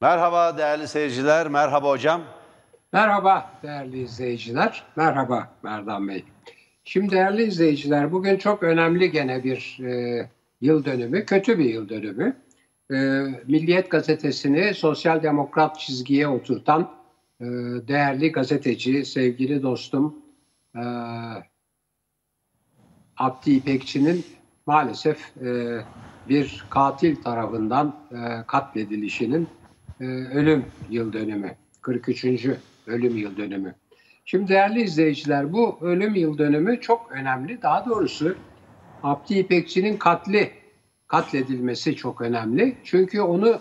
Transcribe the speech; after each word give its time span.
Merhaba 0.00 0.58
değerli 0.58 0.88
seyirciler, 0.88 1.48
merhaba 1.48 1.90
hocam. 1.90 2.22
Merhaba 2.92 3.50
değerli 3.62 4.02
izleyiciler, 4.02 4.82
merhaba 4.96 5.48
Merdan 5.62 6.08
Bey. 6.08 6.24
Şimdi 6.84 7.10
değerli 7.10 7.42
izleyiciler 7.42 8.12
bugün 8.12 8.36
çok 8.36 8.62
önemli 8.62 9.10
gene 9.10 9.44
bir 9.44 9.78
e, 9.84 10.30
yıl 10.60 10.84
dönümü, 10.84 11.26
kötü 11.26 11.58
bir 11.58 11.64
yıl 11.64 11.88
dönümü. 11.88 12.36
E, 12.90 12.96
Milliyet 13.46 13.90
gazetesini 13.90 14.74
sosyal 14.74 15.22
demokrat 15.22 15.78
çizgiye 15.78 16.28
oturtan 16.28 16.90
e, 17.40 17.44
değerli 17.88 18.32
gazeteci, 18.32 19.04
sevgili 19.04 19.62
dostum 19.62 20.16
e, 20.74 20.82
Abdi 23.16 23.50
İpekçi'nin 23.50 24.24
maalesef 24.66 25.36
e, 25.36 25.80
bir 26.28 26.64
katil 26.70 27.22
tarafından 27.22 27.96
e, 28.12 28.46
katledilişinin 28.46 29.48
e, 30.00 30.04
ölüm 30.04 30.64
yıl 30.90 31.12
dönümü, 31.12 31.54
43. 31.80 32.24
ölüm 32.86 33.16
yıl 33.16 33.36
dönümü. 33.36 33.74
Şimdi 34.24 34.48
değerli 34.48 34.82
izleyiciler 34.82 35.52
bu 35.52 35.78
ölüm 35.80 36.14
yıl 36.14 36.38
dönümü 36.38 36.80
çok 36.80 37.12
önemli. 37.12 37.62
Daha 37.62 37.86
doğrusu 37.86 38.36
Abdi 39.02 39.34
İpekçi'nin 39.34 39.96
katli, 39.96 40.50
katledilmesi 41.06 41.96
çok 41.96 42.20
önemli. 42.20 42.76
Çünkü 42.84 43.20
onu 43.20 43.60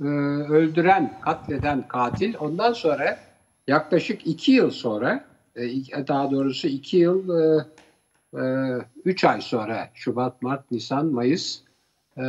e, 0.00 0.04
öldüren, 0.48 1.20
katleden 1.20 1.88
katil 1.88 2.34
ondan 2.40 2.72
sonra 2.72 3.18
yaklaşık 3.66 4.26
iki 4.26 4.52
yıl 4.52 4.70
sonra, 4.70 5.24
e, 5.56 5.62
daha 6.08 6.30
doğrusu 6.30 6.68
iki 6.68 6.96
yıl, 6.96 7.40
e, 7.40 7.64
e, 8.38 8.42
üç 9.04 9.24
ay 9.24 9.40
sonra, 9.40 9.88
Şubat, 9.94 10.42
Mart, 10.42 10.70
Nisan, 10.70 11.06
Mayıs, 11.06 11.60
e, 12.18 12.24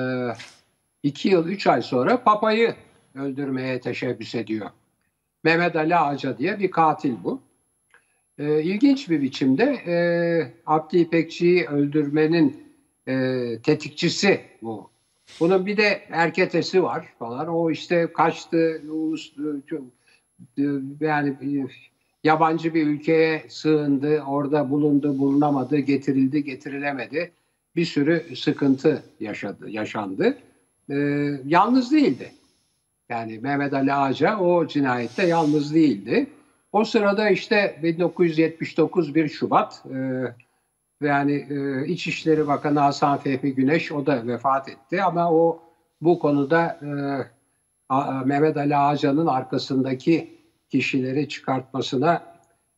iki 1.03 1.29
yıl, 1.29 1.47
üç 1.47 1.67
ay 1.67 1.81
sonra 1.81 2.23
Papa'yı 2.23 2.75
öldürmeye 3.15 3.81
teşebbüs 3.81 4.35
ediyor. 4.35 4.69
Mehmet 5.43 5.75
Ali 5.75 5.95
Ağaca 5.95 6.37
diye 6.37 6.59
bir 6.59 6.71
katil 6.71 7.13
bu. 7.23 7.41
E, 8.37 8.63
ilginç 8.63 9.09
bir 9.09 9.21
biçimde 9.21 9.63
e, 9.63 9.95
Abdi 10.65 10.97
İpekçi'yi 10.97 11.65
öldürmenin 11.65 12.63
e, 13.07 13.43
tetikçisi 13.63 14.41
bu. 14.61 14.89
Bunun 15.39 15.65
bir 15.65 15.77
de 15.77 16.01
erketesi 16.09 16.83
var 16.83 17.13
falan. 17.19 17.47
O 17.47 17.71
işte 17.71 18.07
kaçtı, 18.13 18.81
ulus, 18.89 19.33
e, 20.57 20.63
yani 20.99 21.29
e, 21.29 21.67
yabancı 22.23 22.73
bir 22.73 22.87
ülkeye 22.87 23.45
sığındı, 23.49 24.21
orada 24.21 24.69
bulundu, 24.69 25.17
bulunamadı, 25.17 25.77
getirildi, 25.77 26.43
getirilemedi. 26.43 27.31
Bir 27.75 27.85
sürü 27.85 28.35
sıkıntı 28.35 29.03
yaşadı, 29.19 29.69
yaşandı. 29.69 30.37
E, 30.89 30.95
yalnız 31.45 31.91
değildi. 31.91 32.31
Yani 33.13 33.39
Mehmet 33.39 33.73
Ali 33.73 33.93
Ağaca 33.93 34.37
o 34.39 34.67
cinayette 34.67 35.27
yalnız 35.27 35.73
değildi. 35.73 36.29
O 36.71 36.85
sırada 36.85 37.29
işte 37.29 37.79
1979 37.83 39.15
1 39.15 39.29
Şubat 39.29 39.83
e, 39.93 39.97
yani 41.01 41.47
e, 41.49 41.87
İçişleri 41.87 42.47
Bakanı 42.47 42.79
Hasan 42.79 43.17
Fehmi 43.17 43.55
Güneş 43.55 43.91
o 43.91 44.05
da 44.05 44.27
vefat 44.27 44.69
etti 44.69 45.03
ama 45.03 45.31
o 45.31 45.61
bu 46.01 46.19
konuda 46.19 46.79
e, 46.81 46.89
Mehmet 48.25 48.57
Ali 48.57 48.77
Ağaca'nın 48.77 49.27
arkasındaki 49.27 50.39
kişileri 50.69 51.29
çıkartmasına 51.29 52.21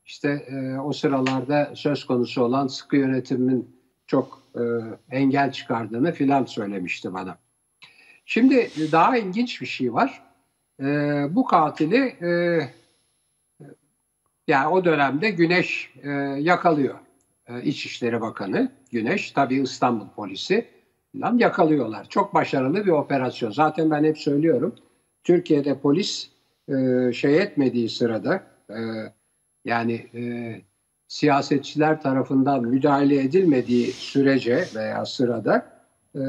işte 0.05 0.29
e, 0.29 0.79
o 0.79 0.93
sıralarda 0.93 1.71
söz 1.75 2.05
konusu 2.05 2.43
olan 2.43 2.67
sıkı 2.67 2.95
yönetimin 2.95 3.75
çok 4.07 4.41
e, 4.55 4.61
engel 5.11 5.51
çıkardığını 5.51 6.11
filan 6.11 6.45
söylemişti 6.45 7.13
bana. 7.13 7.37
Şimdi 8.25 8.69
daha 8.91 9.17
ilginç 9.17 9.61
bir 9.61 9.65
şey 9.65 9.93
var. 9.93 10.21
E, 10.79 10.85
bu 11.35 11.45
katili 11.45 11.97
e, 11.97 12.59
yani 14.47 14.67
o 14.67 14.85
dönemde 14.85 15.29
Güneş 15.29 15.93
e, 16.03 16.09
yakalıyor. 16.39 16.95
E, 17.47 17.61
İçişleri 17.63 18.21
Bakanı 18.21 18.71
Güneş, 18.91 19.31
tabii 19.31 19.61
İstanbul 19.61 20.09
polisi 20.09 20.67
falan 21.13 21.37
yakalıyorlar. 21.37 22.09
Çok 22.09 22.33
başarılı 22.33 22.85
bir 22.85 22.91
operasyon. 22.91 23.51
Zaten 23.51 23.91
ben 23.91 24.03
hep 24.03 24.17
söylüyorum. 24.17 24.75
Türkiye'de 25.23 25.79
polis 25.79 26.29
e, 26.69 26.73
şey 27.13 27.37
etmediği 27.37 27.89
sırada 27.89 28.43
e, 28.69 28.79
yani 29.65 29.93
e, 29.93 30.21
siyasetçiler 31.07 32.01
tarafından 32.01 32.61
müdahale 32.61 33.21
edilmediği 33.21 33.91
sürece 33.91 34.65
veya 34.75 35.05
sırada 35.05 35.74
e, 36.15 36.19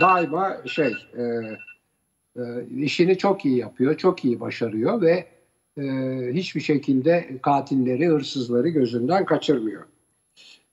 daima 0.00 0.56
şey 0.66 0.94
e, 1.16 1.22
e, 2.36 2.66
işini 2.76 3.18
çok 3.18 3.44
iyi 3.44 3.56
yapıyor, 3.56 3.96
çok 3.96 4.24
iyi 4.24 4.40
başarıyor 4.40 5.00
ve 5.00 5.26
e, 5.78 5.82
hiçbir 6.32 6.60
şekilde 6.60 7.38
katilleri, 7.42 8.06
hırsızları 8.06 8.68
gözünden 8.68 9.24
kaçırmıyor. 9.24 9.84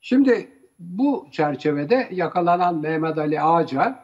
Şimdi 0.02 0.48
bu 0.80 1.28
çerçevede 1.32 2.10
yakalanan 2.12 2.76
Mehmet 2.82 3.18
Ali 3.18 3.42
Ağaca 3.42 4.00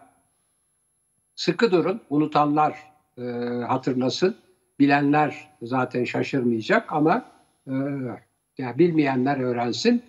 sıkı 1.36 1.72
durun, 1.72 2.02
unutanlar 2.10 2.78
e, 3.18 3.22
hatırlasın, 3.68 4.36
bilenler 4.80 5.50
zaten 5.62 6.04
şaşırmayacak 6.04 6.94
ama 6.94 7.26
e, 7.68 7.74
yani 8.58 8.78
bilmeyenler 8.78 9.40
öğrensin. 9.40 10.04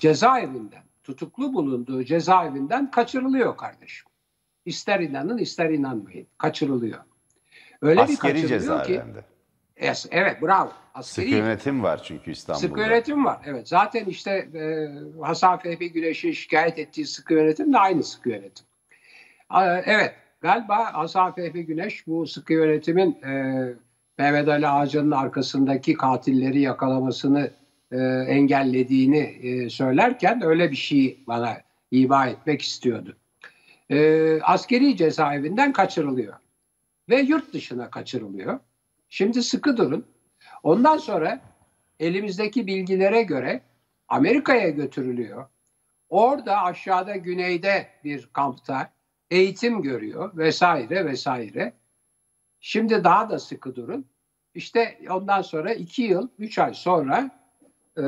Cezaevinden, 0.00 0.82
tutuklu 1.08 1.54
bulunduğu 1.54 2.04
cezaevinden 2.04 2.90
kaçırılıyor 2.90 3.56
kardeşim. 3.56 4.08
İster 4.64 5.00
inanın 5.00 5.38
ister 5.38 5.70
inanmayın. 5.70 6.26
Kaçırılıyor. 6.38 6.98
Öyle 7.82 8.00
Askeri 8.00 8.34
bir 8.34 8.42
kaçırılıyor 8.42 8.84
ki. 8.84 9.02
Evet 10.10 10.42
bravo. 10.42 10.72
Askeri, 10.94 11.26
sıkı 11.26 11.36
yönetim 11.36 11.82
var 11.82 12.02
çünkü 12.02 12.30
İstanbul'da. 12.30 12.66
Sıkı 12.66 12.80
yönetim 12.80 13.24
var. 13.24 13.40
Evet 13.44 13.68
zaten 13.68 14.04
işte 14.04 14.30
e, 14.30 14.88
Hasan 15.22 15.58
Fehmi 15.58 15.92
Güneş'in 15.92 16.32
şikayet 16.32 16.78
ettiği 16.78 17.06
sıkı 17.06 17.34
yönetim 17.34 17.72
de 17.72 17.78
aynı 17.78 18.02
sıkı 18.02 18.28
yönetim. 18.28 18.66
E, 19.54 19.62
evet 19.84 20.14
galiba 20.40 20.94
Hasan 20.94 21.34
Fehmi 21.34 21.66
Güneş 21.66 22.06
bu 22.06 22.26
sıkı 22.26 22.52
yönetimin 22.52 23.22
e, 23.22 23.64
Mehmet 24.18 24.48
Ali 24.48 24.68
Ağacı'nın 24.68 25.10
arkasındaki 25.10 25.94
katilleri 25.94 26.60
yakalamasını 26.60 27.50
e, 27.92 27.96
engellediğini 28.28 29.18
e, 29.18 29.70
söylerken 29.70 30.42
öyle 30.42 30.70
bir 30.70 30.76
şey 30.76 31.24
bana 31.26 31.56
ima 31.90 32.26
etmek 32.26 32.62
istiyordu. 32.62 33.16
E, 33.90 34.40
askeri 34.40 34.96
cezaevinden 34.96 35.72
kaçırılıyor 35.72 36.34
ve 37.08 37.20
yurt 37.20 37.52
dışına 37.52 37.90
kaçırılıyor. 37.90 38.60
Şimdi 39.08 39.42
sıkı 39.42 39.76
durun. 39.76 40.06
Ondan 40.62 40.96
sonra 40.96 41.40
elimizdeki 42.00 42.66
bilgilere 42.66 43.22
göre 43.22 43.60
Amerika'ya 44.08 44.68
götürülüyor. 44.68 45.46
Orada 46.08 46.62
aşağıda 46.62 47.16
güneyde 47.16 47.88
bir 48.04 48.26
kampta 48.32 48.92
eğitim 49.30 49.82
görüyor 49.82 50.36
vesaire 50.36 51.04
vesaire. 51.04 51.72
Şimdi 52.60 53.04
daha 53.04 53.30
da 53.30 53.38
sıkı 53.38 53.76
durun. 53.76 54.06
İşte 54.54 54.98
ondan 55.10 55.42
sonra 55.42 55.72
iki 55.72 56.02
yıl, 56.02 56.28
üç 56.38 56.58
ay 56.58 56.74
sonra 56.74 57.37
e, 57.98 58.02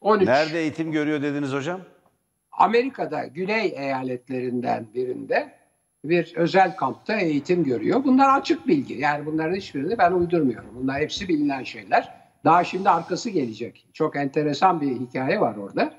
13... 0.00 0.28
Nerede 0.28 0.60
eğitim 0.60 0.92
görüyor 0.92 1.22
dediniz 1.22 1.52
hocam? 1.52 1.80
Amerika'da 2.52 3.24
güney 3.24 3.66
eyaletlerinden 3.76 4.86
birinde 4.94 5.52
bir 6.04 6.32
özel 6.36 6.76
kampta 6.76 7.16
eğitim 7.16 7.64
görüyor. 7.64 8.04
Bunlar 8.04 8.38
açık 8.38 8.66
bilgi. 8.66 8.94
Yani 8.94 9.26
bunların 9.26 9.54
hiçbirini 9.54 9.98
ben 9.98 10.12
uydurmuyorum. 10.12 10.70
Bunlar 10.74 11.00
hepsi 11.00 11.28
bilinen 11.28 11.62
şeyler. 11.62 12.14
Daha 12.44 12.64
şimdi 12.64 12.90
arkası 12.90 13.30
gelecek. 13.30 13.86
Çok 13.92 14.16
enteresan 14.16 14.80
bir 14.80 15.00
hikaye 15.00 15.40
var 15.40 15.56
orada. 15.56 15.94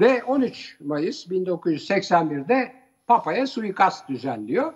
Ve 0.00 0.24
13 0.24 0.76
Mayıs 0.80 1.26
1981'de 1.26 2.72
Papa'ya 3.06 3.46
suikast 3.46 4.08
düzenliyor. 4.08 4.72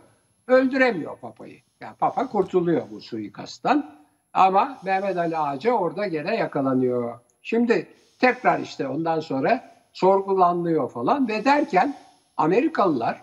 Öldüremiyor 0.47 1.19
Papa'yı. 1.19 1.59
Yani 1.81 1.97
Papa 1.97 2.29
kurtuluyor 2.29 2.83
bu 2.91 3.01
suikasttan. 3.01 4.03
Ama 4.33 4.79
Mehmet 4.85 5.17
Ali 5.17 5.37
Ağaca 5.37 5.73
orada 5.73 6.07
gene 6.07 6.37
yakalanıyor. 6.37 7.19
Şimdi 7.43 7.87
tekrar 8.19 8.61
işte 8.61 8.89
ondan 8.89 9.21
sonra 9.21 9.73
sorgulanıyor 9.93 10.91
falan 10.91 11.29
ve 11.29 11.45
derken 11.45 11.97
Amerikalılar 12.37 13.23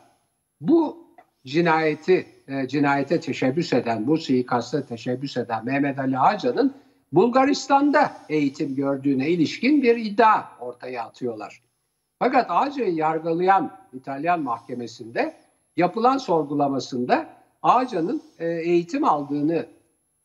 bu 0.62 0.98
cinayeti 1.46 2.28
e, 2.48 2.68
cinayete 2.68 3.20
teşebbüs 3.20 3.74
eden, 3.74 4.08
bu 4.08 4.18
suikasta 4.18 4.86
teşebbüs 4.86 5.38
eden 5.38 5.66
Mehmet 5.66 6.00
Ali 6.00 6.20
Ağaca'nın 6.20 6.74
Bulgaristan'da 7.12 8.12
eğitim 8.30 8.76
gördüğüne 8.76 9.30
ilişkin 9.30 9.84
bir 9.84 9.98
iddia 9.98 10.44
ortaya 10.60 11.04
atıyorlar. 11.04 11.62
Fakat 12.20 12.46
Ağaca'yı 12.50 12.94
yargılayan 12.94 13.72
İtalyan 13.94 14.42
mahkemesinde 14.42 15.36
yapılan 15.78 16.18
sorgulamasında 16.18 17.28
Ağaca'nın 17.62 18.22
e, 18.40 18.48
eğitim 18.48 19.04
aldığını 19.04 19.66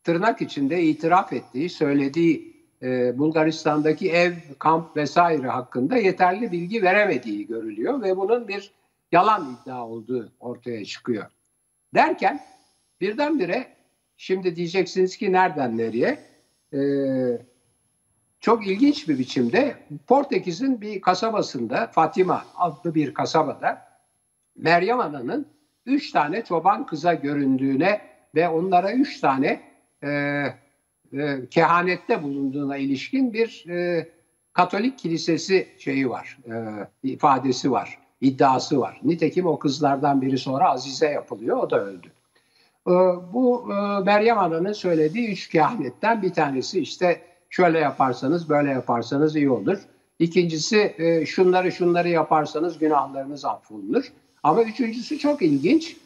tırnak 0.03 0.41
içinde 0.41 0.83
itiraf 0.83 1.33
ettiği, 1.33 1.69
söylediği 1.69 2.54
e, 2.85 3.17
Bulgaristan'daki 3.17 4.11
ev, 4.11 4.33
kamp 4.59 4.97
vesaire 4.97 5.47
hakkında 5.47 5.97
yeterli 5.97 6.51
bilgi 6.51 6.83
veremediği 6.83 7.47
görülüyor 7.47 8.01
ve 8.01 8.17
bunun 8.17 8.47
bir 8.47 8.71
yalan 9.11 9.57
iddia 9.61 9.87
olduğu 9.87 10.31
ortaya 10.39 10.85
çıkıyor. 10.85 11.25
Derken 11.93 12.39
birdenbire 13.01 13.75
Şimdi 14.17 14.55
diyeceksiniz 14.55 15.17
ki 15.17 15.31
nereden 15.31 15.77
nereye? 15.77 16.19
Ee, 16.73 17.41
çok 18.39 18.67
ilginç 18.67 19.09
bir 19.09 19.19
biçimde 19.19 19.75
Portekiz'in 20.07 20.81
bir 20.81 21.01
kasabasında 21.01 21.87
Fatima 21.87 22.45
adlı 22.55 22.95
bir 22.95 23.13
kasabada 23.13 23.81
Meryem 24.55 24.99
Ana'nın 24.99 25.47
üç 25.85 26.11
tane 26.11 26.43
çoban 26.43 26.85
kıza 26.85 27.13
göründüğüne 27.13 28.01
ve 28.35 28.49
onlara 28.49 28.91
üç 28.91 29.19
tane 29.19 29.61
e, 30.03 30.43
e, 31.15 31.39
kehanette 31.51 32.23
bulunduğuna 32.23 32.77
ilişkin 32.77 33.33
bir 33.33 33.65
e, 33.69 34.09
Katolik 34.53 34.99
kilisesi 34.99 35.67
şeyi 35.77 36.09
var, 36.09 36.37
e, 36.47 36.53
ifadesi 37.03 37.71
var, 37.71 37.99
iddiası 38.21 38.79
var. 38.79 39.01
Nitekim 39.03 39.45
o 39.45 39.59
kızlardan 39.59 40.21
biri 40.21 40.37
sonra 40.37 40.69
Azize 40.69 41.07
yapılıyor, 41.07 41.57
o 41.57 41.69
da 41.69 41.85
öldü. 41.85 42.07
E, 42.87 42.93
bu 43.33 43.67
e, 43.71 44.03
Meryem 44.03 44.39
Ana'nın 44.39 44.73
söylediği 44.73 45.31
üç 45.31 45.47
kehanetten 45.47 46.21
bir 46.21 46.33
tanesi 46.33 46.79
işte 46.79 47.21
şöyle 47.49 47.79
yaparsanız, 47.79 48.49
böyle 48.49 48.69
yaparsanız 48.69 49.35
iyi 49.35 49.49
olur. 49.49 49.77
İkincisi 50.19 50.95
e, 50.97 51.25
şunları 51.25 51.71
şunları 51.71 52.09
yaparsanız 52.09 52.79
günahlarınız 52.79 53.45
affolunur. 53.45 54.11
Ama 54.43 54.63
üçüncüsü 54.63 55.19
çok 55.19 55.41
ilginç. 55.41 55.97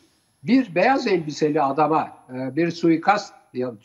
Bir 0.44 0.76
beyaz 0.76 1.08
elbiseli 1.08 1.62
adama 1.62 2.18
e, 2.34 2.56
bir 2.56 2.72
suikast 2.72 3.34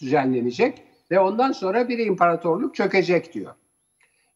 düzenlenecek 0.01 0.83
ve 1.11 1.21
ondan 1.21 1.53
sonra 1.53 1.89
bir 1.89 1.99
imparatorluk 1.99 2.75
çökecek 2.75 3.35
diyor. 3.35 3.55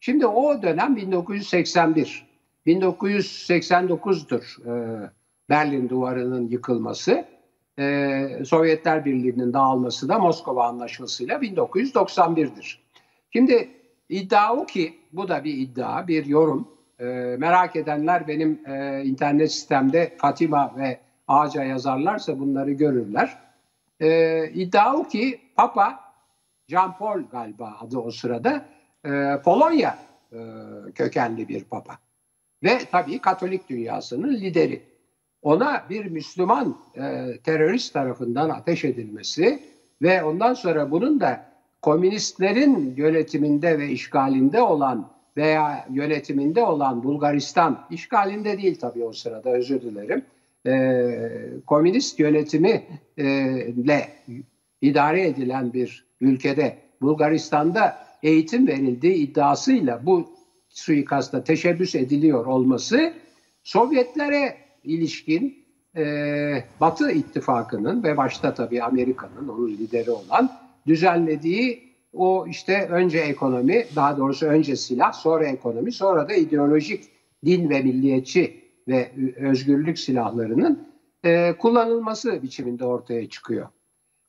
Şimdi 0.01 0.27
o 0.27 0.63
dönem 0.63 0.97
1981, 0.97 2.27
1989'dur 2.67 4.43
e, 4.67 5.11
Berlin 5.49 5.89
Duvarı'nın 5.89 6.49
yıkılması, 6.49 7.25
e, 7.79 8.29
Sovyetler 8.45 9.05
Birliği'nin 9.05 9.53
dağılması 9.53 10.09
da 10.09 10.19
Moskova 10.19 10.67
Anlaşması'yla 10.67 11.39
1991'dir. 11.39 12.83
Şimdi 13.31 13.69
iddia 14.09 14.57
o 14.57 14.67
ki, 14.67 14.95
bu 15.13 15.29
da 15.29 15.45
bir 15.45 15.55
iddia, 15.55 16.09
bir 16.09 16.27
yorum. 16.27 16.69
E, 17.01 17.05
merak 17.39 17.77
edenler 17.77 18.29
benim 18.29 18.61
e, 18.67 19.03
internet 19.05 19.53
sistemde 19.53 20.15
Fatima 20.19 20.75
ve 20.77 21.01
Ağaca 21.29 21.65
yazarlarsa 21.65 22.39
bunları 22.39 22.73
görürler. 22.73 23.39
E, 24.01 24.51
iddia 24.51 24.97
o 24.97 25.09
ki 25.09 25.41
Papa 25.57 26.08
Jean 26.69 26.99
Paul 26.99 27.23
galiba 27.33 27.77
adı 27.81 27.99
o 27.99 28.11
sırada 28.11 28.65
e, 29.05 29.41
Polonya 29.45 29.99
e, 30.33 30.39
kökenli 30.95 31.49
bir 31.49 31.65
papa. 31.65 31.99
Ve 32.63 32.79
tabii 32.91 33.19
Katolik 33.19 33.69
dünyasının 33.69 34.35
lideri. 34.35 34.83
Ona 35.43 35.85
bir 35.91 36.05
Müslüman 36.05 36.77
e, 36.97 37.27
terörist 37.45 37.93
tarafından 37.93 38.51
ateş 38.51 38.85
edilmesi 38.85 39.63
ve 40.03 40.23
ondan 40.23 40.55
sonra 40.55 40.91
bunun 40.91 41.21
da 41.21 41.49
komünistlerin 41.83 42.95
yönetiminde 42.97 43.79
ve 43.79 43.89
işgalinde 43.89 44.63
olan 44.63 45.11
veya 45.37 45.87
yönetiminde 45.91 46.63
olan 46.63 47.03
Bulgaristan, 47.05 47.87
işgalinde 47.91 48.59
değil 48.59 48.79
tabii 48.81 49.05
o 49.05 49.13
sırada 49.13 49.51
özür 49.51 49.81
dilerim, 49.81 50.25
e, 50.67 51.01
komünist 51.67 52.21
yönetimiyle 52.21 54.09
idare 54.83 55.27
edilen 55.27 55.73
bir 55.73 56.05
ülkede 56.21 56.79
Bulgaristan'da 57.01 58.07
eğitim 58.23 58.67
verildiği 58.67 59.15
iddiasıyla 59.15 60.07
bu 60.07 60.29
suikasta 60.69 61.45
teşebbüs 61.45 61.95
ediliyor 61.95 62.47
olması 62.47 63.13
Sovyetlere 63.63 64.57
ilişkin 64.85 65.65
e, 65.97 66.05
Batı 66.81 67.11
ittifakının 67.11 68.03
ve 68.03 68.17
başta 68.17 68.55
tabii 68.55 68.83
Amerika'nın 68.83 69.49
onun 69.49 69.69
lideri 69.69 70.11
olan 70.11 70.53
düzenlediği 70.87 71.89
o 72.13 72.47
işte 72.47 72.89
önce 72.91 73.19
ekonomi, 73.19 73.87
daha 73.97 74.17
doğrusu 74.17 74.47
önce 74.47 74.77
silah, 74.77 75.13
sonra 75.13 75.47
ekonomi, 75.47 75.93
sonra 75.93 76.29
da 76.29 76.35
ideolojik 76.35 77.05
din 77.45 77.71
ve 77.71 77.83
milliyetçi 77.83 78.65
ve 78.89 79.11
özgürlük 79.37 79.99
silahlarının 79.99 80.89
e, 81.25 81.55
kullanılması 81.59 82.43
biçiminde 82.43 82.85
ortaya 82.85 83.29
çıkıyor. 83.29 83.67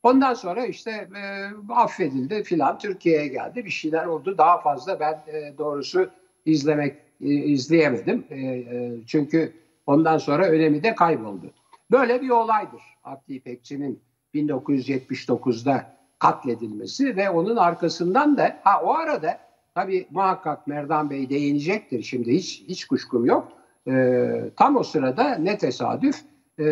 Ondan 0.04 0.34
sonra 0.34 0.66
işte 0.66 0.92
e, 0.92 1.50
affedildi 1.74 2.44
filan 2.44 2.78
Türkiye'ye 2.78 3.28
geldi 3.28 3.66
bir 3.66 3.70
şeyler 3.70 4.06
oldu 4.06 4.38
daha 4.38 4.62
fazla 4.62 5.00
ben 5.00 5.20
e, 5.28 5.58
doğrusu 5.58 6.10
izlemek 6.46 6.96
e, 7.22 7.28
izleyemedim 7.28 8.26
e, 8.30 8.38
e, 8.38 8.92
çünkü 9.08 9.54
ondan 9.88 10.18
sonra 10.18 10.48
önemi 10.48 10.84
de 10.84 10.96
kayboldu. 10.96 11.52
Böyle 11.92 12.22
bir 12.22 12.30
olaydır 12.30 12.82
Abdi 13.04 13.34
İpekçi'nin 13.34 14.00
1979'da 14.36 15.96
katledilmesi 16.20 17.16
ve 17.16 17.30
onun 17.30 17.56
arkasından 17.56 18.38
da 18.38 18.60
ha 18.64 18.82
o 18.84 18.94
arada 18.94 19.40
tabii 19.76 20.08
muhakkak 20.12 20.68
Merdan 20.68 21.10
Bey 21.10 21.30
değinecektir 21.30 22.04
şimdi 22.04 22.34
hiç 22.34 22.64
hiç 22.68 22.86
kuşkum 22.86 23.26
yok. 23.26 23.48
E, 23.88 24.26
tam 24.56 24.76
o 24.76 24.84
sırada 24.84 25.36
ne 25.36 25.58
tesadüf 25.58 26.22
e, 26.60 26.64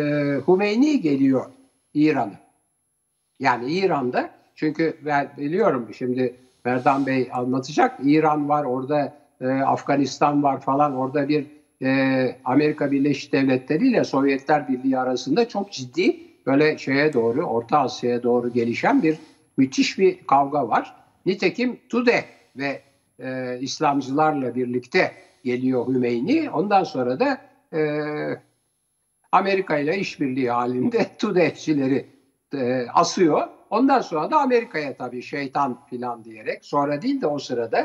Hümeyni 0.48 1.00
geliyor 1.00 1.46
İran'a. 1.94 2.47
Yani 3.40 3.72
İran'da 3.72 4.30
çünkü 4.54 4.96
ben 5.04 5.30
biliyorum 5.38 5.88
şimdi 5.98 6.36
Merdan 6.64 7.06
Bey 7.06 7.28
anlatacak. 7.32 8.00
İran 8.02 8.48
var 8.48 8.64
orada 8.64 9.12
e, 9.40 9.46
Afganistan 9.48 10.42
var 10.42 10.60
falan 10.60 10.94
orada 10.94 11.28
bir 11.28 11.46
e, 11.82 12.36
Amerika 12.44 12.90
Birleşik 12.90 13.32
Devletleri 13.32 13.88
ile 13.88 14.04
Sovyetler 14.04 14.68
Birliği 14.68 14.98
arasında 14.98 15.48
çok 15.48 15.72
ciddi 15.72 16.16
böyle 16.46 16.78
şeye 16.78 17.12
doğru 17.12 17.44
Orta 17.44 17.78
Asya'ya 17.78 18.22
doğru 18.22 18.52
gelişen 18.52 19.02
bir 19.02 19.18
müthiş 19.56 19.98
bir 19.98 20.26
kavga 20.26 20.68
var. 20.68 20.94
Nitekim 21.26 21.78
Tude 21.88 22.24
ve 22.56 22.82
e, 23.18 23.58
İslamcılarla 23.60 24.54
birlikte 24.54 25.12
geliyor 25.44 25.88
Hümeyni. 25.88 26.50
Ondan 26.50 26.84
sonra 26.84 27.20
da 27.20 27.40
e, 27.72 27.80
Amerika 29.32 29.78
ile 29.78 29.98
işbirliği 29.98 30.50
halinde 30.50 31.06
Tude'cileri 31.18 32.06
e, 32.54 32.86
asıyor. 32.94 33.48
Ondan 33.70 34.00
sonra 34.00 34.30
da 34.30 34.40
Amerika'ya 34.40 34.96
tabii 34.96 35.22
şeytan 35.22 35.78
filan 35.90 36.24
diyerek 36.24 36.64
sonra 36.64 37.02
değil 37.02 37.20
de 37.20 37.26
o 37.26 37.38
sırada 37.38 37.78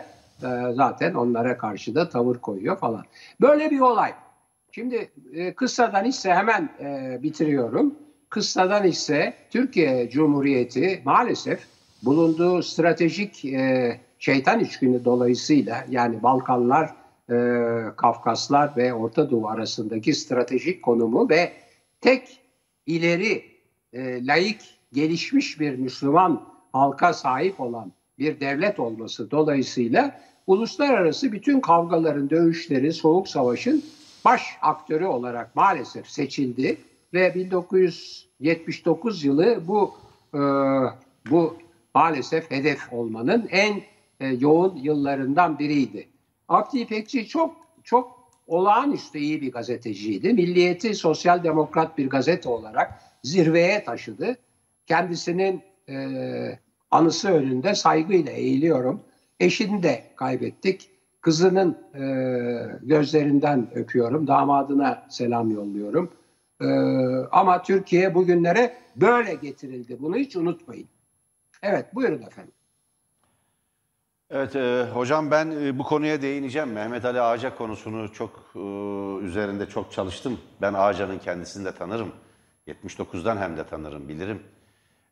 e, 0.43 0.73
zaten 0.73 1.13
onlara 1.13 1.57
karşı 1.57 1.95
da 1.95 2.09
tavır 2.09 2.37
koyuyor 2.37 2.77
falan. 2.77 3.03
Böyle 3.41 3.71
bir 3.71 3.79
olay. 3.79 4.13
Şimdi 4.71 5.11
e, 5.33 5.53
kıssadan 5.53 6.05
ise 6.05 6.33
hemen 6.33 6.69
e, 6.79 7.19
bitiriyorum. 7.23 7.95
Kıssadan 8.29 8.87
ise 8.87 9.33
Türkiye 9.49 10.09
Cumhuriyeti 10.09 11.01
maalesef 11.05 11.67
bulunduğu 12.03 12.63
stratejik 12.63 13.45
e, 13.45 13.99
şeytan 14.19 14.59
üçgünü 14.59 15.05
dolayısıyla 15.05 15.85
yani 15.89 16.23
Balkanlar, 16.23 16.95
e, 17.29 17.35
Kafkaslar 17.97 18.77
ve 18.77 18.93
Orta 18.93 19.31
Doğu 19.31 19.47
arasındaki 19.47 20.13
stratejik 20.13 20.83
konumu 20.83 21.29
ve 21.29 21.51
tek 22.01 22.41
ileri 22.85 23.52
e, 23.93 24.27
laik 24.27 24.61
gelişmiş 24.93 25.59
bir 25.59 25.75
Müslüman 25.75 26.43
halka 26.73 27.13
sahip 27.13 27.59
olan 27.59 27.91
bir 28.19 28.39
devlet 28.39 28.79
olması 28.79 29.31
dolayısıyla 29.31 30.21
uluslararası 30.47 31.31
bütün 31.31 31.59
kavgaların, 31.59 32.29
dövüşlerin, 32.29 32.91
soğuk 32.91 33.27
savaşın 33.27 33.83
baş 34.25 34.57
aktörü 34.61 35.05
olarak 35.05 35.55
maalesef 35.55 36.09
seçildi 36.09 36.77
ve 37.13 37.35
1979 37.35 39.23
yılı 39.23 39.67
bu 39.67 39.93
e, 40.33 40.39
bu 41.29 41.57
maalesef 41.95 42.51
hedef 42.51 42.93
olmanın 42.93 43.47
en 43.51 43.81
e, 44.19 44.27
yoğun 44.27 44.75
yıllarından 44.75 45.59
biriydi. 45.59 46.07
Abdi 46.49 46.79
İpekçi 46.79 47.27
çok 47.27 47.55
çok 47.83 48.29
olağanüstü 48.47 49.17
iyi 49.17 49.41
bir 49.41 49.51
gazeteciydi. 49.51 50.33
Milliyeti 50.33 50.95
sosyal 50.95 51.43
demokrat 51.43 51.97
bir 51.97 52.09
gazete 52.09 52.49
olarak 52.49 53.12
zirveye 53.23 53.83
taşıdı. 53.83 54.37
Kendisinin 54.85 55.61
e, 55.89 56.59
anısı 56.91 57.29
önünde 57.29 57.75
saygıyla 57.75 58.31
eğiliyorum. 58.31 59.01
Eşini 59.39 59.83
de 59.83 60.03
kaybettik. 60.15 60.89
Kızının 61.21 61.77
e, 61.95 62.03
gözlerinden 62.81 63.69
öpüyorum. 63.75 64.27
Damadına 64.27 65.05
selam 65.09 65.51
yolluyorum. 65.51 66.11
E, 66.61 66.67
ama 67.31 67.61
Türkiye 67.61 68.15
bugünlere 68.15 68.77
böyle 68.95 69.33
getirildi. 69.33 69.97
Bunu 69.99 70.15
hiç 70.15 70.35
unutmayın. 70.35 70.87
Evet 71.63 71.95
buyurun 71.95 72.21
efendim. 72.21 72.53
Evet 74.29 74.55
e, 74.55 74.87
hocam 74.93 75.31
ben 75.31 75.51
e, 75.51 75.79
bu 75.79 75.83
konuya 75.83 76.21
değineceğim. 76.21 76.71
Mehmet 76.71 77.05
Ali 77.05 77.21
Ağaca 77.21 77.55
konusunu 77.55 78.13
çok 78.13 78.51
e, 78.55 78.59
üzerinde 79.25 79.69
çok 79.69 79.91
çalıştım. 79.91 80.39
Ben 80.61 80.73
Ağaca'nın 80.73 81.19
kendisini 81.19 81.65
de 81.65 81.71
tanırım. 81.71 82.11
79'dan 82.67 83.37
hem 83.37 83.57
de 83.57 83.63
tanırım, 83.63 84.09
bilirim. 84.09 84.43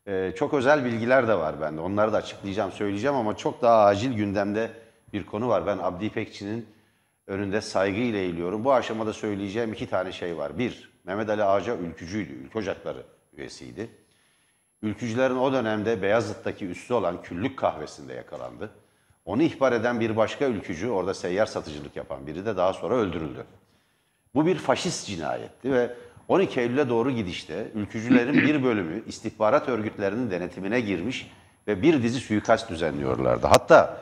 E, 0.06 0.32
çok 0.36 0.54
özel 0.54 0.84
bilgiler 0.84 1.28
de 1.28 1.34
var 1.34 1.60
bende. 1.60 1.80
Onları 1.80 2.12
da 2.12 2.16
açıklayacağım, 2.16 2.72
söyleyeceğim 2.72 3.16
ama 3.16 3.36
çok 3.36 3.62
daha 3.62 3.84
acil 3.84 4.12
gündemde 4.12 4.70
bir 5.12 5.26
konu 5.26 5.48
var. 5.48 5.66
Ben 5.66 5.78
Abdi 5.78 6.04
İpekçi'nin 6.04 6.66
önünde 7.26 7.60
saygıyla 7.60 8.18
eğiliyorum. 8.18 8.64
Bu 8.64 8.72
aşamada 8.72 9.12
söyleyeceğim 9.12 9.72
iki 9.72 9.86
tane 9.86 10.12
şey 10.12 10.36
var. 10.36 10.58
Bir, 10.58 10.92
Mehmet 11.04 11.28
Ali 11.28 11.44
Ağaca 11.44 11.76
ülkücüydü, 11.76 12.32
ülke 12.32 12.58
ocakları 12.58 13.02
üyesiydi. 13.36 13.90
ülkücülerin 14.82 15.36
o 15.36 15.52
dönemde 15.52 16.02
Beyazıt'taki 16.02 16.66
üssü 16.66 16.94
olan 16.94 17.22
Küllük 17.22 17.58
kahvesinde 17.58 18.14
yakalandı. 18.14 18.70
Onu 19.24 19.42
ihbar 19.42 19.72
eden 19.72 20.00
bir 20.00 20.16
başka 20.16 20.44
ülkücü, 20.46 20.88
orada 20.88 21.14
seyyar 21.14 21.46
satıcılık 21.46 21.96
yapan 21.96 22.26
biri 22.26 22.46
de 22.46 22.56
daha 22.56 22.72
sonra 22.72 22.94
öldürüldü. 22.94 23.44
Bu 24.34 24.46
bir 24.46 24.56
faşist 24.56 25.06
cinayetti 25.06 25.72
ve 25.72 25.94
12 26.32 26.60
Eylül'e 26.60 26.88
doğru 26.88 27.10
gidişte 27.10 27.68
ülkücülerin 27.74 28.34
bir 28.34 28.64
bölümü 28.64 29.02
istihbarat 29.06 29.68
örgütlerinin 29.68 30.30
denetimine 30.30 30.80
girmiş 30.80 31.30
ve 31.68 31.82
bir 31.82 32.02
dizi 32.02 32.20
suikast 32.20 32.70
düzenliyorlardı. 32.70 33.46
Hatta 33.46 34.00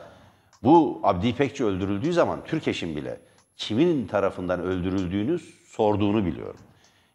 bu 0.63 0.99
Abdi 1.03 1.27
İpekçi 1.27 1.65
öldürüldüğü 1.65 2.13
zaman 2.13 2.43
Türkeş'in 2.45 2.95
bile 2.95 3.19
kimin 3.55 4.07
tarafından 4.07 4.61
öldürüldüğünü 4.61 5.39
sorduğunu 5.65 6.25
biliyorum. 6.25 6.59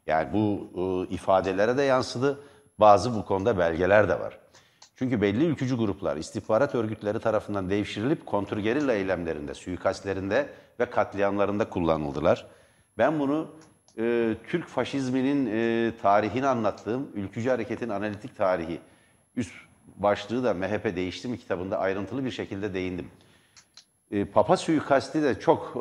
Yani 0.06 0.32
bu 0.32 0.70
e, 1.10 1.14
ifadelere 1.14 1.76
de 1.76 1.82
yansıdı. 1.82 2.40
Bazı 2.78 3.14
bu 3.14 3.24
konuda 3.24 3.58
belgeler 3.58 4.08
de 4.08 4.20
var. 4.20 4.38
Çünkü 4.96 5.20
belli 5.20 5.44
ülkücü 5.44 5.76
gruplar 5.76 6.16
istihbarat 6.16 6.74
örgütleri 6.74 7.20
tarafından 7.20 7.70
devşirilip 7.70 8.26
kontrgerilla 8.26 8.92
eylemlerinde, 8.92 9.54
suikastlerinde 9.54 10.48
ve 10.80 10.90
katliamlarında 10.90 11.68
kullanıldılar. 11.68 12.46
Ben 12.98 13.20
bunu 13.20 13.48
e, 13.98 14.34
Türk 14.48 14.68
faşizminin 14.68 15.46
e, 15.52 15.92
tarihini 16.02 16.46
anlattığım 16.46 17.08
Ülkücü 17.14 17.50
Hareket'in 17.50 17.88
analitik 17.88 18.36
tarihi 18.36 18.80
üst 19.36 19.54
başlığı 19.96 20.44
da 20.44 20.54
MHP 20.54 20.96
değişti 20.96 21.28
mi 21.28 21.38
kitabında 21.38 21.78
ayrıntılı 21.78 22.24
bir 22.24 22.30
şekilde 22.30 22.74
değindim. 22.74 23.10
E, 24.10 24.24
Papa 24.24 24.56
suikasti 24.56 25.22
de 25.22 25.40
çok 25.40 25.72
e, 25.76 25.80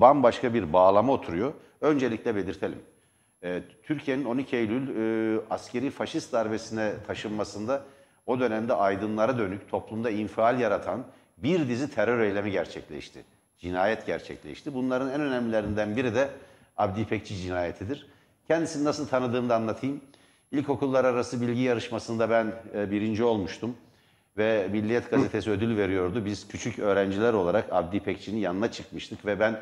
bambaşka 0.00 0.54
bir 0.54 0.72
bağlama 0.72 1.12
oturuyor. 1.12 1.52
Öncelikle 1.80 2.36
belirtelim. 2.36 2.78
E, 3.42 3.62
Türkiye'nin 3.82 4.24
12 4.24 4.56
Eylül 4.56 4.88
e, 4.96 5.40
askeri 5.50 5.90
faşist 5.90 6.32
darbesine 6.32 6.92
taşınmasında 7.06 7.82
o 8.26 8.40
dönemde 8.40 8.74
aydınlara 8.74 9.38
dönük 9.38 9.70
toplumda 9.70 10.10
infial 10.10 10.60
yaratan 10.60 11.04
bir 11.38 11.68
dizi 11.68 11.90
terör 11.90 12.20
eylemi 12.20 12.50
gerçekleşti. 12.50 13.24
Cinayet 13.58 14.06
gerçekleşti. 14.06 14.74
Bunların 14.74 15.10
en 15.10 15.20
önemlilerinden 15.20 15.96
biri 15.96 16.14
de 16.14 16.28
Abdi 16.76 17.00
İpekçi 17.00 17.36
cinayetidir. 17.36 18.06
Kendisini 18.48 18.84
nasıl 18.84 19.08
tanıdığımı 19.08 19.48
da 19.48 19.56
anlatayım. 19.56 20.00
İlkokullar 20.52 21.04
arası 21.04 21.40
bilgi 21.40 21.60
yarışmasında 21.60 22.30
ben 22.30 22.54
e, 22.74 22.90
birinci 22.90 23.24
olmuştum 23.24 23.76
ve 24.38 24.68
Milliyet 24.72 25.10
Gazetesi 25.10 25.50
ödül 25.50 25.76
veriyordu. 25.76 26.24
Biz 26.24 26.48
küçük 26.48 26.78
öğrenciler 26.78 27.32
olarak 27.32 27.72
Abdi 27.72 27.96
İpekçi'nin 27.96 28.38
yanına 28.38 28.72
çıkmıştık 28.72 29.26
ve 29.26 29.40
ben 29.40 29.60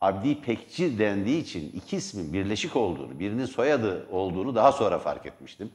Abdi 0.00 0.28
İpekçi 0.28 0.98
dendiği 0.98 1.42
için 1.42 1.72
iki 1.72 1.96
ismin 1.96 2.32
birleşik 2.32 2.76
olduğunu, 2.76 3.18
birinin 3.18 3.46
soyadı 3.46 4.06
olduğunu 4.10 4.54
daha 4.54 4.72
sonra 4.72 4.98
fark 4.98 5.26
etmiştim. 5.26 5.70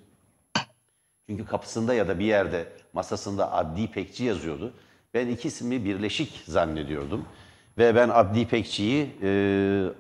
Çünkü 1.29 1.45
kapısında 1.45 1.93
ya 1.93 2.07
da 2.07 2.19
bir 2.19 2.25
yerde 2.25 2.67
masasında 2.93 3.53
Abdi 3.53 3.81
İpekçi 3.81 4.23
yazıyordu. 4.23 4.73
Ben 5.13 5.27
iki 5.27 5.47
ismi 5.47 5.85
birleşik 5.85 6.43
zannediyordum. 6.47 7.25
Ve 7.77 7.95
ben 7.95 8.09
Abdi 8.09 8.39
İpekçi'yi 8.39 9.15
e, 9.21 9.27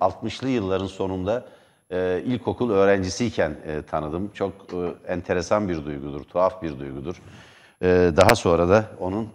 60'lı 0.01 0.49
yılların 0.49 0.87
sonunda 0.87 1.45
e, 1.91 2.21
ilkokul 2.25 2.71
öğrencisiyken 2.71 3.55
e, 3.65 3.81
tanıdım. 3.81 4.31
Çok 4.33 4.53
e, 4.53 5.13
enteresan 5.13 5.69
bir 5.69 5.85
duygudur, 5.85 6.23
tuhaf 6.23 6.61
bir 6.61 6.79
duygudur. 6.79 7.21
E, 7.81 7.87
daha 8.17 8.35
sonra 8.35 8.69
da 8.69 8.85
onun 8.99 9.29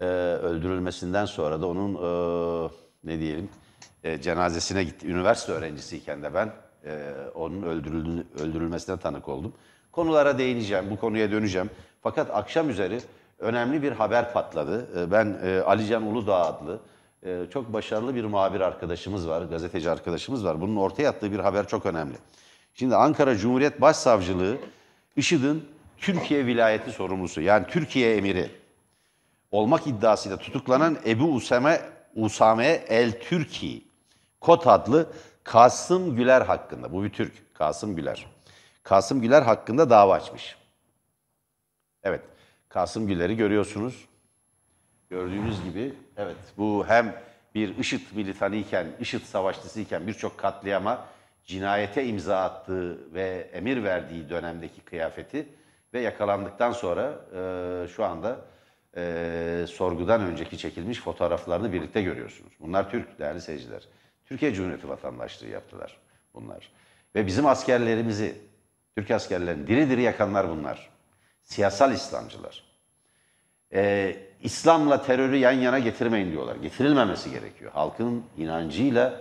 e, 0.00 0.04
öldürülmesinden 0.04 1.24
sonra 1.24 1.60
da 1.60 1.66
onun 1.66 1.94
e, 1.94 2.70
ne 3.04 3.18
diyelim 3.18 3.48
e, 4.04 4.20
cenazesine 4.20 4.84
gitti. 4.84 5.06
Üniversite 5.06 5.52
öğrencisiyken 5.52 6.22
de 6.22 6.34
ben 6.34 6.52
e, 6.84 7.14
onun 7.34 7.62
öldürüldüğünü, 7.62 8.24
öldürülmesine 8.40 8.96
tanık 8.96 9.28
oldum. 9.28 9.52
Konulara 9.92 10.38
değineceğim, 10.38 10.84
bu 10.90 10.96
konuya 10.96 11.30
döneceğim. 11.30 11.70
Fakat 12.02 12.30
akşam 12.30 12.70
üzeri 12.70 13.00
önemli 13.38 13.82
bir 13.82 13.92
haber 13.92 14.32
patladı. 14.32 14.86
E, 15.00 15.10
ben 15.10 15.38
e, 15.44 15.60
Alican 15.60 16.02
Uludağ 16.02 16.46
adlı 16.46 16.78
e, 17.22 17.46
çok 17.52 17.72
başarılı 17.72 18.14
bir 18.14 18.24
muhabir 18.24 18.60
arkadaşımız 18.60 19.28
var, 19.28 19.42
gazeteci 19.42 19.90
arkadaşımız 19.90 20.44
var. 20.44 20.60
Bunun 20.60 20.76
ortaya 20.76 21.08
attığı 21.08 21.32
bir 21.32 21.38
haber 21.38 21.68
çok 21.68 21.86
önemli. 21.86 22.16
Şimdi 22.74 22.96
Ankara 22.96 23.36
Cumhuriyet 23.36 23.80
Başsavcılığı 23.80 24.56
IŞİD'in 25.16 25.64
Türkiye 25.98 26.46
vilayeti 26.46 26.90
sorumlusu 26.90 27.40
yani 27.40 27.66
Türkiye 27.66 28.16
emiri 28.16 28.50
olmak 29.50 29.86
iddiasıyla 29.86 30.36
tutuklanan 30.36 30.98
Ebu 31.06 31.34
Usame, 31.34 31.80
Usame 32.14 32.66
El 32.88 33.20
Türki 33.20 33.84
Kot 34.40 34.66
adlı 34.66 35.12
Kasım 35.44 36.16
Güler 36.16 36.42
hakkında. 36.42 36.92
Bu 36.92 37.04
bir 37.04 37.10
Türk. 37.10 37.54
Kasım 37.54 37.96
Güler. 37.96 38.26
Kasım 38.82 39.20
Güler 39.20 39.42
hakkında 39.42 39.90
dava 39.90 40.14
açmış. 40.14 40.56
Evet. 42.02 42.20
Kasım 42.68 43.06
Güler'i 43.06 43.36
görüyorsunuz. 43.36 44.08
Gördüğünüz 45.10 45.64
gibi 45.64 45.94
evet 46.16 46.36
bu 46.56 46.84
hem 46.88 47.14
bir 47.54 47.76
IŞİD 47.78 48.00
militanıyken, 48.12 48.86
IŞİD 49.00 49.22
savaşçısıyken 49.22 50.06
birçok 50.06 50.38
katliama 50.38 51.06
cinayete 51.44 52.06
imza 52.06 52.40
attığı 52.40 53.14
ve 53.14 53.50
emir 53.52 53.84
verdiği 53.84 54.30
dönemdeki 54.30 54.80
kıyafeti 54.80 55.48
ve 55.94 56.00
yakalandıktan 56.00 56.72
sonra 56.72 57.14
e, 57.34 57.88
şu 57.88 58.04
anda 58.04 58.38
e, 58.96 59.64
sorgudan 59.68 60.20
önceki 60.20 60.58
çekilmiş 60.58 61.00
fotoğraflarını 61.00 61.72
birlikte 61.72 62.02
görüyorsunuz. 62.02 62.52
Bunlar 62.60 62.90
Türk 62.90 63.18
değerli 63.18 63.40
seyirciler. 63.40 63.82
Türkiye 64.24 64.54
Cumhuriyeti 64.54 64.88
vatandaşlığı 64.88 65.48
yaptılar 65.48 65.96
bunlar. 66.34 66.72
Ve 67.14 67.26
bizim 67.26 67.46
askerlerimizi, 67.46 68.36
Türk 68.96 69.10
askerlerini 69.10 69.66
diri 69.66 69.90
diri 69.90 70.02
yakanlar 70.02 70.48
bunlar. 70.48 70.90
Siyasal 71.42 71.92
İslamcılar. 71.92 72.71
Ee, 73.74 74.16
İslam'la 74.42 75.02
terörü 75.02 75.36
yan 75.36 75.52
yana 75.52 75.78
getirmeyin 75.78 76.32
diyorlar. 76.32 76.56
Getirilmemesi 76.56 77.30
gerekiyor. 77.30 77.72
Halkın 77.74 78.24
inancıyla 78.36 79.20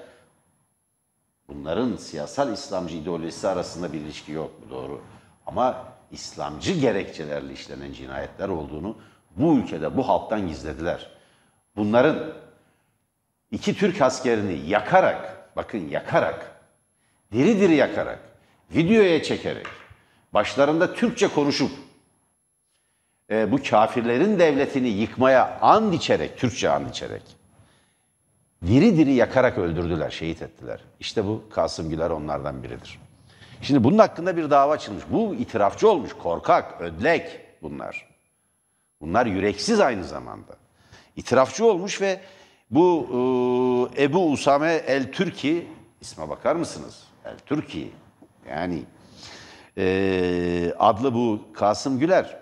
bunların 1.47 1.95
siyasal 1.95 2.53
İslamcı 2.53 2.97
ideolojisi 2.97 3.47
arasında 3.47 3.93
bir 3.93 3.99
ilişki 3.99 4.31
yok. 4.31 4.51
Bu 4.65 4.69
doğru. 4.69 5.01
Ama 5.45 5.85
İslamcı 6.11 6.73
gerekçelerle 6.73 7.53
işlenen 7.53 7.93
cinayetler 7.93 8.49
olduğunu 8.49 8.97
bu 9.37 9.55
ülkede 9.55 9.97
bu 9.97 10.07
halktan 10.07 10.47
gizlediler. 10.47 11.09
Bunların 11.75 12.33
iki 13.51 13.77
Türk 13.77 14.01
askerini 14.01 14.69
yakarak, 14.69 15.49
bakın 15.55 15.89
yakarak, 15.89 16.61
diri 17.31 17.59
diri 17.59 17.75
yakarak, 17.75 18.19
videoya 18.75 19.23
çekerek, 19.23 19.67
başlarında 20.33 20.93
Türkçe 20.93 21.27
konuşup, 21.27 21.71
e, 23.31 23.51
bu 23.51 23.63
kafirlerin 23.63 24.39
devletini 24.39 24.87
yıkmaya 24.87 25.59
and 25.61 25.93
içerek, 25.93 26.37
Türkçe 26.37 26.69
and 26.69 26.89
içerek, 26.89 27.23
diri 28.67 28.97
diri 28.97 29.13
yakarak 29.13 29.57
öldürdüler, 29.57 30.09
şehit 30.09 30.41
ettiler. 30.41 30.79
İşte 30.99 31.25
bu 31.25 31.43
Kasım 31.49 31.89
Güler 31.89 32.09
onlardan 32.09 32.63
biridir. 32.63 32.99
Şimdi 33.61 33.83
bunun 33.83 33.97
hakkında 33.97 34.37
bir 34.37 34.49
dava 34.49 34.73
açılmış. 34.73 35.03
Bu 35.09 35.35
itirafçı 35.35 35.89
olmuş, 35.89 36.13
korkak, 36.13 36.81
ödlek 36.81 37.39
bunlar. 37.61 38.07
Bunlar 39.01 39.25
yüreksiz 39.25 39.79
aynı 39.79 40.03
zamanda. 40.03 40.55
İtirafçı 41.15 41.65
olmuş 41.65 42.01
ve 42.01 42.19
bu 42.71 43.07
e, 43.97 44.03
Ebu 44.03 44.31
Usame 44.31 44.73
El 44.73 45.11
Türki, 45.11 45.67
isme 46.01 46.29
bakar 46.29 46.55
mısınız? 46.55 47.03
El 47.25 47.37
Türki, 47.45 47.91
yani 48.49 48.83
e, 49.77 50.73
adlı 50.79 51.13
bu 51.13 51.39
Kasım 51.53 51.99
Güler, 51.99 52.40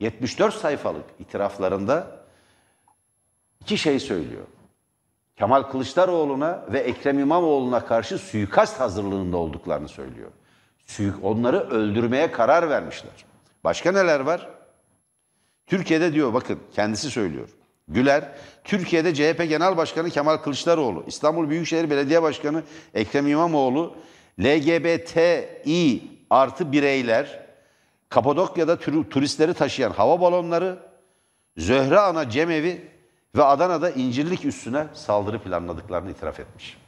74 0.00 0.54
sayfalık 0.54 1.04
itiraflarında 1.18 2.06
iki 3.60 3.78
şey 3.78 4.00
söylüyor. 4.00 4.46
Kemal 5.36 5.62
Kılıçdaroğlu'na 5.62 6.64
ve 6.72 6.78
Ekrem 6.78 7.18
İmamoğlu'na 7.18 7.86
karşı 7.86 8.18
suikast 8.18 8.80
hazırlığında 8.80 9.36
olduklarını 9.36 9.88
söylüyor. 9.88 10.30
Onları 11.22 11.60
öldürmeye 11.60 12.32
karar 12.32 12.70
vermişler. 12.70 13.12
Başka 13.64 13.92
neler 13.92 14.20
var? 14.20 14.48
Türkiye'de 15.66 16.12
diyor 16.12 16.34
bakın 16.34 16.58
kendisi 16.74 17.10
söylüyor. 17.10 17.48
Güler, 17.88 18.32
Türkiye'de 18.64 19.14
CHP 19.14 19.48
Genel 19.48 19.76
Başkanı 19.76 20.10
Kemal 20.10 20.36
Kılıçdaroğlu, 20.36 21.04
İstanbul 21.06 21.50
Büyükşehir 21.50 21.90
Belediye 21.90 22.22
Başkanı 22.22 22.62
Ekrem 22.94 23.26
İmamoğlu, 23.26 23.96
LGBTİ 24.40 26.02
artı 26.30 26.72
bireyler, 26.72 27.45
Kapadokya'da 28.08 28.78
turistleri 29.10 29.54
taşıyan 29.54 29.90
hava 29.90 30.20
balonları, 30.20 30.78
Zöhre 31.56 31.98
Ana 31.98 32.30
Cemevi 32.30 32.90
ve 33.36 33.44
Adana'da 33.44 33.90
İncirlik 33.90 34.44
üstüne 34.44 34.86
saldırı 34.94 35.42
planladıklarını 35.42 36.10
itiraf 36.10 36.40
etmiş. 36.40 36.78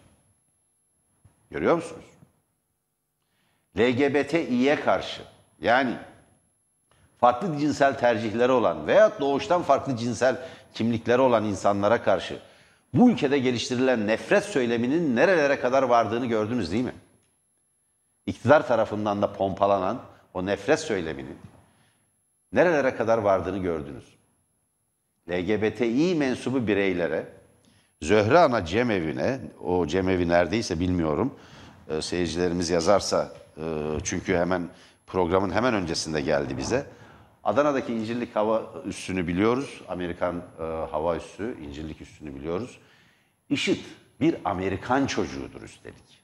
Görüyor 1.50 1.76
musunuz? 1.76 2.04
LGBTİ'ye 3.78 4.80
karşı 4.80 5.22
yani 5.60 5.96
farklı 7.20 7.58
cinsel 7.58 7.98
tercihleri 7.98 8.52
olan 8.52 8.86
veya 8.86 9.20
doğuştan 9.20 9.62
farklı 9.62 9.96
cinsel 9.96 10.36
kimlikleri 10.74 11.20
olan 11.20 11.44
insanlara 11.44 12.02
karşı 12.02 12.38
bu 12.94 13.10
ülkede 13.10 13.38
geliştirilen 13.38 14.06
nefret 14.06 14.44
söyleminin 14.44 15.16
nerelere 15.16 15.60
kadar 15.60 15.82
vardığını 15.82 16.26
gördünüz 16.26 16.72
değil 16.72 16.84
mi? 16.84 16.94
İktidar 18.26 18.68
tarafından 18.68 19.22
da 19.22 19.32
pompalanan 19.32 20.00
o 20.34 20.46
nefret 20.46 20.80
söyleminin 20.80 21.38
nerelere 22.52 22.94
kadar 22.94 23.18
vardığını 23.18 23.58
gördünüz. 23.58 24.04
LGBTİ 25.30 26.14
mensubu 26.14 26.66
bireylere, 26.66 27.26
Zöhre 28.02 28.38
Ana 28.38 28.64
Cemevi'ne, 28.64 29.40
o 29.64 29.86
cemevi 29.86 30.28
neredeyse 30.28 30.80
bilmiyorum, 30.80 31.34
e, 31.88 32.02
seyircilerimiz 32.02 32.70
yazarsa, 32.70 33.32
e, 33.56 33.62
çünkü 34.04 34.36
hemen 34.36 34.68
programın 35.06 35.50
hemen 35.50 35.74
öncesinde 35.74 36.20
geldi 36.20 36.56
bize. 36.56 36.86
Adana'daki 37.44 37.94
İncirlik 37.94 38.36
Hava 38.36 38.72
Üssü'nü 38.84 39.26
biliyoruz, 39.26 39.80
Amerikan 39.88 40.36
e, 40.36 40.62
Hava 40.62 41.16
Üssü, 41.16 41.56
İncirlik 41.62 42.00
Üssü'nü 42.00 42.34
biliyoruz. 42.34 42.78
IŞİD 43.50 43.78
bir 44.20 44.36
Amerikan 44.44 45.06
çocuğudur 45.06 45.62
üstelik. 45.62 46.18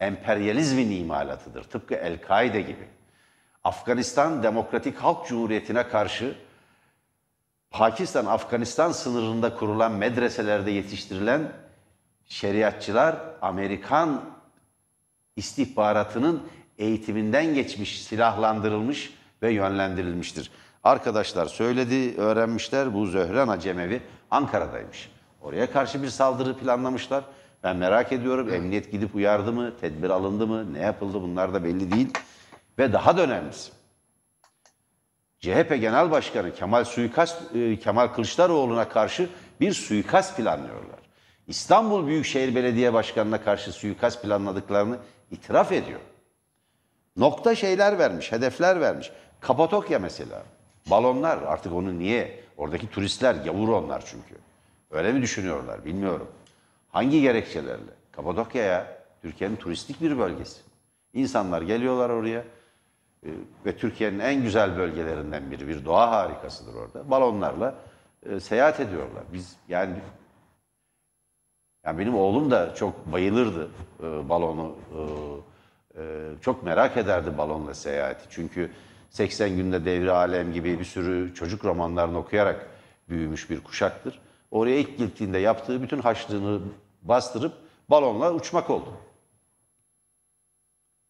Emperyalizmin 0.00 0.90
imalatıdır, 0.90 1.62
tıpkı 1.62 1.94
El-Kaide 1.94 2.60
gibi. 2.60 2.88
Afganistan 3.64 4.42
Demokratik 4.42 4.96
Halk 4.96 5.26
Cumhuriyeti'ne 5.26 5.88
karşı 5.88 6.34
Pakistan-Afganistan 7.70 8.92
sınırında 8.92 9.56
kurulan 9.56 9.92
medreselerde 9.92 10.70
yetiştirilen 10.70 11.52
şeriatçılar 12.24 13.16
Amerikan 13.42 14.20
istihbaratının 15.36 16.42
eğitiminden 16.78 17.54
geçmiş, 17.54 18.02
silahlandırılmış 18.02 19.14
ve 19.42 19.52
yönlendirilmiştir. 19.52 20.50
Arkadaşlar 20.84 21.46
söyledi, 21.46 22.20
öğrenmişler 22.20 22.94
bu 22.94 23.06
Zöhran 23.06 23.48
Acemevi 23.48 24.02
Ankara'daymış. 24.30 25.10
Oraya 25.40 25.72
karşı 25.72 26.02
bir 26.02 26.08
saldırı 26.08 26.58
planlamışlar. 26.58 27.24
Ben 27.62 27.76
merak 27.76 28.12
ediyorum 28.12 28.54
emniyet 28.54 28.92
gidip 28.92 29.14
uyardı 29.14 29.52
mı, 29.52 29.72
tedbir 29.80 30.10
alındı 30.10 30.46
mı, 30.46 30.74
ne 30.74 30.78
yapıldı 30.78 31.22
bunlar 31.22 31.54
da 31.54 31.64
belli 31.64 31.92
değil. 31.92 32.10
Ve 32.78 32.92
daha 32.92 33.16
da 33.16 33.22
önemlisi 33.22 33.72
CHP 35.40 35.68
Genel 35.80 36.10
Başkanı 36.10 36.54
Kemal 36.54 36.84
Suikast 36.84 37.56
e, 37.56 37.78
Kemal 37.78 38.08
Kılıçdaroğlu'na 38.08 38.88
karşı 38.88 39.28
bir 39.60 39.72
suikast 39.72 40.36
planlıyorlar. 40.36 40.98
İstanbul 41.46 42.06
Büyükşehir 42.06 42.54
Belediye 42.54 42.92
Başkanı'na 42.92 43.42
karşı 43.42 43.72
suikast 43.72 44.22
planladıklarını 44.22 44.98
itiraf 45.30 45.72
ediyor. 45.72 46.00
Nokta 47.16 47.54
şeyler 47.54 47.98
vermiş, 47.98 48.32
hedefler 48.32 48.80
vermiş. 48.80 49.12
Kapadokya 49.40 49.98
mesela. 49.98 50.42
Balonlar 50.90 51.38
artık 51.42 51.72
onu 51.72 51.98
niye? 51.98 52.40
Oradaki 52.56 52.90
turistler 52.90 53.34
gavur 53.34 53.68
onlar 53.68 54.02
çünkü. 54.06 54.34
Öyle 54.90 55.12
mi 55.12 55.22
düşünüyorlar 55.22 55.84
bilmiyorum. 55.84 56.28
Hangi 56.88 57.20
gerekçelerle? 57.20 57.92
Kapadokya 58.12 58.62
ya 58.62 58.98
Türkiye'nin 59.22 59.56
turistik 59.56 60.00
bir 60.00 60.18
bölgesi. 60.18 60.60
İnsanlar 61.14 61.62
geliyorlar 61.62 62.10
oraya 62.10 62.44
ve 63.66 63.76
Türkiye'nin 63.76 64.18
en 64.18 64.42
güzel 64.42 64.76
bölgelerinden 64.76 65.50
biri, 65.50 65.68
bir 65.68 65.84
doğa 65.84 66.10
harikasıdır 66.10 66.74
orada. 66.74 67.10
Balonlarla 67.10 67.74
e, 68.26 68.40
seyahat 68.40 68.80
ediyorlar. 68.80 69.24
Biz 69.32 69.56
yani 69.68 69.96
yani 71.84 71.98
benim 71.98 72.14
oğlum 72.14 72.50
da 72.50 72.74
çok 72.74 73.12
bayılırdı 73.12 73.70
e, 74.02 74.28
balonu. 74.28 74.76
E, 74.94 75.00
e, 75.96 76.30
çok 76.40 76.62
merak 76.62 76.96
ederdi 76.96 77.38
balonla 77.38 77.74
seyahati. 77.74 78.24
Çünkü 78.30 78.70
80 79.10 79.56
günde 79.56 79.84
devri 79.84 80.12
alem 80.12 80.52
gibi 80.52 80.78
bir 80.78 80.84
sürü 80.84 81.34
çocuk 81.34 81.64
romanlarını 81.64 82.18
okuyarak 82.18 82.66
büyümüş 83.08 83.50
bir 83.50 83.64
kuşaktır. 83.64 84.20
Oraya 84.50 84.78
ilk 84.78 84.98
gittiğinde 84.98 85.38
yaptığı 85.38 85.82
bütün 85.82 85.98
haçlığını 85.98 86.60
bastırıp 87.02 87.52
balonla 87.90 88.34
uçmak 88.34 88.70
oldu. 88.70 88.88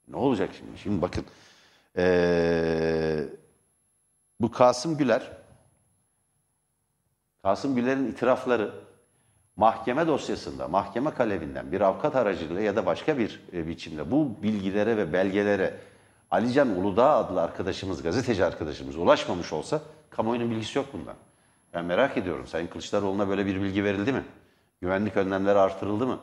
Ne 0.09 0.17
olacak 0.17 0.51
şimdi? 0.59 0.79
Şimdi 0.79 1.03
bakın 1.03 1.25
ee, 1.97 3.25
bu 4.41 4.51
Kasım 4.51 4.97
Güler, 4.97 5.31
Kasım 7.43 7.75
Güler'in 7.75 8.11
itirafları 8.11 8.75
mahkeme 9.57 10.07
dosyasında, 10.07 10.69
mahkeme 10.69 11.11
kalevinden 11.11 11.73
bir 11.73 11.81
avukat 11.81 12.17
aracılığıyla 12.17 12.63
ya 12.63 12.77
da 12.77 12.87
başka 12.87 13.19
bir 13.19 13.43
e, 13.53 13.69
biçimde 13.69 14.11
bu 14.11 14.43
bilgilere 14.43 14.97
ve 14.97 15.13
belgelere 15.13 15.75
Alican 16.31 16.69
Uludağ 16.69 17.11
adlı 17.11 17.43
arkadaşımız, 17.43 18.03
gazeteci 18.03 18.45
arkadaşımız 18.45 18.97
ulaşmamış 18.97 19.53
olsa 19.53 19.81
kamuoyunun 20.11 20.51
bilgisi 20.51 20.79
yok 20.79 20.87
bundan. 20.93 21.15
Ben 21.75 21.85
merak 21.85 22.17
ediyorum. 22.17 22.47
Sayın 22.47 22.67
Kılıçdaroğlu'na 22.67 23.29
böyle 23.29 23.47
bir 23.47 23.63
bilgi 23.63 23.85
verildi 23.85 24.13
mi? 24.13 24.25
Güvenlik 24.81 25.17
önlemleri 25.17 25.59
artırıldı 25.59 26.07
mı? 26.07 26.21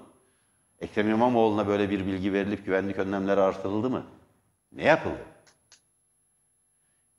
Ekrem 0.82 1.10
İmamoğlu'na 1.10 1.67
böyle 1.67 1.89
bir 1.89 2.05
bilgi 2.05 2.34
verilip 2.34 2.65
güvenlik 2.65 2.99
önlemleri 2.99 3.41
artırıldı 3.41 3.89
mı? 3.89 4.03
Ne 4.71 4.84
yapıldı? 4.84 5.25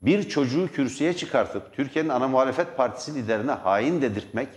Bir 0.01 0.29
çocuğu 0.29 0.67
kürsüye 0.67 1.13
çıkartıp 1.13 1.73
Türkiye'nin 1.73 2.09
ana 2.09 2.27
muhalefet 2.27 2.77
partisi 2.77 3.15
liderine 3.15 3.51
hain 3.51 4.01
dedirtmek 4.01 4.49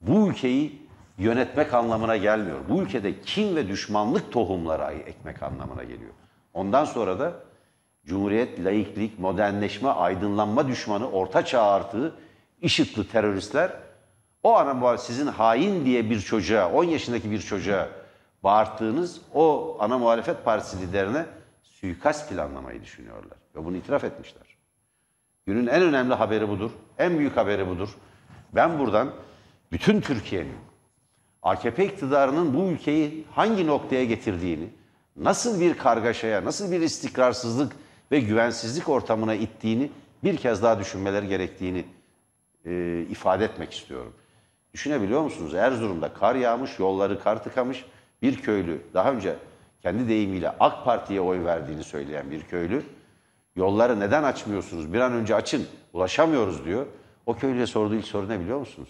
bu 0.00 0.28
ülkeyi 0.28 0.88
yönetmek 1.18 1.74
anlamına 1.74 2.16
gelmiyor. 2.16 2.58
Bu 2.68 2.82
ülkede 2.82 3.20
kin 3.20 3.56
ve 3.56 3.68
düşmanlık 3.68 4.32
tohumları 4.32 4.94
ekmek 4.94 5.42
anlamına 5.42 5.84
geliyor. 5.84 6.12
Ondan 6.54 6.84
sonra 6.84 7.18
da 7.18 7.32
Cumhuriyet, 8.06 8.64
laiklik, 8.64 9.18
modernleşme, 9.18 9.88
aydınlanma 9.88 10.68
düşmanı, 10.68 11.10
orta 11.10 11.44
çağ 11.44 11.62
artığı, 11.62 12.14
IŞİD'li 12.60 13.08
teröristler 13.08 13.72
o 14.42 14.54
ana 14.56 14.98
sizin 14.98 15.26
hain 15.26 15.84
diye 15.84 16.10
bir 16.10 16.20
çocuğa, 16.20 16.72
10 16.72 16.84
yaşındaki 16.84 17.30
bir 17.30 17.40
çocuğa 17.40 17.88
bağırttığınız 18.42 19.20
o 19.34 19.76
ana 19.80 19.98
muhalefet 19.98 20.44
partisi 20.44 20.80
liderine 20.80 21.26
suikast 21.84 22.30
planlamayı 22.30 22.82
düşünüyorlar. 22.82 23.38
Ve 23.56 23.64
bunu 23.64 23.76
itiraf 23.76 24.04
etmişler. 24.04 24.56
Günün 25.46 25.66
en 25.66 25.82
önemli 25.82 26.14
haberi 26.14 26.48
budur. 26.48 26.70
En 26.98 27.18
büyük 27.18 27.36
haberi 27.36 27.68
budur. 27.68 27.88
Ben 28.54 28.78
buradan 28.78 29.10
bütün 29.72 30.00
Türkiye'nin 30.00 30.56
AKP 31.42 31.84
iktidarının 31.84 32.54
bu 32.54 32.70
ülkeyi 32.70 33.24
hangi 33.30 33.66
noktaya 33.66 34.04
getirdiğini, 34.04 34.68
nasıl 35.16 35.60
bir 35.60 35.78
kargaşaya, 35.78 36.44
nasıl 36.44 36.72
bir 36.72 36.80
istikrarsızlık 36.80 37.72
ve 38.12 38.20
güvensizlik 38.20 38.88
ortamına 38.88 39.34
ittiğini 39.34 39.90
bir 40.24 40.36
kez 40.36 40.62
daha 40.62 40.78
düşünmeleri 40.78 41.28
gerektiğini 41.28 41.84
e, 42.64 43.00
ifade 43.10 43.44
etmek 43.44 43.72
istiyorum. 43.72 44.12
Düşünebiliyor 44.74 45.22
musunuz? 45.22 45.54
Erzurum'da 45.54 46.12
kar 46.12 46.34
yağmış, 46.34 46.78
yolları 46.78 47.22
kar 47.22 47.44
tıkamış 47.44 47.84
bir 48.22 48.36
köylü 48.36 48.80
daha 48.94 49.12
önce 49.12 49.36
kendi 49.84 50.08
deyimiyle 50.08 50.50
AK 50.60 50.84
Parti'ye 50.84 51.20
oy 51.20 51.44
verdiğini 51.44 51.84
söyleyen 51.84 52.30
bir 52.30 52.42
köylü 52.42 52.82
yolları 53.56 54.00
neden 54.00 54.22
açmıyorsunuz 54.22 54.92
bir 54.92 55.00
an 55.00 55.12
önce 55.12 55.34
açın 55.34 55.66
ulaşamıyoruz 55.92 56.64
diyor. 56.64 56.86
O 57.26 57.36
köylüye 57.36 57.66
sorduğu 57.66 57.94
ilk 57.94 58.06
soru 58.06 58.28
ne 58.28 58.40
biliyor 58.40 58.58
musunuz? 58.58 58.88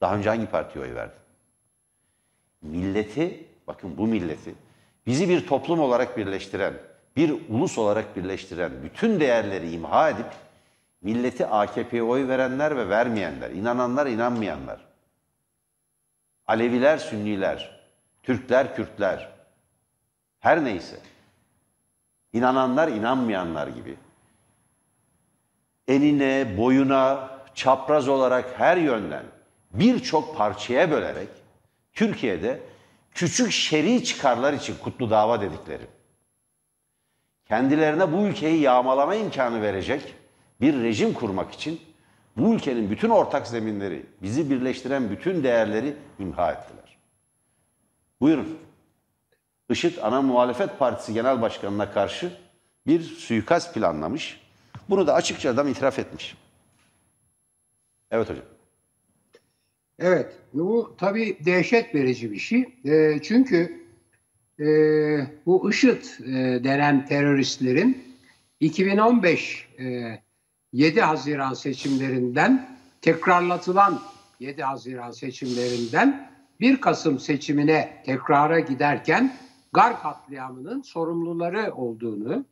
Daha 0.00 0.16
önce 0.16 0.28
hangi 0.28 0.46
partiye 0.46 0.84
oy 0.84 0.94
verdi? 0.94 1.14
Milleti, 2.62 3.46
bakın 3.66 3.96
bu 3.98 4.06
milleti, 4.06 4.54
bizi 5.06 5.28
bir 5.28 5.46
toplum 5.46 5.80
olarak 5.80 6.16
birleştiren, 6.16 6.74
bir 7.16 7.34
ulus 7.48 7.78
olarak 7.78 8.16
birleştiren 8.16 8.72
bütün 8.82 9.20
değerleri 9.20 9.70
imha 9.70 10.10
edip 10.10 10.32
milleti 11.02 11.46
AKP'ye 11.46 12.02
oy 12.02 12.28
verenler 12.28 12.76
ve 12.76 12.88
vermeyenler, 12.88 13.50
inananlar, 13.50 14.06
inanmayanlar, 14.06 14.80
Aleviler, 16.46 16.98
Sünniler, 16.98 17.86
Türkler, 18.22 18.76
Kürtler, 18.76 19.33
her 20.44 20.64
neyse. 20.64 20.96
İnananlar, 22.32 22.88
inanmayanlar 22.88 23.66
gibi. 23.66 23.96
Enine, 25.88 26.58
boyuna, 26.58 27.30
çapraz 27.54 28.08
olarak 28.08 28.58
her 28.60 28.76
yönden 28.76 29.24
birçok 29.70 30.36
parçaya 30.36 30.90
bölerek 30.90 31.28
Türkiye'de 31.92 32.60
küçük 33.10 33.52
şer'i 33.52 34.04
çıkarlar 34.04 34.52
için 34.52 34.76
kutlu 34.82 35.10
dava 35.10 35.40
dedikleri, 35.40 35.86
kendilerine 37.48 38.12
bu 38.12 38.26
ülkeyi 38.26 38.60
yağmalama 38.60 39.14
imkanı 39.14 39.62
verecek 39.62 40.14
bir 40.60 40.82
rejim 40.82 41.14
kurmak 41.14 41.52
için 41.52 41.80
bu 42.36 42.54
ülkenin 42.54 42.90
bütün 42.90 43.10
ortak 43.10 43.46
zeminleri, 43.46 44.06
bizi 44.22 44.50
birleştiren 44.50 45.10
bütün 45.10 45.44
değerleri 45.44 45.96
imha 46.18 46.52
ettiler. 46.52 46.98
Buyurun. 48.20 48.58
IŞİD 49.70 49.98
ana 50.02 50.22
muhalefet 50.22 50.78
partisi 50.78 51.14
genel 51.14 51.42
başkanına 51.42 51.92
karşı 51.92 52.32
bir 52.86 53.00
suikast 53.00 53.74
planlamış. 53.74 54.40
Bunu 54.90 55.06
da 55.06 55.14
açıkça 55.14 55.50
adam 55.50 55.68
itiraf 55.68 55.98
etmiş. 55.98 56.36
Evet 58.10 58.30
hocam. 58.30 58.44
Evet, 59.98 60.32
bu 60.52 60.94
tabii 60.98 61.36
dehşet 61.44 61.94
verici 61.94 62.32
bir 62.32 62.38
şey. 62.38 62.68
E, 62.84 63.22
çünkü 63.22 63.84
e, 64.60 64.66
bu 65.46 65.70
IŞİD 65.70 66.04
e, 66.20 66.64
denen 66.64 67.06
teröristlerin 67.06 68.16
2015 68.60 69.68
e, 69.78 70.18
7 70.72 71.00
Haziran 71.00 71.54
seçimlerinden 71.54 72.68
tekrarlatılan 73.02 74.02
7 74.40 74.62
Haziran 74.62 75.10
seçimlerinden 75.10 76.30
1 76.60 76.80
Kasım 76.80 77.18
seçimine 77.18 78.02
tekrara 78.06 78.60
giderken 78.60 79.36
Gar 79.74 80.02
katliamının 80.02 80.82
sorumluları 80.82 81.72
olduğunu, 81.74 82.44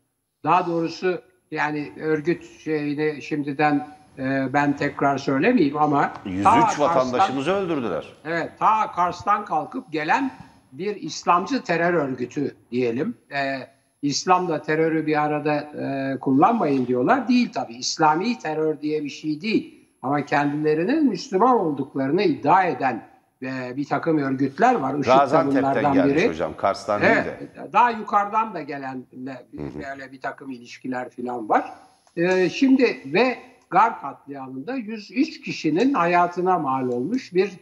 daha 0.44 0.66
doğrusu 0.66 1.20
Yani 1.50 1.92
örgüt 2.00 2.60
şeyini 2.64 3.22
şimdiden 3.22 3.88
e, 4.18 4.52
ben 4.52 4.76
tekrar 4.76 5.18
söylemeyeyim 5.18 5.76
ama 5.76 6.12
103 6.24 6.44
ta 6.44 6.50
Kars'tan- 6.50 6.80
vatandaşımızı 6.80 7.52
öldürdüler. 7.52 8.12
Evet, 8.24 8.50
ta 8.58 8.92
Kars'tan 8.92 9.44
kalkıp 9.44 9.92
gelen 9.92 10.30
bir 10.72 10.96
İslamcı 10.96 11.62
terör 11.62 11.94
örgütü 11.94 12.56
diyelim. 12.70 13.14
Ee, 13.32 13.58
İslam'la 14.02 14.62
terörü 14.62 15.06
bir 15.06 15.22
arada 15.22 15.54
e, 15.54 16.18
kullanmayın 16.18 16.86
diyorlar. 16.86 17.28
Değil 17.28 17.52
tabii. 17.54 17.74
İslami 17.74 18.38
terör 18.38 18.80
diye 18.80 19.04
bir 19.04 19.08
şey 19.08 19.40
değil. 19.40 19.88
Ama 20.02 20.24
kendilerinin 20.24 21.08
Müslüman 21.08 21.58
olduklarını 21.60 22.22
iddia 22.22 22.64
eden 22.64 23.11
e, 23.42 23.76
bir 23.76 23.84
takım 23.84 24.18
örgütler 24.18 24.74
var. 24.74 24.98
De 24.98 25.00
Gaziantep'ten 25.06 25.92
gelmiş 25.92 26.16
biri. 26.16 26.28
hocam. 26.28 26.56
Kars'tan 26.56 27.02
değil 27.02 27.12
Evet, 27.12 27.56
de. 27.56 27.72
daha 27.72 27.90
yukarıdan 27.90 28.54
da 28.54 28.62
gelen 28.62 29.04
böyle 29.52 30.12
bir 30.12 30.20
takım 30.20 30.50
ilişkiler 30.50 31.10
falan 31.10 31.48
var. 31.48 31.72
Ee, 32.16 32.48
şimdi 32.48 33.02
ve 33.06 33.38
Gar 33.70 34.00
katliamında 34.00 34.74
103 34.74 35.40
kişinin 35.40 35.94
hayatına 35.94 36.58
mal 36.58 36.88
olmuş 36.88 37.34
bir 37.34 37.52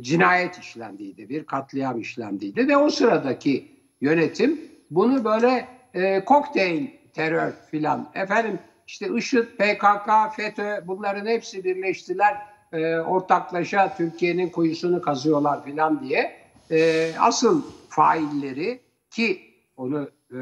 cinayet 0.00 0.58
işlendiydi, 0.58 1.28
bir 1.28 1.44
katliam 1.44 2.00
işlendiydi 2.00 2.68
ve 2.68 2.76
o 2.76 2.90
sıradaki 2.90 3.68
yönetim 4.00 4.60
bunu 4.90 5.24
böyle 5.24 5.68
e, 5.94 6.24
kokteyl 6.24 6.86
terör 7.14 7.52
filan 7.70 8.10
efendim 8.14 8.58
işte 8.86 9.08
IŞİD, 9.16 9.44
PKK, 9.44 10.36
FETÖ 10.36 10.86
bunların 10.86 11.26
hepsi 11.26 11.64
birleştiler 11.64 12.36
e, 12.76 13.00
ortaklaşa 13.00 13.96
Türkiye'nin 13.96 14.48
kuyusunu 14.48 15.02
kazıyorlar 15.02 15.64
filan 15.64 16.02
diye 16.02 16.36
e, 16.70 17.10
asıl 17.18 17.62
failleri 17.88 18.80
ki 19.10 19.40
onu 19.76 20.08
e, 20.30 20.36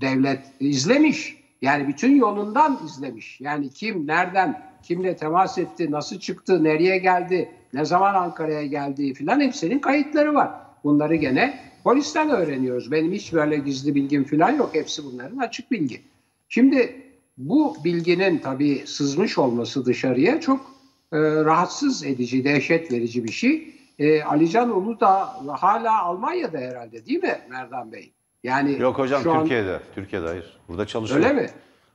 devlet 0.00 0.40
izlemiş 0.60 1.36
yani 1.62 1.88
bütün 1.88 2.16
yolundan 2.16 2.78
izlemiş. 2.84 3.40
Yani 3.40 3.70
kim 3.70 4.06
nereden 4.06 4.62
kimle 4.82 5.16
temas 5.16 5.58
etti 5.58 5.90
nasıl 5.90 6.18
çıktı 6.18 6.64
nereye 6.64 6.98
geldi 6.98 7.50
ne 7.74 7.84
zaman 7.84 8.14
Ankara'ya 8.14 8.66
geldiği 8.66 9.14
filan 9.14 9.40
hepsinin 9.40 9.78
kayıtları 9.78 10.34
var. 10.34 10.50
Bunları 10.84 11.14
gene 11.14 11.60
polisten 11.84 12.30
öğreniyoruz. 12.30 12.92
Benim 12.92 13.12
hiç 13.12 13.32
böyle 13.32 13.56
gizli 13.56 13.94
bilgim 13.94 14.24
filan 14.24 14.50
yok. 14.50 14.70
Hepsi 14.72 15.04
bunların 15.04 15.38
açık 15.38 15.70
bilgi. 15.70 16.00
Şimdi 16.48 17.02
bu 17.38 17.76
bilginin 17.84 18.38
tabii 18.38 18.82
sızmış 18.86 19.38
olması 19.38 19.84
dışarıya 19.86 20.40
çok 20.40 20.77
e, 21.12 21.18
rahatsız 21.44 22.04
edici, 22.04 22.44
dehşet 22.44 22.92
verici 22.92 23.24
bir 23.24 23.32
şey. 23.32 23.74
E, 23.98 24.22
Alican 24.22 24.76
Ulu 24.76 25.00
da 25.00 25.28
hala 25.62 26.02
Almanya'da 26.02 26.58
herhalde 26.58 27.06
değil 27.06 27.22
mi 27.22 27.38
Merdan 27.50 27.92
Bey? 27.92 28.12
Yani 28.44 28.78
Yok 28.80 28.98
hocam 28.98 29.22
şu 29.22 29.32
an- 29.32 29.40
Türkiye'de. 29.40 29.80
Türkiye'de 29.94 30.26
hayır. 30.26 30.58
Burada 30.68 30.86
çalışıyor. 30.86 31.20
Öyle 31.20 31.32
mi? 31.32 31.50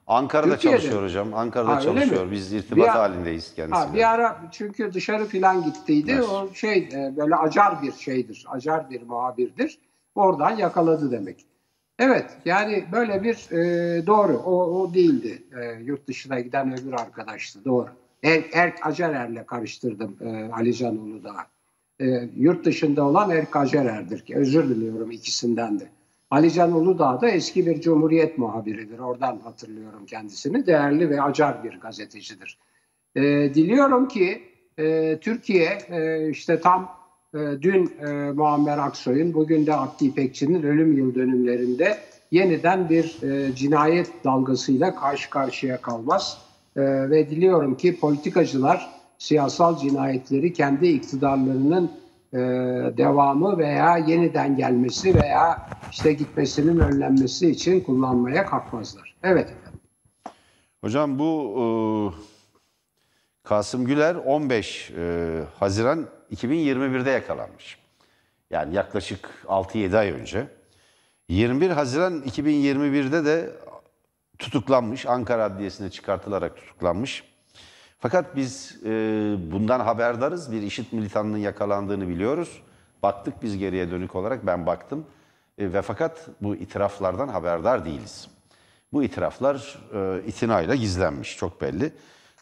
Ankara'da 0.08 0.52
Türkiye'de. 0.54 0.78
çalışıyor 0.78 1.04
hocam. 1.04 1.34
Ankara'da 1.34 1.76
Ha, 1.76 1.82
çalışıyor. 1.82 2.26
mi? 2.26 2.32
Biz 2.32 2.54
irtibat 2.54 2.78
Bir- 2.84 2.90
halindeyiz 2.92 3.56
kendisiyle. 3.56 3.86
Ha, 3.88 3.94
bir 3.94 4.14
ara 4.14 4.42
çünkü 4.52 4.94
dışarı 4.94 5.26
filan 5.26 5.64
gittiydi. 5.64 6.12
Evet. 6.16 6.24
O 6.30 6.50
şey 6.54 6.78
e, 6.94 7.14
böyle 7.18 7.36
acar 7.36 7.82
bir 7.82 7.92
şeydir. 7.92 8.46
Acar 8.50 8.90
bir 8.90 9.02
muhabirdir. 9.02 9.80
Oradan 10.16 10.52
yakaladı 10.58 11.12
demek. 11.12 11.46
Evet 12.00 12.26
yani 12.46 12.86
böyle 12.92 13.24
bir 13.24 13.52
e, 13.52 14.08
doğru 14.08 14.38
o, 14.38 14.82
o 14.82 14.94
değildi. 14.94 15.44
E, 15.62 15.84
yurt 15.84 16.08
dışına 16.08 16.40
giden 16.40 16.74
öbür 16.80 16.94
arkadaştı 16.94 17.66
doğru. 17.66 17.88
Er, 18.24 18.44
Erk 18.54 18.86
Acarer'le 18.86 19.46
karıştırdım 19.46 20.18
e, 20.22 20.54
Ali 20.54 20.76
Can 20.76 20.98
Uludağ. 20.98 21.36
E, 22.02 22.30
yurt 22.38 22.66
dışında 22.66 23.04
olan 23.04 23.30
Erk 23.30 23.56
Acarer'dir 23.56 24.20
ki 24.20 24.36
özür 24.36 24.70
diliyorum 24.70 25.12
ikisinden 25.12 25.80
de. 25.80 25.88
Ali 26.32 26.52
Can 26.52 26.72
Uludağ 26.72 27.22
da 27.22 27.30
eski 27.30 27.66
bir 27.66 27.82
Cumhuriyet 27.82 28.38
muhabiridir. 28.38 29.00
Oradan 29.00 29.40
hatırlıyorum 29.44 30.06
kendisini. 30.06 30.66
Değerli 30.66 31.10
ve 31.10 31.22
acar 31.22 31.64
bir 31.64 31.80
gazetecidir. 31.80 32.58
E, 33.16 33.22
diliyorum 33.54 34.08
ki 34.08 34.44
e, 34.78 35.18
Türkiye 35.22 35.78
e, 35.90 36.30
işte 36.30 36.60
tam 36.60 36.92
e, 37.34 37.38
dün 37.62 37.92
e, 38.00 38.32
Muammer 38.32 38.78
Aksoy'un 38.78 39.34
bugün 39.34 39.66
de 39.66 39.74
Abdi 39.74 40.06
İpekçi'nin 40.06 40.64
ölüm 40.64 40.98
yıl 40.98 41.16
dönümlerinde 41.16 41.98
yeniden 42.32 42.90
bir 42.90 43.24
e, 43.24 43.56
cinayet 43.56 44.24
dalgasıyla 44.24 44.96
karşı 44.96 45.30
karşıya 45.30 45.82
kalmaz. 45.82 46.53
E, 46.76 46.82
ve 47.10 47.30
diliyorum 47.30 47.78
ki 47.78 48.00
politikacılar 48.00 48.90
siyasal 49.18 49.78
cinayetleri 49.78 50.54
kendi 50.54 50.88
iktidarlarının 50.88 51.92
e, 52.34 52.38
devamı 52.98 53.58
veya 53.58 53.98
yeniden 53.98 54.58
gelmesi 54.58 55.16
veya 55.16 55.70
işte 55.92 56.14
gitmesinin 56.14 56.80
önlenmesi 56.80 57.50
için 57.50 57.80
kullanmaya 57.80 58.46
kalkmazlar. 58.46 59.16
Evet. 59.24 59.54
Hocam 60.82 61.20
bu 61.20 61.54
e, 61.58 61.64
Kasım 63.44 63.86
Güler 63.86 64.16
15 64.16 64.92
e, 64.98 65.40
Haziran 65.60 66.06
2021'de 66.36 67.10
yakalanmış. 67.10 67.78
Yani 68.52 68.76
yaklaşık 68.76 69.30
6-7 69.48 69.98
ay 69.98 70.12
önce. 70.12 70.48
21 71.30 71.70
Haziran 71.70 72.22
2021'de 72.22 73.26
de 73.26 73.50
tutuklanmış. 74.40 75.06
Ankara 75.06 75.44
Adliyesi'ne 75.44 75.90
çıkartılarak 75.90 76.58
tutuklanmış. 76.58 77.24
Fakat 78.00 78.36
biz 78.36 78.80
e, 78.86 78.90
bundan 79.52 79.80
haberdarız. 79.80 80.52
Bir 80.52 80.62
işit 80.62 80.94
militanının 80.94 81.38
yakalandığını 81.38 82.08
biliyoruz. 82.08 82.62
Baktık 83.04 83.44
biz 83.44 83.58
geriye 83.58 83.92
dönük 83.92 84.16
olarak 84.16 84.46
ben 84.46 84.66
baktım. 84.66 85.06
E, 85.58 85.74
ve 85.74 85.82
fakat 85.82 86.28
bu 86.42 86.56
itiraflardan 86.56 87.28
haberdar 87.28 87.86
değiliz. 87.86 88.28
Bu 88.94 89.04
itiraflar 89.04 89.80
e, 89.94 90.28
itinayla 90.28 90.76
gizlenmiş 90.76 91.38
çok 91.38 91.62
belli. 91.62 91.94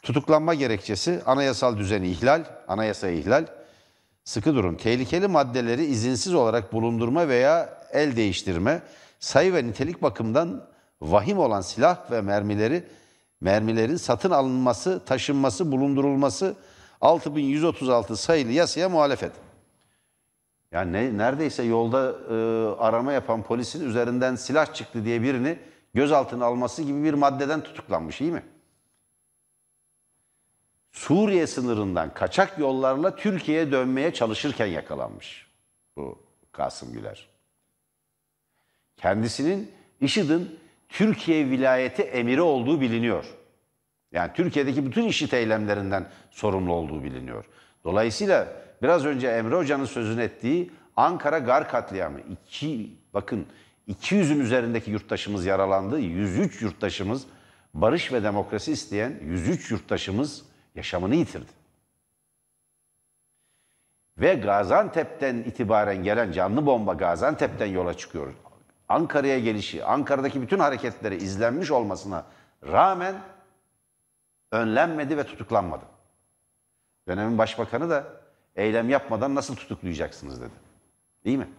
Tutuklanma 0.02 0.54
gerekçesi 0.54 1.22
anayasal 1.26 1.78
düzeni 1.78 2.10
ihlal, 2.10 2.44
anayasa 2.68 3.10
ihlal. 3.10 3.46
Sıkı 4.24 4.56
durun. 4.56 4.76
Tehlikeli 4.76 5.28
maddeleri 5.28 5.86
izinsiz 5.86 6.34
olarak 6.34 6.74
bulundurma 6.74 7.28
veya 7.28 7.78
el 7.92 8.16
değiştirme, 8.16 8.82
sayı 9.20 9.54
ve 9.54 9.64
nitelik 9.64 10.02
bakımından 10.02 10.71
vahim 11.02 11.40
olan 11.40 11.62
silah 11.62 12.12
ve 12.12 12.22
mermileri 12.22 12.84
mermilerin 13.42 13.96
satın 13.96 14.32
alınması, 14.32 15.06
taşınması, 15.06 15.72
bulundurulması 15.72 16.56
6136 17.02 18.18
sayılı 18.18 18.52
yasaya 18.52 18.90
muhalefet. 18.90 19.32
Yani 20.72 20.92
ne, 20.92 21.18
neredeyse 21.18 21.64
yolda 21.64 22.16
e, 22.30 22.36
arama 22.82 23.14
yapan 23.14 23.44
polisin 23.44 23.90
üzerinden 23.90 24.36
silah 24.36 24.74
çıktı 24.74 25.06
diye 25.06 25.22
birini 25.22 25.60
gözaltına 25.94 26.46
alması 26.46 26.84
gibi 26.84 27.04
bir 27.04 27.14
maddeden 27.14 27.62
tutuklanmış 27.62 28.22
iyi 28.22 28.32
mi? 28.32 28.44
Suriye 30.92 31.48
sınırından 31.48 32.14
kaçak 32.14 32.60
yollarla 32.60 33.16
Türkiye'ye 33.16 33.72
dönmeye 33.72 34.14
çalışırken 34.14 34.66
yakalanmış 34.66 35.48
bu 35.98 36.20
Kasım 36.52 36.94
Güler. 36.94 37.30
Kendisinin 38.98 39.72
IŞİD'in 40.02 40.60
Türkiye 40.92 41.50
vilayeti 41.50 42.02
emiri 42.02 42.42
olduğu 42.42 42.82
biliniyor. 42.82 43.26
Yani 44.12 44.32
Türkiye'deki 44.34 44.86
bütün 44.86 45.08
IŞİD 45.08 45.32
eylemlerinden 45.32 46.06
sorumlu 46.32 46.74
olduğu 46.74 47.04
biliniyor. 47.04 47.46
Dolayısıyla 47.84 48.48
biraz 48.82 49.06
önce 49.06 49.28
Emre 49.28 49.56
Hoca'nın 49.56 49.86
sözünü 49.86 50.22
ettiği 50.22 50.72
Ankara 50.96 51.40
Gar 51.40 51.70
katliamı. 51.70 52.20
iki, 52.20 52.90
bakın 53.14 53.46
200'ün 53.90 54.40
üzerindeki 54.40 54.92
yurttaşımız 54.92 55.46
yaralandı. 55.46 56.00
103 56.00 56.62
yurttaşımız 56.62 57.26
barış 57.74 58.14
ve 58.14 58.24
demokrasi 58.24 58.72
isteyen 58.72 59.20
103 59.24 59.72
yurttaşımız 59.72 60.46
yaşamını 60.76 61.16
yitirdi. 61.16 61.52
Ve 64.18 64.34
Gaziantep'ten 64.34 65.36
itibaren 65.36 66.04
gelen 66.04 66.32
canlı 66.32 66.66
bomba 66.66 66.94
Gaziantep'ten 66.94 67.68
yola 67.68 67.94
çıkıyor. 67.94 68.34
Ankara'ya 68.92 69.40
gelişi, 69.40 69.86
Ankara'daki 69.86 70.42
bütün 70.42 70.60
hareketleri 70.60 71.16
izlenmiş 71.16 71.72
olmasına 71.72 72.26
rağmen 72.64 73.16
önlenmedi 74.52 75.18
ve 75.18 75.24
tutuklanmadı. 75.24 75.86
Dönemin 77.08 77.38
başbakanı 77.38 77.90
da 77.90 78.22
eylem 78.56 78.90
yapmadan 78.90 79.36
nasıl 79.36 79.56
tutuklayacaksınız 79.56 80.42
dedi. 80.42 80.54
Değil 81.26 81.38
mi? 81.38 81.50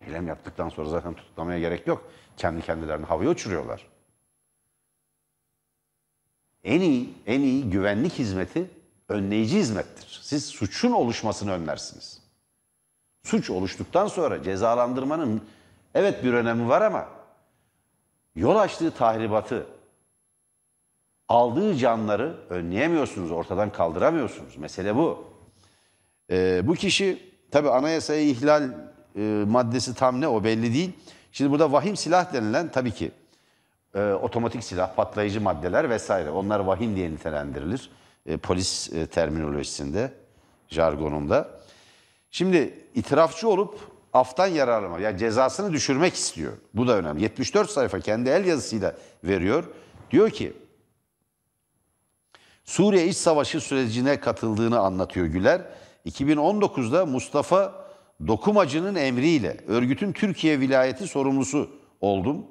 Eylem 0.00 0.28
yaptıktan 0.28 0.68
sonra 0.68 0.88
zaten 0.88 1.14
tutuklamaya 1.14 1.58
gerek 1.58 1.86
yok. 1.86 2.10
Kendi 2.36 2.62
kendilerini 2.62 3.06
havaya 3.06 3.30
uçuruyorlar. 3.30 3.86
En 6.64 6.80
iyi, 6.80 7.14
en 7.26 7.40
iyi 7.40 7.70
güvenlik 7.70 8.12
hizmeti 8.12 8.70
önleyici 9.08 9.58
hizmettir. 9.58 10.20
Siz 10.22 10.46
suçun 10.46 10.92
oluşmasını 10.92 11.52
önlersiniz. 11.52 12.19
Suç 13.22 13.50
oluştuktan 13.50 14.06
sonra 14.06 14.42
cezalandırmanın 14.42 15.42
evet 15.94 16.24
bir 16.24 16.32
önemi 16.32 16.68
var 16.68 16.82
ama 16.82 17.08
yol 18.34 18.56
açtığı 18.56 18.90
tahribatı, 18.90 19.66
aldığı 21.28 21.76
canları 21.76 22.36
önleyemiyorsunuz, 22.50 23.30
ortadan 23.30 23.72
kaldıramıyorsunuz. 23.72 24.56
Mesele 24.56 24.96
bu. 24.96 25.24
Ee, 26.30 26.62
bu 26.64 26.74
kişi 26.74 27.32
tabi 27.50 27.70
anayasaya 27.70 28.20
ihlal 28.20 28.70
e, 29.16 29.20
maddesi 29.48 29.94
tam 29.94 30.20
ne 30.20 30.28
o 30.28 30.44
belli 30.44 30.74
değil. 30.74 30.92
Şimdi 31.32 31.50
burada 31.50 31.72
vahim 31.72 31.96
silah 31.96 32.32
denilen 32.32 32.68
tabii 32.68 32.92
ki 32.92 33.10
e, 33.94 34.12
otomatik 34.12 34.64
silah, 34.64 34.96
patlayıcı 34.96 35.40
maddeler 35.40 35.90
vesaire. 35.90 36.30
Onlar 36.30 36.60
vahim 36.60 36.96
diye 36.96 37.10
nitelendirilir 37.10 37.90
e, 38.26 38.36
polis 38.36 38.92
e, 38.92 39.06
terminolojisinde, 39.06 40.12
jargonunda. 40.68 41.59
Şimdi 42.30 42.84
itirafçı 42.94 43.48
olup 43.48 43.78
aftan 44.12 44.46
yararlanma, 44.46 45.00
yani 45.00 45.18
cezasını 45.18 45.72
düşürmek 45.72 46.14
istiyor. 46.14 46.52
Bu 46.74 46.88
da 46.88 46.96
önemli. 46.96 47.22
74 47.22 47.70
sayfa 47.70 48.00
kendi 48.00 48.30
el 48.30 48.44
yazısıyla 48.44 48.96
veriyor. 49.24 49.64
Diyor 50.10 50.30
ki, 50.30 50.52
Suriye 52.64 53.06
İç 53.08 53.16
Savaşı 53.16 53.60
sürecine 53.60 54.20
katıldığını 54.20 54.78
anlatıyor 54.78 55.26
Güler. 55.26 55.62
2019'da 56.06 57.06
Mustafa 57.06 57.86
Dokumacı'nın 58.26 58.94
emriyle 58.94 59.56
örgütün 59.66 60.12
Türkiye 60.12 60.60
vilayeti 60.60 61.06
sorumlusu 61.06 61.70
oldum. 62.00 62.46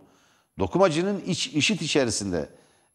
Dokumacı'nın 0.60 1.22
iç, 1.22 1.48
işit 1.48 1.82
içerisinde 1.82 2.50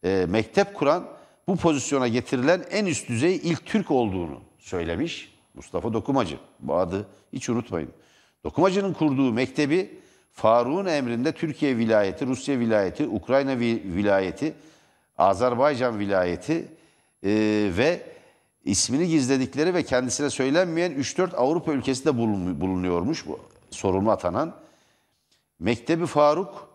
e, 0.04 0.26
mektep 0.28 0.74
kuran 0.74 1.08
bu 1.48 1.56
pozisyona 1.56 2.08
getirilen 2.08 2.64
en 2.70 2.86
üst 2.86 3.08
düzey 3.08 3.36
ilk 3.36 3.66
Türk 3.66 3.90
olduğunu 3.90 4.40
söylemiş. 4.58 5.33
Mustafa 5.54 5.92
Dokumacı. 5.92 6.38
Bu 6.60 6.74
adı 6.74 7.06
hiç 7.32 7.48
unutmayın. 7.48 7.90
Dokumacı'nın 8.44 8.92
kurduğu 8.92 9.32
mektebi 9.32 10.00
Faruk'un 10.32 10.86
emrinde 10.86 11.32
Türkiye 11.32 11.78
vilayeti, 11.78 12.26
Rusya 12.26 12.58
vilayeti, 12.58 13.06
Ukrayna 13.06 13.58
vilayeti, 13.58 14.54
Azerbaycan 15.18 15.98
vilayeti 15.98 16.68
e, 17.22 17.30
ve 17.76 18.02
ismini 18.64 19.08
gizledikleri 19.08 19.74
ve 19.74 19.82
kendisine 19.82 20.30
söylenmeyen 20.30 20.92
3-4 20.92 21.36
Avrupa 21.36 21.72
ülkesinde 21.72 22.18
bulunuyormuş 22.60 23.26
bu 23.26 23.40
sorumlu 23.70 24.10
atanan. 24.10 24.54
Mektebi 25.58 26.06
Faruk 26.06 26.68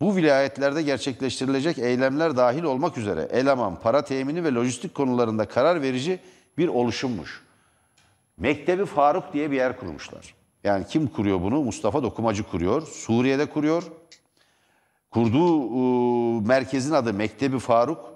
bu 0.00 0.16
vilayetlerde 0.16 0.82
gerçekleştirilecek 0.82 1.78
eylemler 1.78 2.36
dahil 2.36 2.62
olmak 2.62 2.98
üzere 2.98 3.28
eleman, 3.32 3.80
para 3.80 4.04
temini 4.04 4.44
ve 4.44 4.54
lojistik 4.54 4.94
konularında 4.94 5.48
karar 5.48 5.82
verici 5.82 6.20
bir 6.58 6.68
oluşummuş. 6.68 7.42
Mektebi 8.42 8.86
Faruk 8.86 9.32
diye 9.32 9.50
bir 9.50 9.56
yer 9.56 9.78
kurmuşlar. 9.78 10.34
Yani 10.64 10.86
kim 10.86 11.06
kuruyor 11.06 11.40
bunu? 11.42 11.62
Mustafa 11.62 12.02
Dokumacı 12.02 12.42
kuruyor. 12.42 12.82
Suriye'de 12.82 13.46
kuruyor. 13.46 13.82
Kurduğu 15.10 15.66
e, 15.76 16.46
merkezin 16.46 16.92
adı 16.92 17.12
Mektebi 17.14 17.58
Faruk. 17.58 18.12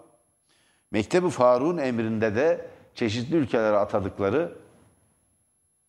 Mektebi 0.90 1.30
Faruk'un 1.30 1.78
emrinde 1.78 2.34
de 2.34 2.66
çeşitli 2.94 3.36
ülkelere 3.36 3.76
atadıkları 3.76 4.52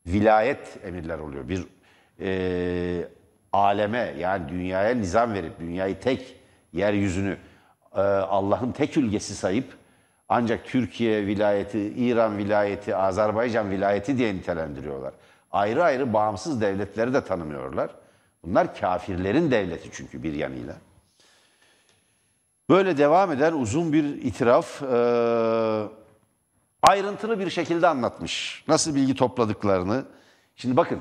vilayet 0.07 0.77
emirler 0.83 1.19
oluyor. 1.19 1.49
Bir 1.49 1.65
e, 2.19 3.07
aleme 3.53 4.15
yani 4.19 4.49
dünyaya 4.49 4.95
nizam 4.95 5.33
verip 5.33 5.59
dünyayı 5.59 5.99
tek 5.99 6.35
yeryüzünü 6.73 7.37
e, 7.95 8.01
Allah'ın 8.01 8.71
tek 8.71 8.97
ülgesi 8.97 9.35
sayıp 9.35 9.77
ancak 10.29 10.65
Türkiye 10.65 11.25
vilayeti, 11.25 11.79
İran 11.79 12.37
vilayeti, 12.37 12.95
Azerbaycan 12.95 13.71
vilayeti 13.71 14.17
diye 14.17 14.35
nitelendiriyorlar. 14.35 15.13
Ayrı 15.51 15.83
ayrı 15.83 16.13
bağımsız 16.13 16.61
devletleri 16.61 17.13
de 17.13 17.23
tanımıyorlar. 17.23 17.89
Bunlar 18.43 18.75
kafirlerin 18.75 19.51
devleti 19.51 19.89
çünkü 19.91 20.23
bir 20.23 20.33
yanıyla. 20.33 20.75
Böyle 22.69 22.97
devam 22.97 23.31
eden 23.31 23.53
uzun 23.53 23.93
bir 23.93 24.03
itiraf 24.03 24.83
e, 24.83 24.87
ayrıntılı 26.81 27.39
bir 27.39 27.49
şekilde 27.49 27.87
anlatmış. 27.87 28.63
Nasıl 28.67 28.95
bilgi 28.95 29.15
topladıklarını. 29.15 30.05
Şimdi 30.55 30.77
bakın 30.77 30.99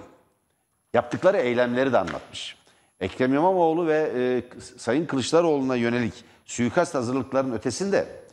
yaptıkları 0.94 1.36
eylemleri 1.36 1.92
de 1.92 1.98
anlatmış. 1.98 2.56
Ekrem 3.00 3.34
İmamoğlu 3.34 3.86
ve 3.86 4.12
e, 4.16 4.42
Sayın 4.78 5.06
Kılıçdaroğlu'na 5.06 5.76
yönelik 5.76 6.24
suikast 6.44 6.94
hazırlıklarının 6.94 7.54
ötesinde 7.54 8.25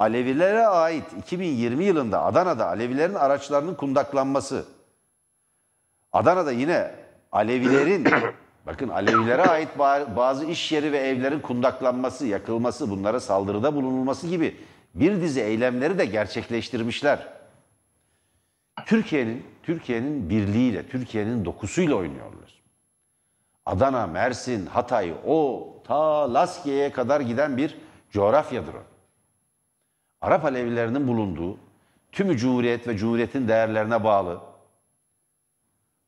Alevilere 0.00 0.66
ait 0.66 1.04
2020 1.18 1.84
yılında 1.84 2.24
Adana'da 2.24 2.66
Alevilerin 2.66 3.14
araçlarının 3.14 3.74
kundaklanması, 3.74 4.64
Adana'da 6.12 6.52
yine 6.52 6.94
Alevilerin 7.32 8.08
bakın 8.66 8.88
Alevilere 8.88 9.42
ait 9.42 9.68
bazı 10.16 10.44
iş 10.44 10.72
yeri 10.72 10.92
ve 10.92 10.98
evlerin 10.98 11.40
kundaklanması, 11.40 12.26
yakılması, 12.26 12.90
bunlara 12.90 13.20
saldırıda 13.20 13.74
bulunulması 13.74 14.26
gibi 14.26 14.56
bir 14.94 15.20
dizi 15.20 15.40
eylemleri 15.40 15.98
de 15.98 16.04
gerçekleştirmişler. 16.04 17.28
Türkiye'nin 18.86 19.46
Türkiye'nin 19.62 20.30
birliğiyle, 20.30 20.88
Türkiye'nin 20.88 21.44
dokusuyla 21.44 21.96
oynuyorlar. 21.96 22.62
Adana, 23.66 24.06
Mersin, 24.06 24.66
Hatay, 24.66 25.14
o 25.26 25.68
ta 25.86 26.34
Laskiye'ye 26.34 26.92
kadar 26.92 27.20
giden 27.20 27.56
bir 27.56 27.76
coğrafyadır 28.10 28.74
o. 28.74 28.89
Arap 30.20 30.44
Alevilerinin 30.44 31.08
bulunduğu, 31.08 31.58
tümü 32.12 32.36
Cumhuriyet 32.36 32.88
ve 32.88 32.96
Cumhuriyet'in 32.96 33.48
değerlerine 33.48 34.04
bağlı, 34.04 34.40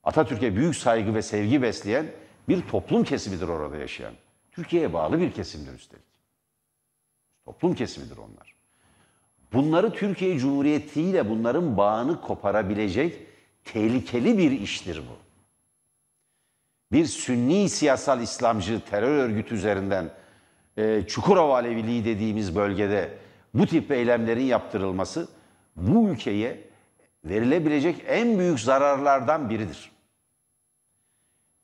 Atatürk'e 0.05 0.57
büyük 0.57 0.77
saygı 0.77 1.15
ve 1.15 1.23
sevgi 1.23 1.63
besleyen 1.63 2.07
bir 2.49 2.63
toplum 2.63 3.05
kesimidir 3.05 3.49
orada 3.49 3.77
yaşayan. 3.77 4.15
Türkiye'ye 4.53 4.93
bağlı 4.93 5.21
bir 5.21 5.33
kesimdir 5.33 5.75
üstelik. 5.75 6.05
Toplum 7.45 7.75
kesimidir 7.75 8.17
onlar. 8.17 8.55
Bunları 9.53 9.93
Türkiye 9.93 10.39
Cumhuriyeti 10.39 11.03
ile 11.03 11.31
bunların 11.31 11.77
bağını 11.77 12.21
koparabilecek 12.21 13.19
tehlikeli 13.65 14.39
bir 14.39 14.51
iştir 14.51 14.99
bu. 14.99 15.17
Bir 16.93 17.05
Sünni 17.05 17.69
siyasal 17.69 18.21
İslamcı 18.21 18.81
terör 18.81 19.19
örgütü 19.19 19.55
üzerinden 19.55 20.11
e, 20.77 21.03
Çukurova 21.07 21.55
Aleviliği 21.55 22.05
dediğimiz 22.05 22.57
bölgede 22.57 23.19
bu 23.55 23.67
tip 23.67 23.91
eylemlerin 23.91 24.45
yaptırılması 24.45 25.29
bu 25.77 26.09
ülkeye 26.09 26.61
verilebilecek 27.25 28.05
en 28.07 28.39
büyük 28.39 28.61
zararlardan 28.61 29.51
biridir. 29.51 29.93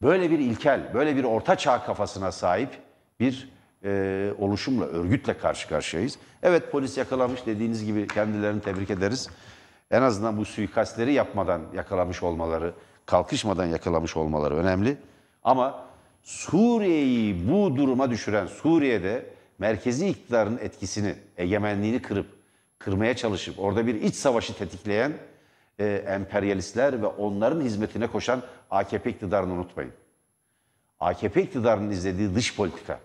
Böyle 0.02 0.30
bir 0.30 0.38
ilkel, 0.38 0.94
böyle 0.94 1.16
bir 1.16 1.24
orta 1.24 1.56
çağ 1.56 1.84
kafasına 1.84 2.32
sahip 2.32 2.70
bir 3.20 3.48
e, 3.84 4.32
oluşumla, 4.38 4.84
örgütle 4.84 5.38
karşı 5.38 5.68
karşıyayız. 5.68 6.18
Evet 6.42 6.72
polis 6.72 6.98
yakalamış 6.98 7.46
dediğiniz 7.46 7.84
gibi 7.84 8.06
kendilerini 8.06 8.60
tebrik 8.60 8.90
ederiz. 8.90 9.28
En 9.90 10.02
azından 10.02 10.36
bu 10.36 10.44
suikastleri 10.44 11.12
yapmadan 11.12 11.62
yakalamış 11.74 12.22
olmaları, 12.22 12.74
kalkışmadan 13.06 13.66
yakalamış 13.66 14.16
olmaları 14.16 14.56
önemli. 14.56 14.96
Ama 15.44 15.84
Suriye'yi 16.22 17.48
bu 17.48 17.76
duruma 17.76 18.10
düşüren, 18.10 18.46
Suriye'de 18.46 19.26
merkezi 19.58 20.08
iktidarın 20.08 20.58
etkisini, 20.58 21.14
egemenliğini 21.36 22.02
kırıp, 22.02 22.26
kırmaya 22.78 23.16
çalışıp 23.16 23.58
orada 23.58 23.86
bir 23.86 23.94
iç 23.94 24.14
savaşı 24.14 24.58
tetikleyen 24.58 25.12
e, 25.78 25.86
emperyalistler 25.86 27.02
ve 27.02 27.06
onların 27.06 27.60
hizmetine 27.60 28.06
koşan 28.06 28.42
AKP 28.70 29.10
iktidarını 29.10 29.52
unutmayın. 29.52 29.92
AKP 31.00 31.42
iktidarının 31.42 31.90
izlediği 31.90 32.34
dış 32.34 32.56
politika, 32.56 33.00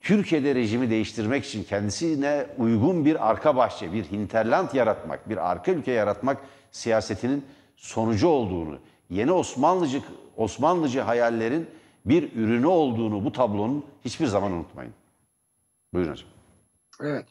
Türkiye'de 0.00 0.54
rejimi 0.54 0.90
değiştirmek 0.90 1.44
için 1.44 1.64
kendisine 1.64 2.46
uygun 2.58 3.04
bir 3.04 3.30
arka 3.30 3.56
bahçe, 3.56 3.92
bir 3.92 4.04
hinterland 4.04 4.72
yaratmak, 4.74 5.28
bir 5.28 5.50
arka 5.50 5.72
ülke 5.72 5.92
yaratmak 5.92 6.38
siyasetinin 6.70 7.44
sonucu 7.76 8.28
olduğunu, 8.28 8.78
yeni 9.10 9.32
Osmanlıcı 9.32 10.02
Osmanlıcı 10.36 11.00
hayallerin 11.00 11.70
bir 12.04 12.32
ürünü 12.36 12.66
olduğunu 12.66 13.24
bu 13.24 13.32
tablonun 13.32 13.84
hiçbir 14.04 14.26
zaman 14.26 14.52
unutmayın. 14.52 14.94
Buyurun 15.94 16.10
hocam. 16.10 16.28
Evet. 17.00 17.26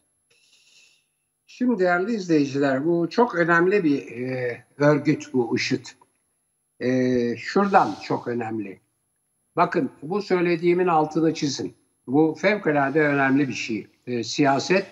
Şimdi 1.48 1.80
değerli 1.80 2.14
izleyiciler 2.14 2.86
bu 2.86 3.10
çok 3.10 3.36
önemli 3.36 3.84
bir 3.84 4.12
e, 4.12 4.66
örgüt 4.78 5.34
bu 5.34 5.56
IŞİD. 5.56 5.86
E, 6.80 7.38
şuradan 7.38 7.96
çok 8.04 8.28
önemli. 8.28 8.80
Bakın 9.56 9.92
bu 10.02 10.22
söylediğimin 10.22 10.88
altını 10.88 11.34
çizin. 11.34 11.76
Bu 12.08 12.38
fevkalade 12.42 13.02
önemli 13.02 13.48
bir 13.48 13.54
şey. 13.54 13.88
E, 14.08 14.24
siyaset, 14.24 14.86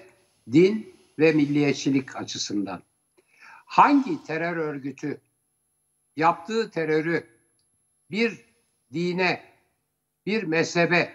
din 0.52 0.96
ve 1.20 1.32
milliyetçilik 1.32 2.16
açısından. 2.16 2.82
Hangi 3.66 4.24
terör 4.24 4.58
örgütü 4.58 5.22
yaptığı 6.16 6.72
terörü 6.72 7.24
bir 8.12 8.46
dine, 8.94 9.44
bir 10.28 10.44
mezhebe, 10.44 11.14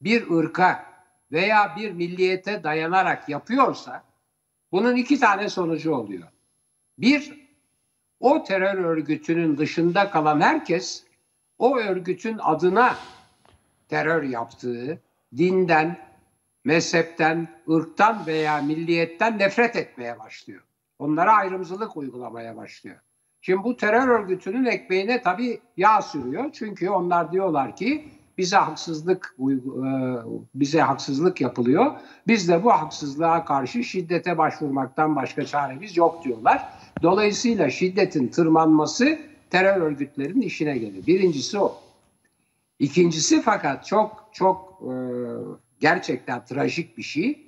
bir 0.00 0.30
ırka 0.30 0.86
veya 1.32 1.76
bir 1.76 1.92
milliyete 1.92 2.62
dayanarak 2.64 3.28
yapıyorsa 3.28 4.04
bunun 4.72 4.96
iki 4.96 5.20
tane 5.20 5.48
sonucu 5.48 5.94
oluyor. 5.94 6.28
Bir, 6.98 7.48
o 8.20 8.44
terör 8.44 8.74
örgütünün 8.74 9.56
dışında 9.56 10.10
kalan 10.10 10.40
herkes 10.40 11.04
o 11.58 11.78
örgütün 11.78 12.38
adına 12.42 12.96
terör 13.88 14.22
yaptığı 14.22 15.00
dinden, 15.36 15.98
mezhepten, 16.64 17.62
ırktan 17.70 18.26
veya 18.26 18.62
milliyetten 18.62 19.38
nefret 19.38 19.76
etmeye 19.76 20.18
başlıyor. 20.18 20.62
Onlara 20.98 21.32
ayrımcılık 21.32 21.96
uygulamaya 21.96 22.56
başlıyor. 22.56 23.00
Şimdi 23.46 23.64
bu 23.64 23.76
terör 23.76 24.08
örgütünün 24.08 24.64
ekmeğine 24.64 25.22
tabii 25.22 25.60
yağ 25.76 26.02
sürüyor. 26.02 26.50
Çünkü 26.52 26.90
onlar 26.90 27.32
diyorlar 27.32 27.76
ki 27.76 28.04
bize 28.38 28.56
haksızlık 28.56 29.36
e, 29.40 29.52
bize 30.54 30.80
haksızlık 30.80 31.40
yapılıyor. 31.40 31.92
Biz 32.26 32.48
de 32.48 32.64
bu 32.64 32.72
haksızlığa 32.72 33.44
karşı 33.44 33.84
şiddete 33.84 34.38
başvurmaktan 34.38 35.16
başka 35.16 35.46
çaremiz 35.46 35.96
yok 35.96 36.24
diyorlar. 36.24 36.68
Dolayısıyla 37.02 37.70
şiddetin 37.70 38.28
tırmanması 38.28 39.18
terör 39.50 39.80
örgütlerinin 39.80 40.40
işine 40.40 40.78
gelir. 40.78 41.06
Birincisi 41.06 41.58
o. 41.58 41.78
İkincisi 42.78 43.42
fakat 43.42 43.86
çok 43.86 44.28
çok 44.32 44.82
e, 44.82 44.92
gerçekten 45.80 46.44
trajik 46.44 46.98
bir 46.98 47.02
şey. 47.02 47.46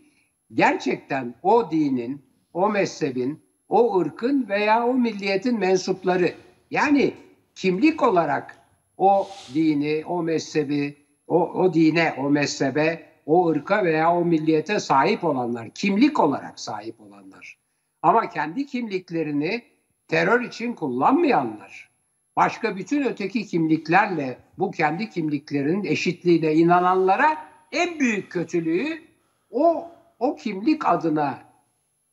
Gerçekten 0.55 1.35
o 1.43 1.71
dinin, 1.71 2.23
o 2.53 2.69
mezhebin, 2.69 3.48
o 3.69 4.01
ırkın 4.01 4.49
veya 4.49 4.87
o 4.87 4.95
milliyetin 4.95 5.59
mensupları 5.59 6.35
yani 6.71 7.15
kimlik 7.55 8.03
olarak 8.03 8.59
o 8.97 9.29
dini, 9.55 10.05
o 10.07 10.23
mezhebi, 10.23 10.97
o, 11.27 11.53
o 11.53 11.75
dine, 11.75 12.15
o 12.19 12.31
mezhebe, 12.31 13.09
o 13.27 13.49
ırka 13.49 13.85
veya 13.85 14.15
o 14.15 14.25
milliyete 14.25 14.81
sahip 14.81 15.25
olanlar, 15.25 15.71
kimlik 15.71 16.21
olarak 16.21 16.61
sahip 16.61 17.01
olanlar. 17.01 17.59
Ama 18.03 18.31
kendi 18.31 18.67
kimliklerini 18.67 19.63
terör 20.09 20.41
için 20.41 20.73
kullanmayanlar, 20.73 21.91
başka 22.37 22.77
bütün 22.77 23.05
öteki 23.05 23.47
kimliklerle 23.47 24.39
bu 24.59 24.71
kendi 24.71 25.11
kimliklerinin 25.11 25.85
eşitliğine 25.85 26.55
inananlara 26.55 27.37
en 27.73 28.01
büyük 28.01 28.33
kötülüğü 28.33 29.03
o 29.51 29.91
o 30.19 30.37
kimlik 30.37 30.89
adına 30.89 31.48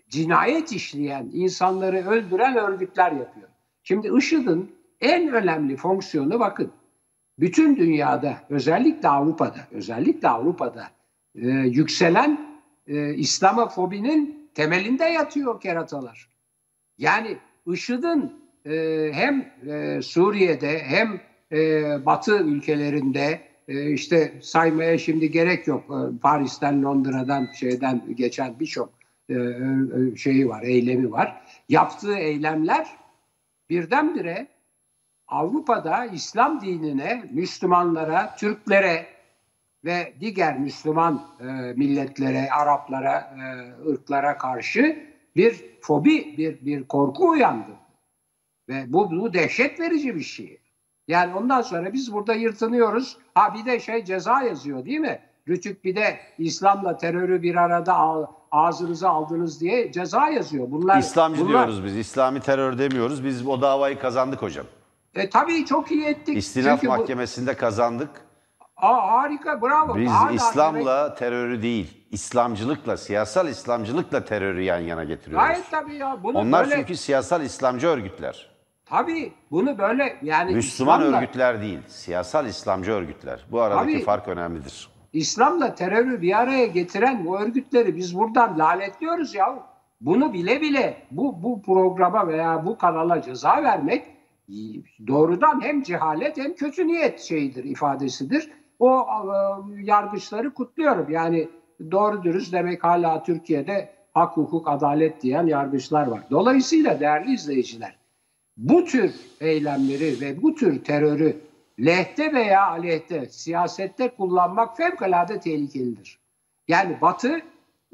cinayet 0.09 0.71
işleyen, 0.71 1.29
insanları 1.33 2.09
öldüren 2.09 2.55
örgütler 2.55 3.11
yapıyor. 3.11 3.49
Şimdi 3.83 4.11
IŞİD'in 4.17 4.75
en 5.01 5.33
önemli 5.33 5.77
fonksiyonu 5.77 6.39
bakın. 6.39 6.71
Bütün 7.39 7.75
dünyada, 7.75 8.37
özellikle 8.49 9.09
Avrupa'da, 9.09 9.59
özellikle 9.71 10.27
Avrupa'da 10.29 10.87
e, 11.35 11.47
yükselen 11.49 12.61
e, 12.87 13.13
İslamofobinin 13.13 14.49
temelinde 14.53 15.03
yatıyor 15.03 15.61
keratalar. 15.61 16.29
Yani 16.97 17.37
IŞİD'in 17.67 18.33
e, 18.65 19.09
hem 19.13 19.51
e, 19.67 20.01
Suriye'de 20.01 20.79
hem 20.79 21.21
e, 21.51 21.81
Batı 22.05 22.37
ülkelerinde 22.37 23.41
e, 23.67 23.91
işte 23.91 24.33
saymaya 24.41 24.97
şimdi 24.97 25.31
gerek 25.31 25.67
yok. 25.67 25.83
E, 25.83 26.19
Paris'ten, 26.19 26.83
Londra'dan, 26.83 27.49
şeyden 27.59 28.15
geçen 28.15 28.59
birçok 28.59 29.04
şeyi 30.17 30.49
var, 30.49 30.61
eylemi 30.61 31.11
var. 31.11 31.41
Yaptığı 31.69 32.15
eylemler 32.15 32.87
birdenbire 33.69 34.47
Avrupa'da 35.27 36.05
İslam 36.05 36.61
dinine, 36.61 37.29
Müslümanlara, 37.31 38.35
Türklere 38.35 39.05
ve 39.85 40.13
diğer 40.19 40.59
Müslüman 40.59 41.27
e, 41.39 41.43
milletlere, 41.75 42.49
Araplara, 42.49 43.19
e, 43.19 43.89
ırklara 43.89 44.37
karşı 44.37 45.09
bir 45.35 45.65
fobi, 45.81 46.37
bir, 46.37 46.65
bir 46.65 46.83
korku 46.83 47.29
uyandı. 47.29 47.71
Ve 48.69 48.93
bu, 48.93 49.11
bu 49.11 49.33
dehşet 49.33 49.79
verici 49.79 50.15
bir 50.15 50.21
şey. 50.21 50.59
Yani 51.07 51.35
ondan 51.35 51.61
sonra 51.61 51.93
biz 51.93 52.13
burada 52.13 52.33
yırtınıyoruz. 52.33 53.17
Ha 53.33 53.53
bir 53.53 53.65
de 53.65 53.79
şey 53.79 54.05
ceza 54.05 54.41
yazıyor 54.41 54.85
değil 54.85 54.99
mi? 54.99 55.19
Rütük 55.47 55.83
bir 55.83 55.95
de 55.95 56.19
İslam'la 56.37 56.97
terörü 56.97 57.41
bir 57.41 57.55
arada 57.55 57.93
ağzınıza 58.55 59.09
aldınız 59.09 59.61
diye 59.61 59.91
ceza 59.91 60.27
yazıyor. 60.29 60.67
Bunlar 60.71 60.97
İslamcı 60.97 61.41
bunlar, 61.41 61.51
diyoruz 61.67 61.85
biz. 61.85 61.97
İslami 61.97 62.39
terör 62.39 62.77
demiyoruz. 62.77 63.23
Biz 63.25 63.47
o 63.47 63.61
davayı 63.61 63.99
kazandık 63.99 64.41
hocam. 64.41 64.65
E, 65.15 65.29
tabii 65.29 65.65
çok 65.65 65.91
iyi 65.91 66.05
ettik. 66.05 66.37
İstinaf 66.37 66.81
Çünkü 66.81 66.93
bu- 66.93 66.97
Mahkemesi'nde 66.97 67.53
kazandık. 67.53 68.09
Aa, 68.77 69.11
harika 69.11 69.61
bravo. 69.61 69.95
Biz 69.95 70.09
Hala 70.11 70.27
demek- 70.27 70.39
İslam'la 70.41 71.15
terörü 71.15 71.61
değil, 71.61 72.05
İslamcılıkla, 72.11 72.97
siyasal 72.97 73.47
İslamcılıkla 73.47 74.25
terörü 74.25 74.61
yan 74.61 74.79
yana 74.79 75.03
getiriyoruz. 75.03 75.47
Gayet 75.47 75.71
tabii 75.71 75.95
ya. 75.95 76.17
Bunu 76.23 76.37
Onlar 76.37 76.65
böyle, 76.65 76.75
çünkü 76.75 76.95
siyasal 76.97 77.41
İslamcı 77.41 77.87
örgütler. 77.87 78.49
Tabii 78.85 79.33
bunu 79.51 79.77
böyle 79.77 80.17
yani 80.21 80.55
Müslüman 80.55 80.99
İslam'la, 81.01 81.17
örgütler 81.17 81.61
değil, 81.61 81.79
siyasal 81.87 82.45
İslamcı 82.45 82.91
örgütler. 82.91 83.45
Bu 83.51 83.61
aradaki 83.61 83.93
Tabii. 83.93 84.03
fark 84.03 84.27
önemlidir. 84.27 84.89
İslam'la 85.15 85.75
terörü 85.75 86.21
bir 86.21 86.41
araya 86.41 86.65
getiren 86.65 87.25
bu 87.25 87.39
örgütleri 87.39 87.95
biz 87.95 88.15
buradan 88.15 88.59
lanetliyoruz 88.59 89.35
ya. 89.35 89.59
Bunu 90.01 90.33
bile 90.33 90.61
bile 90.61 90.97
bu, 91.11 91.43
bu 91.43 91.61
programa 91.61 92.27
veya 92.27 92.65
bu 92.65 92.77
kanala 92.77 93.21
ceza 93.21 93.63
vermek 93.63 94.07
doğrudan 95.07 95.61
hem 95.61 95.83
cehalet 95.83 96.37
hem 96.37 96.55
kötü 96.55 96.87
niyet 96.87 97.19
şeyidir, 97.19 97.63
ifadesidir. 97.63 98.51
O 98.79 98.99
e, 98.99 99.31
yargıçları 99.83 100.53
kutluyorum. 100.53 101.09
Yani 101.09 101.49
doğru 101.91 102.23
dürüst 102.23 102.53
demek 102.53 102.83
hala 102.83 103.23
Türkiye'de 103.23 103.89
hak, 104.13 104.37
hukuk, 104.37 104.67
adalet 104.67 105.21
diyen 105.21 105.47
yargıçlar 105.47 106.07
var. 106.07 106.21
Dolayısıyla 106.31 106.99
değerli 106.99 107.33
izleyiciler, 107.33 107.95
bu 108.57 108.85
tür 108.85 109.11
eylemleri 109.41 110.21
ve 110.21 110.41
bu 110.41 110.55
tür 110.55 110.83
terörü 110.83 111.37
lehte 111.79 112.33
veya 112.33 112.67
aleyhte 112.67 113.25
siyasette 113.25 114.09
kullanmak 114.09 114.77
fevkalade 114.77 115.39
tehlikelidir. 115.39 116.19
Yani 116.67 117.01
Batı 117.01 117.41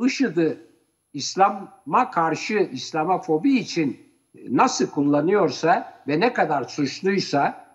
IŞİD'i 0.05 0.57
İslam'a 1.13 2.11
karşı 2.11 2.69
İslam'a 2.71 3.21
fobi 3.21 3.57
için 3.57 3.97
nasıl 4.49 4.89
kullanıyorsa 4.89 6.03
ve 6.07 6.19
ne 6.19 6.33
kadar 6.33 6.63
suçluysa 6.63 7.65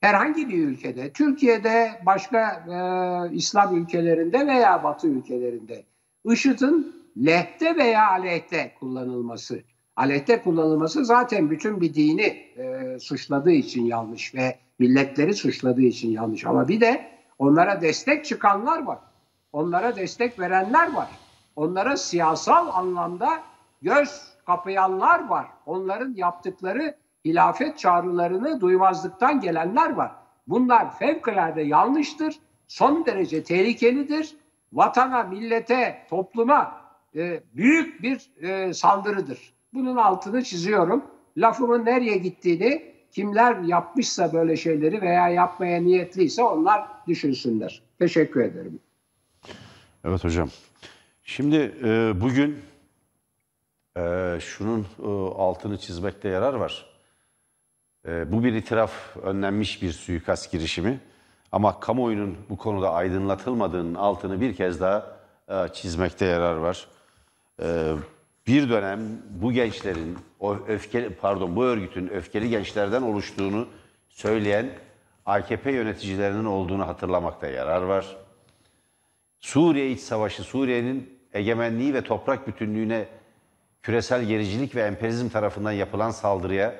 herhangi 0.00 0.48
bir 0.48 0.68
ülkede, 0.68 1.12
Türkiye'de, 1.12 2.00
başka 2.06 2.50
e, 2.50 3.34
İslam 3.34 3.76
ülkelerinde 3.76 4.46
veya 4.46 4.84
Batı 4.84 5.08
ülkelerinde 5.08 5.84
IŞİD'in 6.24 7.00
lehte 7.26 7.76
veya 7.76 8.10
aleyhte 8.10 8.74
kullanılması. 8.80 9.62
Aleyhte 9.96 10.42
kullanılması 10.42 11.04
zaten 11.04 11.50
bütün 11.50 11.80
bir 11.80 11.94
dini 11.94 12.22
e, 12.22 12.96
suçladığı 13.00 13.52
için 13.52 13.84
yanlış 13.84 14.34
ve 14.34 14.58
milletleri 14.80 15.34
suçladığı 15.34 15.82
için 15.82 16.10
yanlış. 16.10 16.46
Ama 16.46 16.68
bir 16.68 16.80
de 16.80 17.10
onlara 17.38 17.80
destek 17.80 18.24
çıkanlar 18.24 18.82
var. 18.82 18.98
Onlara 19.52 19.96
destek 19.96 20.40
verenler 20.40 20.92
var. 20.92 21.08
Onlara 21.56 21.96
siyasal 21.96 22.68
anlamda 22.68 23.28
göz 23.82 24.22
kapayanlar 24.46 25.28
var. 25.28 25.46
Onların 25.66 26.14
yaptıkları 26.16 26.96
hilafet 27.24 27.78
çağrılarını 27.78 28.60
duymazlıktan 28.60 29.40
gelenler 29.40 29.90
var. 29.90 30.12
Bunlar 30.46 30.98
fevkalade 30.98 31.62
yanlıştır, 31.62 32.38
son 32.68 33.06
derece 33.06 33.44
tehlikelidir. 33.44 34.36
Vatana, 34.72 35.22
millete, 35.22 36.06
topluma 36.10 36.80
e, 37.16 37.40
büyük 37.54 38.02
bir 38.02 38.30
e, 38.42 38.74
saldırıdır. 38.74 39.52
Bunun 39.74 39.96
altını 39.96 40.44
çiziyorum. 40.44 41.04
Lafımın 41.36 41.84
nereye 41.84 42.16
gittiğini 42.16 42.89
kimler 43.12 43.60
yapmışsa 43.60 44.32
böyle 44.32 44.56
şeyleri 44.56 45.02
veya 45.02 45.28
yapmaya 45.28 45.82
niyetliyse 45.82 46.42
onlar 46.42 46.88
düşünsünler. 47.08 47.82
Teşekkür 47.98 48.40
ederim. 48.40 48.80
Evet 50.04 50.24
hocam. 50.24 50.48
Şimdi 51.22 51.74
e, 51.84 52.20
bugün 52.20 52.58
e, 53.96 54.36
şunun 54.40 54.86
e, 55.02 55.08
altını 55.38 55.78
çizmekte 55.78 56.28
yarar 56.28 56.54
var. 56.54 56.86
E, 58.08 58.32
bu 58.32 58.44
bir 58.44 58.52
itiraf 58.52 59.16
önlenmiş 59.22 59.82
bir 59.82 59.92
suikast 59.92 60.52
girişimi. 60.52 61.00
Ama 61.52 61.80
kamuoyunun 61.80 62.36
bu 62.50 62.56
konuda 62.56 62.92
aydınlatılmadığının 62.92 63.94
altını 63.94 64.40
bir 64.40 64.56
kez 64.56 64.80
daha 64.80 65.16
e, 65.48 65.68
çizmekte 65.72 66.26
yarar 66.26 66.56
var. 66.56 66.86
E, 67.62 67.94
bir 68.46 68.70
dönem 68.70 69.00
bu 69.30 69.52
gençlerin, 69.52 70.18
o 70.40 70.54
öfkeli, 70.54 71.10
pardon 71.10 71.56
bu 71.56 71.64
örgütün 71.64 72.08
öfkeli 72.08 72.50
gençlerden 72.50 73.02
oluştuğunu 73.02 73.68
söyleyen 74.08 74.70
AKP 75.26 75.72
yöneticilerinin 75.72 76.44
olduğunu 76.44 76.86
hatırlamakta 76.86 77.46
yarar 77.46 77.82
var. 77.82 78.16
Suriye 79.40 79.90
iç 79.90 80.00
savaşı, 80.00 80.42
Suriye'nin 80.42 81.18
egemenliği 81.32 81.94
ve 81.94 82.02
toprak 82.02 82.46
bütünlüğüne 82.46 83.08
küresel 83.82 84.24
gericilik 84.24 84.74
ve 84.74 84.82
emperyalizm 84.82 85.28
tarafından 85.28 85.72
yapılan 85.72 86.10
saldırıya 86.10 86.74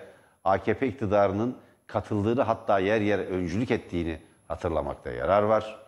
AKP 0.44 0.88
iktidarının 0.88 1.56
katıldığını 1.86 2.42
hatta 2.42 2.78
yer 2.78 3.00
yer 3.00 3.18
öncülük 3.18 3.70
ettiğini 3.70 4.18
hatırlamakta 4.48 5.10
yarar 5.10 5.42
var. 5.42 5.80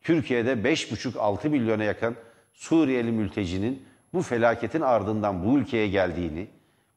Türkiye'de 0.00 0.52
5,5-6 0.52 1.48
milyona 1.48 1.84
yakın 1.84 2.16
Suriyeli 2.52 3.12
mültecinin 3.12 3.87
bu 4.14 4.22
felaketin 4.22 4.80
ardından 4.80 5.44
bu 5.44 5.58
ülkeye 5.58 5.88
geldiğini, 5.88 6.48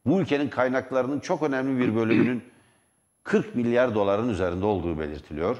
bu 0.06 0.20
ülkenin 0.20 0.48
kaynaklarının 0.48 1.20
çok 1.20 1.42
önemli 1.42 1.80
bir 1.80 1.96
bölümünün 1.96 2.44
40 3.24 3.54
milyar 3.54 3.94
doların 3.94 4.28
üzerinde 4.28 4.66
olduğu 4.66 4.98
belirtiliyor. 4.98 5.56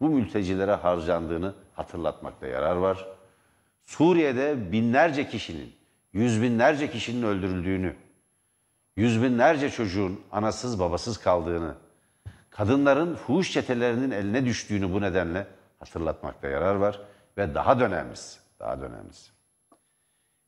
Bu 0.00 0.08
mültecilere 0.08 0.74
harcandığını 0.74 1.54
hatırlatmakta 1.74 2.46
yarar 2.46 2.76
var. 2.76 3.06
Suriye'de 3.84 4.72
binlerce 4.72 5.28
kişinin, 5.28 5.72
yüz 6.12 6.42
binlerce 6.42 6.90
kişinin 6.90 7.22
öldürüldüğünü, 7.22 7.96
yüz 8.96 9.22
binlerce 9.22 9.70
çocuğun 9.70 10.20
anasız 10.32 10.80
babasız 10.80 11.18
kaldığını, 11.18 11.74
kadınların 12.50 13.14
fuhuş 13.14 13.52
çetelerinin 13.52 14.10
eline 14.10 14.44
düştüğünü 14.44 14.92
bu 14.92 15.00
nedenle 15.00 15.46
hatırlatmakta 15.78 16.48
yarar 16.48 16.74
var. 16.74 17.00
Ve 17.38 17.54
daha 17.54 17.80
da 17.80 17.84
önemlisi, 17.84 18.38
daha 18.60 18.80
da 18.80 18.84
önemlisi. 18.84 19.35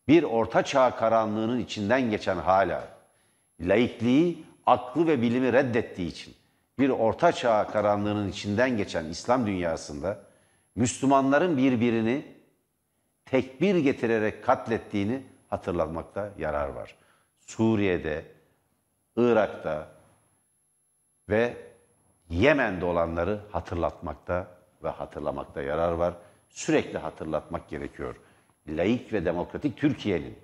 Bir 0.09 0.23
orta 0.23 0.63
çağ 0.63 0.97
karanlığının 0.97 1.59
içinden 1.59 2.11
geçen 2.11 2.37
hala, 2.37 2.89
laikliği, 3.61 4.45
aklı 4.67 5.07
ve 5.07 5.23
bilimi 5.23 5.53
reddettiği 5.53 6.09
için 6.09 6.35
bir 6.79 6.91
orta 6.91 7.33
çağ 7.33 7.67
karanlığının 7.67 8.29
içinden 8.29 8.77
geçen 8.77 9.05
İslam 9.05 9.47
dünyasında 9.47 10.19
Müslümanların 10.77 11.57
birbirini 11.57 12.27
tekbir 13.25 13.77
getirerek 13.77 14.45
katlettiğini 14.45 15.23
hatırlatmakta 15.49 16.31
yarar 16.39 16.69
var. 16.69 16.95
Suriye'de, 17.41 18.25
Irak'ta 19.17 19.89
ve 21.29 21.57
Yemen'de 22.31 22.85
olanları 22.85 23.41
hatırlatmakta 23.53 24.47
ve 24.83 24.89
hatırlamakta 24.89 25.63
yarar 25.63 25.93
var. 25.93 26.15
Sürekli 26.49 26.99
hatırlatmak 26.99 27.69
gerekiyor. 27.69 28.17
Laik 28.77 29.13
ve 29.13 29.25
demokratik 29.25 29.77
Türkiye'nin, 29.77 30.39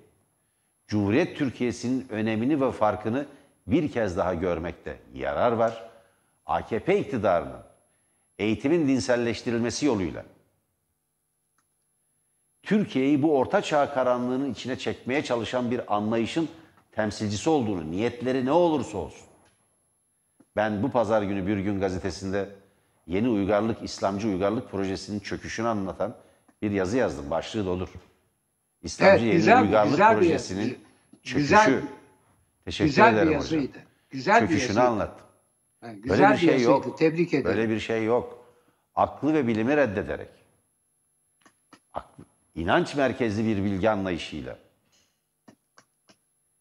Cumhuriyet 0.87 1.37
Türkiye'sinin 1.37 2.07
önemini 2.09 2.61
ve 2.61 2.71
farkını 2.71 3.25
bir 3.67 3.91
kez 3.91 4.17
daha 4.17 4.33
görmekte 4.33 4.99
yarar 5.13 5.51
var. 5.51 5.89
AKP 6.45 6.99
iktidarının 6.99 7.61
eğitimin 8.39 8.87
dinselleştirilmesi 8.87 9.85
yoluyla 9.85 10.25
Türkiye'yi 12.63 13.23
bu 13.23 13.37
orta 13.37 13.61
çağ 13.61 13.93
karanlığının 13.93 14.51
içine 14.51 14.77
çekmeye 14.77 15.23
çalışan 15.23 15.71
bir 15.71 15.95
anlayışın 15.95 16.49
temsilcisi 16.91 17.49
olduğunu, 17.49 17.91
niyetleri 17.91 18.45
ne 18.45 18.51
olursa 18.51 18.97
olsun. 18.97 19.27
Ben 20.55 20.83
bu 20.83 20.91
pazar 20.91 21.21
günü 21.21 21.47
Bir 21.47 21.57
Gün 21.57 21.79
gazetesinde 21.79 22.49
yeni 23.07 23.29
uygarlık, 23.29 23.83
İslamcı 23.83 24.27
uygarlık 24.27 24.71
projesinin 24.71 25.19
çöküşünü 25.19 25.67
anlatan 25.67 26.15
bir 26.61 26.71
yazı 26.71 26.97
yazdım. 26.97 27.29
Başlığı 27.31 27.65
da 27.65 27.69
olur. 27.69 27.89
İslamcı 28.85 29.11
Evet, 29.13 29.21
yeni 29.23 29.33
güzel- 29.35 29.61
uygarlık 29.61 29.91
güzel 29.91 30.15
bir 30.15 30.21
projesinin 30.21 30.61
yazı. 30.61 30.75
çöküşü. 31.23 31.37
Güzel- 31.39 31.81
Teşekkür 32.65 32.89
Güzel 32.89 33.13
ederim 33.13 33.29
bir 33.31 33.35
hocam. 33.37 33.61
Güzel 34.09 34.35
bir 34.41 34.47
Çöküşünü 34.47 34.67
yazıydı. 34.67 34.87
anlattım. 34.87 35.25
Yani 35.83 35.93
Böyle 35.93 36.07
güzel 36.13 36.33
bir 36.33 36.37
şey 36.37 36.49
yazıydı. 36.49 36.69
yok. 36.71 36.97
Tebrik 36.97 37.33
ederim. 37.33 37.45
Böyle 37.45 37.69
bir 37.69 37.79
şey 37.79 38.03
yok. 38.03 38.45
Aklı 38.95 39.33
ve 39.33 39.47
bilimi 39.47 39.77
reddederek, 39.77 40.29
aklı, 41.93 42.23
inanç 42.55 42.95
merkezli 42.95 43.45
bir 43.45 43.63
bilgi 43.63 43.89
anlayışıyla, 43.89 44.57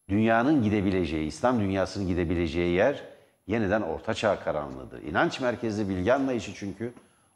dünyanın 0.09 0.63
gidebileceği, 0.63 1.27
İslam 1.27 1.61
dünyasının 1.61 2.07
gidebileceği 2.09 2.75
yer 2.75 3.05
yeniden 3.47 3.83
Orta 3.83 4.15
Çağ 4.15 4.45
karanlığıdır. 4.45 5.03
İnanç 5.03 5.41
merkezli 5.41 5.89
bilgi 5.89 6.15
anlayışı 6.15 6.55
çünkü 6.55 6.93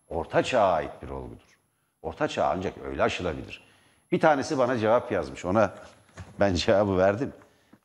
Orta 0.08 0.42
Çağ'a 0.42 0.72
ait 0.72 1.02
bir 1.02 1.08
olgudur. 1.08 1.58
Orta 2.02 2.28
Çağ 2.28 2.46
ancak 2.46 2.74
öyle 2.84 3.02
aşılabilir. 3.02 3.67
Bir 4.12 4.20
tanesi 4.20 4.58
bana 4.58 4.78
cevap 4.78 5.12
yazmış. 5.12 5.44
Ona 5.44 5.74
ben 6.40 6.54
cevabı 6.54 6.98
verdim. 6.98 7.32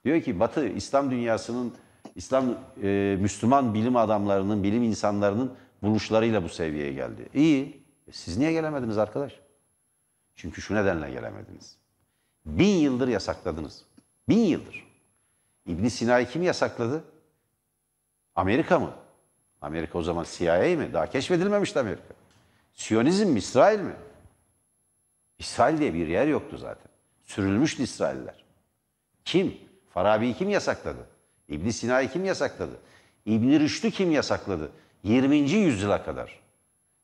Diyor 0.06 0.22
ki 0.22 0.40
Batı 0.40 0.68
İslam 0.68 1.12
dünyasının 1.12 1.74
İslam 2.16 2.46
e, 2.84 3.18
Müslüman 3.20 3.74
bilim 3.74 3.96
adamlarının, 3.96 4.64
bilim 4.64 4.84
insanlarının 4.84 5.54
buluşlarıyla 5.82 6.44
bu 6.44 6.50
seviyeye 6.50 6.94
geldi. 6.94 7.30
İyi. 7.34 7.84
E 8.08 8.12
siz 8.12 8.38
niye 8.38 8.52
gelemediniz 8.52 8.98
arkadaş? 8.98 9.40
Çünkü 10.36 10.62
şu 10.62 10.76
nedenle 10.76 11.10
gelemediniz. 11.12 11.78
Bin 12.46 12.76
yıldır 12.76 13.08
yasakladınız. 13.08 13.86
Bin 14.30 14.40
yıldır. 14.40 14.88
İbn 15.66 15.88
Sina'yı 15.88 16.28
kim 16.28 16.44
yasakladı? 16.44 17.04
Amerika 18.36 18.80
mı? 18.80 18.92
Amerika 19.62 19.98
o 19.98 20.04
zaman 20.04 20.26
CIA 20.32 20.78
mi? 20.78 20.94
Daha 20.94 21.10
keşfedilmemişti 21.10 21.80
Amerika. 21.80 22.14
Siyonizm 22.74 23.28
mi? 23.28 23.40
İsrail 23.40 23.80
mi? 23.80 23.94
İsrail 25.40 25.78
diye 25.78 25.94
bir 25.94 26.08
yer 26.08 26.28
yoktu 26.28 26.58
zaten. 26.58 26.92
Sürülmüştü 27.24 27.84
İsrailler. 27.84 28.44
Kim? 29.26 29.58
Farabi'yi 29.90 30.34
kim 30.34 30.50
yasakladı? 30.50 31.08
İbn 31.50 31.70
Sina'yı 31.70 32.12
kim 32.12 32.26
yasakladı? 32.26 32.80
İbn 33.26 33.60
Rüşd'ü 33.60 33.92
kim 33.92 34.12
yasakladı? 34.12 34.72
20. 35.04 35.36
yüzyıla 35.38 36.04
kadar. 36.04 36.40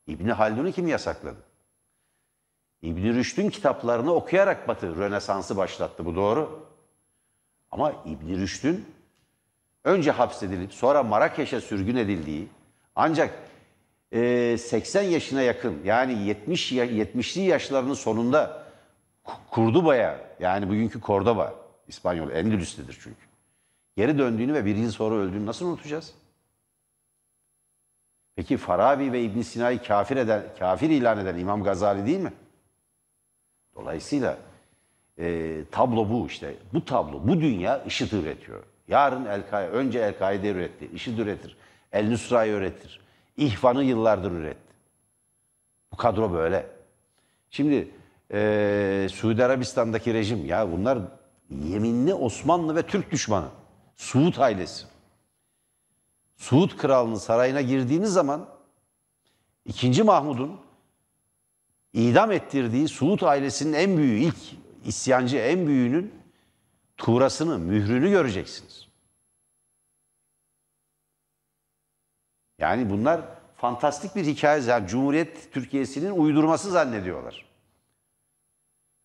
İbn 0.06 0.28
Haldun'u 0.28 0.72
kim 0.72 0.88
yasakladı? 0.88 1.38
İbn 2.82 3.02
Rüşd'ün 3.02 3.50
kitaplarını 3.50 4.14
okuyarak 4.14 4.68
Batı 4.68 4.96
Rönesans'ı 4.96 5.56
başlattı. 5.56 6.04
Bu 6.04 6.14
doğru. 6.14 6.66
Ama 7.70 7.92
İbn 8.06 8.28
Rüşd'ün 8.28 8.86
önce 9.84 10.10
hapsedilip 10.10 10.72
sonra 10.72 11.02
Marrakeş'e 11.02 11.60
sürgün 11.60 11.96
edildiği 11.96 12.48
ancak 12.96 13.49
80 14.12 15.02
yaşına 15.02 15.42
yakın 15.42 15.78
yani 15.84 16.26
70 16.26 16.72
ya- 16.72 16.84
70'li 16.84 17.40
yaşlarının 17.42 17.94
sonunda 17.94 18.66
Kurduba'ya 19.50 20.20
yani 20.40 20.68
bugünkü 20.68 21.00
Kordoba 21.00 21.54
İspanyol 21.88 22.30
Endülüs'tedir 22.30 22.98
çünkü. 23.02 23.20
Geri 23.96 24.18
döndüğünü 24.18 24.54
ve 24.54 24.64
bir 24.64 24.76
yıl 24.76 24.90
sonra 24.90 25.14
öldüğünü 25.14 25.46
nasıl 25.46 25.66
unutacağız? 25.66 26.14
Peki 28.36 28.56
Farabi 28.56 29.12
ve 29.12 29.22
İbn 29.22 29.40
Sina'yı 29.40 29.82
kafir 29.82 30.16
eden, 30.16 30.42
kafir 30.58 30.90
ilan 30.90 31.18
eden 31.18 31.38
İmam 31.38 31.62
Gazali 31.62 32.06
değil 32.06 32.18
mi? 32.20 32.32
Dolayısıyla 33.76 34.38
e, 35.18 35.56
tablo 35.70 36.10
bu 36.10 36.26
işte. 36.26 36.54
Bu 36.72 36.84
tablo, 36.84 37.28
bu 37.28 37.40
dünya 37.40 37.84
IŞİD 37.84 38.12
üretiyor. 38.12 38.62
Yarın 38.88 39.24
El-Kaide, 39.24 39.70
önce 39.70 39.98
El-Kaide 39.98 40.48
üretti, 40.48 40.90
IŞİD 40.94 41.18
üretir. 41.18 41.56
El-Nusra'yı 41.92 42.52
üretir. 42.52 43.00
İhvan'ı 43.40 43.84
yıllardır 43.84 44.32
üretti. 44.32 44.74
Bu 45.92 45.96
kadro 45.96 46.32
böyle. 46.32 46.66
Şimdi 47.50 47.90
e, 48.32 49.06
Suudi 49.12 49.44
Arabistan'daki 49.44 50.14
rejim 50.14 50.46
ya 50.46 50.72
bunlar 50.72 50.98
yeminli 51.50 52.14
Osmanlı 52.14 52.76
ve 52.76 52.82
Türk 52.82 53.10
düşmanı. 53.10 53.48
Suud 53.96 54.36
ailesi. 54.36 54.86
Suud 56.36 56.76
kralının 56.76 57.14
sarayına 57.14 57.60
girdiğiniz 57.60 58.12
zaman 58.12 58.48
2. 59.64 60.02
Mahmud'un 60.02 60.60
idam 61.92 62.32
ettirdiği 62.32 62.88
Suud 62.88 63.20
ailesinin 63.20 63.72
en 63.72 63.96
büyüğü, 63.96 64.18
ilk 64.18 64.36
isyancı 64.84 65.36
en 65.36 65.66
büyüğünün 65.66 66.14
tuğrasını, 66.96 67.58
mührünü 67.58 68.10
göreceksiniz. 68.10 68.89
Yani 72.60 72.90
bunlar 72.90 73.20
fantastik 73.56 74.16
bir 74.16 74.24
hikaye. 74.24 74.62
Yani 74.62 74.88
Cumhuriyet 74.88 75.52
Türkiye'sinin 75.52 76.10
uydurması 76.10 76.70
zannediyorlar. 76.70 77.44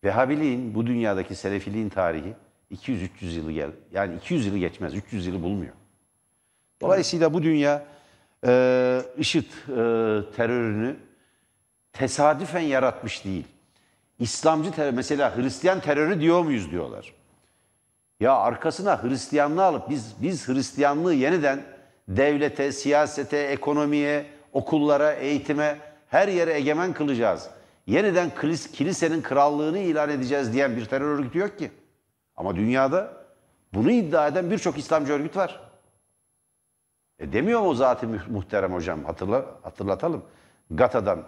Vehhabiliğin, 0.04 0.76
bu 0.76 0.88
dünyadaki 0.88 1.36
Selefiliğin 1.36 1.90
tarihi 1.90 2.34
200-300 2.72 3.26
yılı 3.26 3.52
gel. 3.52 3.72
Yani 3.92 4.16
200 4.16 4.46
yılı 4.46 4.58
geçmez, 4.58 4.94
300 4.94 5.28
yılı 5.28 5.44
bulmuyor. 5.44 5.74
Dolayısıyla 6.82 7.34
bu 7.34 7.44
dünya 7.44 7.86
e, 8.48 9.02
IŞİD 9.18 9.44
e, 9.44 9.74
terörünü 10.36 10.96
tesadüfen 11.94 12.60
yaratmış 12.60 13.26
değil. 13.26 13.46
İslamcı 14.20 14.72
terör, 14.72 14.92
mesela 14.92 15.38
Hristiyan 15.38 15.80
terörü 15.80 16.20
diyor 16.20 16.44
muyuz 16.44 16.72
diyorlar. 16.72 17.14
Ya 18.20 18.36
arkasına 18.36 19.04
Hristiyanlığı 19.04 19.64
alıp 19.64 19.90
biz 19.90 20.16
biz 20.22 20.48
Hristiyanlığı 20.48 21.14
yeniden 21.14 21.75
devlete, 22.08 22.72
siyasete, 22.72 23.38
ekonomiye, 23.38 24.26
okullara, 24.54 25.12
eğitime 25.14 25.80
her 26.10 26.28
yere 26.28 26.54
egemen 26.54 26.94
kılacağız. 26.94 27.50
Yeniden 27.88 28.30
kilis- 28.30 28.72
kilisenin 28.72 29.22
krallığını 29.22 29.80
ilan 29.80 30.10
edeceğiz 30.10 30.54
diyen 30.54 30.76
bir 30.76 30.86
terör 30.86 31.08
örgütü 31.20 31.40
yok 31.40 31.60
ki. 31.60 31.72
Ama 32.36 32.56
dünyada 32.56 33.14
bunu 33.74 33.92
iddia 33.92 34.28
eden 34.28 34.52
birçok 34.52 34.78
İslamcı 34.78 35.14
örgüt 35.14 35.38
var. 35.38 35.62
E 37.20 37.34
demiyor 37.34 37.62
mu 37.62 37.68
muh- 37.74 38.30
muhterem 38.30 38.74
hocam? 38.74 39.04
Hatırla, 39.04 39.46
hatırlatalım. 39.64 40.26
GATA'dan 40.72 41.24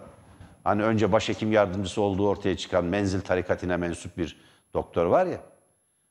hani 0.64 0.82
önce 0.82 1.12
başhekim 1.12 1.52
yardımcısı 1.52 2.00
olduğu 2.02 2.28
ortaya 2.28 2.56
çıkan 2.56 2.84
menzil 2.84 3.20
tarikatine 3.20 3.76
mensup 3.76 4.16
bir 4.16 4.40
doktor 4.74 5.06
var 5.06 5.26
ya. 5.26 5.40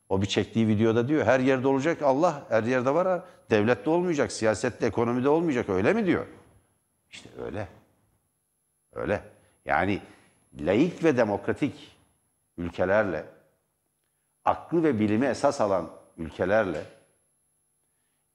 O 0.10 0.22
bir 0.22 0.28
çektiği 0.28 0.68
videoda 0.68 1.08
diyor 1.08 1.26
her 1.26 1.40
yerde 1.40 1.68
olacak 1.68 2.02
Allah 2.02 2.44
her 2.50 2.64
yerde 2.64 2.94
var 2.94 3.08
ha. 3.08 3.26
Devlette 3.50 3.90
olmayacak, 3.90 4.32
siyasette, 4.32 4.86
ekonomide 4.86 5.30
olmayacak 5.30 5.70
öyle 5.70 5.94
mi 5.94 6.06
diyor? 6.06 6.26
İşte 7.12 7.30
öyle. 7.46 7.68
Öyle. 8.94 9.22
Yani 9.66 10.02
laik 10.60 11.04
ve 11.04 11.18
demokratik 11.18 11.98
ülkelerle 12.58 13.26
aklı 14.46 14.84
ve 14.84 15.00
bilimi 15.00 15.26
esas 15.26 15.62
alan 15.62 15.90
ülkelerle 16.18 16.84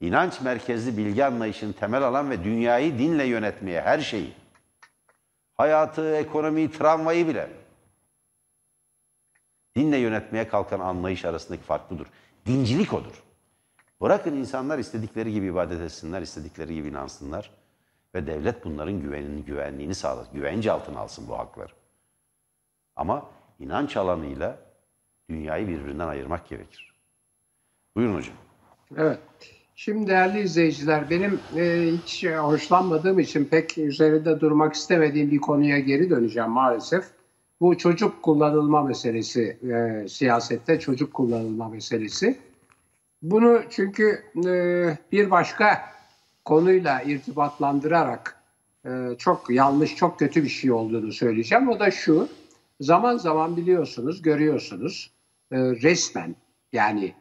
inanç 0.00 0.40
merkezli 0.40 0.96
bilgi 0.96 1.24
anlayışını 1.24 1.72
temel 1.72 2.02
alan 2.02 2.30
ve 2.30 2.44
dünyayı 2.44 2.98
dinle 2.98 3.24
yönetmeye 3.24 3.80
her 3.80 3.98
şeyi, 3.98 4.32
hayatı, 5.54 6.16
ekonomiyi, 6.16 6.70
travmayı 6.70 7.28
bile 7.28 7.61
dinle 9.76 9.96
yönetmeye 9.96 10.48
kalkan 10.48 10.80
anlayış 10.80 11.24
arasındaki 11.24 11.62
fark 11.62 11.90
budur. 11.90 12.06
Dincilik 12.46 12.92
odur. 12.92 13.22
Bırakın 14.00 14.36
insanlar 14.36 14.78
istedikleri 14.78 15.32
gibi 15.32 15.46
ibadet 15.46 15.80
etsinler, 15.80 16.22
istedikleri 16.22 16.74
gibi 16.74 16.88
inansınlar. 16.88 17.50
Ve 18.14 18.26
devlet 18.26 18.64
bunların 18.64 19.00
güvenini, 19.00 19.44
güvenliğini 19.44 19.94
sağlasın. 19.94 20.34
Güvence 20.34 20.72
altına 20.72 20.98
alsın 20.98 21.28
bu 21.28 21.38
hakları. 21.38 21.72
Ama 22.96 23.30
inanç 23.58 23.96
alanıyla 23.96 24.58
dünyayı 25.30 25.68
birbirinden 25.68 26.08
ayırmak 26.08 26.48
gerekir. 26.48 26.94
Buyurun 27.96 28.14
hocam. 28.14 28.36
Evet. 28.96 29.18
Şimdi 29.74 30.06
değerli 30.06 30.40
izleyiciler 30.40 31.10
benim 31.10 31.40
e, 31.56 31.90
hiç 31.92 32.26
hoşlanmadığım 32.26 33.18
için 33.18 33.44
pek 33.44 33.78
üzerinde 33.78 34.40
durmak 34.40 34.74
istemediğim 34.74 35.30
bir 35.30 35.38
konuya 35.38 35.78
geri 35.78 36.10
döneceğim 36.10 36.50
maalesef. 36.50 37.04
Bu 37.62 37.78
çocuk 37.78 38.22
kullanılma 38.22 38.82
meselesi, 38.82 39.56
e, 39.62 40.08
siyasette 40.08 40.80
çocuk 40.80 41.14
kullanılma 41.14 41.68
meselesi. 41.68 42.38
Bunu 43.22 43.62
çünkü 43.70 44.22
e, 44.46 44.52
bir 45.12 45.30
başka 45.30 45.80
konuyla 46.44 47.02
irtibatlandırarak 47.02 48.42
e, 48.86 48.90
çok 49.18 49.50
yanlış, 49.50 49.96
çok 49.96 50.18
kötü 50.18 50.42
bir 50.42 50.48
şey 50.48 50.72
olduğunu 50.72 51.12
söyleyeceğim. 51.12 51.68
O 51.68 51.80
da 51.80 51.90
şu, 51.90 52.28
zaman 52.80 53.16
zaman 53.16 53.56
biliyorsunuz, 53.56 54.22
görüyorsunuz 54.22 55.10
e, 55.52 55.56
resmen 55.58 56.36
yani 56.72 57.14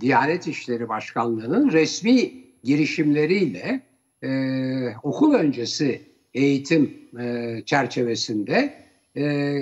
Diyanet 0.00 0.46
İşleri 0.46 0.88
Başkanlığı'nın 0.88 1.72
resmi 1.72 2.32
girişimleriyle 2.64 3.80
e, 4.22 4.30
okul 5.02 5.34
öncesi 5.34 6.02
eğitim 6.34 6.98
e, 7.20 7.56
çerçevesinde 7.66 8.82
e, 9.16 9.56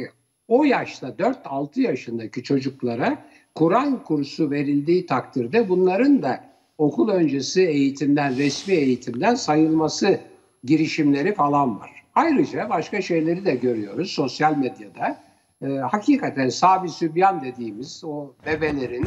o 0.51 0.65
yaşta 0.65 1.09
4-6 1.09 1.81
yaşındaki 1.81 2.43
çocuklara 2.43 3.19
Kur'an 3.55 4.05
kursu 4.05 4.51
verildiği 4.51 5.07
takdirde 5.07 5.69
bunların 5.69 6.23
da 6.23 6.45
okul 6.79 7.09
öncesi 7.09 7.63
eğitimden, 7.63 8.37
resmi 8.37 8.75
eğitimden 8.75 9.35
sayılması 9.35 10.21
girişimleri 10.65 11.35
falan 11.35 11.81
var. 11.81 11.91
Ayrıca 12.15 12.71
başka 12.71 13.03
şeyleri 13.03 13.45
de 13.45 13.55
görüyoruz 13.55 14.11
sosyal 14.11 14.57
medyada. 14.57 15.23
E, 15.63 15.67
hakikaten 15.67 16.49
sabi 16.49 16.89
sübyan 16.89 17.43
dediğimiz 17.45 18.05
o 18.05 18.35
bebelerin, 18.47 19.05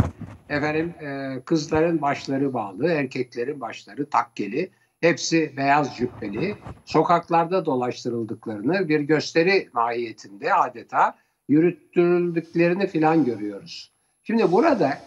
efendim 0.50 0.94
e, 1.02 1.40
kızların 1.46 2.02
başları 2.02 2.54
bağlı, 2.54 2.88
erkeklerin 2.88 3.62
başları 3.62 4.10
takkeli, 4.10 4.70
hepsi 5.02 5.54
beyaz 5.58 5.98
cübbeli, 5.98 6.56
sokaklarda 6.86 7.66
dolaştırıldıklarını 7.66 8.90
bir 8.90 9.00
gösteri 9.00 9.70
mahiyetinde 9.74 10.54
adeta 10.54 11.16
yürüttürüldüklerini 11.50 12.88
filan 12.88 13.26
görüyoruz. 13.26 13.92
Şimdi 14.24 14.52
burada 14.52 14.98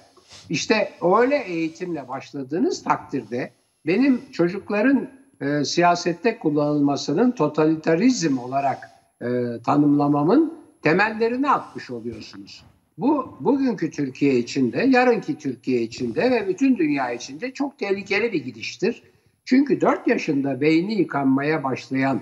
işte 0.51 0.93
öyle 1.21 1.37
eğitimle 1.37 2.09
başladığınız 2.09 2.83
takdirde 2.83 3.51
benim 3.87 4.21
çocukların 4.33 5.09
e, 5.41 5.65
siyasette 5.65 6.39
kullanılmasının 6.39 7.31
totalitarizm 7.31 8.39
olarak 8.39 8.91
e, 9.23 9.27
tanımlamamın 9.65 10.55
temellerini 10.83 11.51
atmış 11.51 11.91
oluyorsunuz. 11.91 12.65
Bu 12.99 13.37
bugünkü 13.41 13.91
Türkiye 13.91 14.39
içinde, 14.39 14.87
yarınki 14.89 15.39
Türkiye 15.39 15.83
içinde 15.83 16.31
ve 16.31 16.49
bütün 16.49 16.77
dünya 16.77 17.13
içinde 17.13 17.51
çok 17.51 17.79
tehlikeli 17.79 18.33
bir 18.33 18.45
gidiştir. 18.45 19.03
Çünkü 19.45 19.81
4 19.81 20.09
yaşında 20.09 20.61
beyni 20.61 20.95
yıkanmaya 20.95 21.65
başlayan 21.65 22.21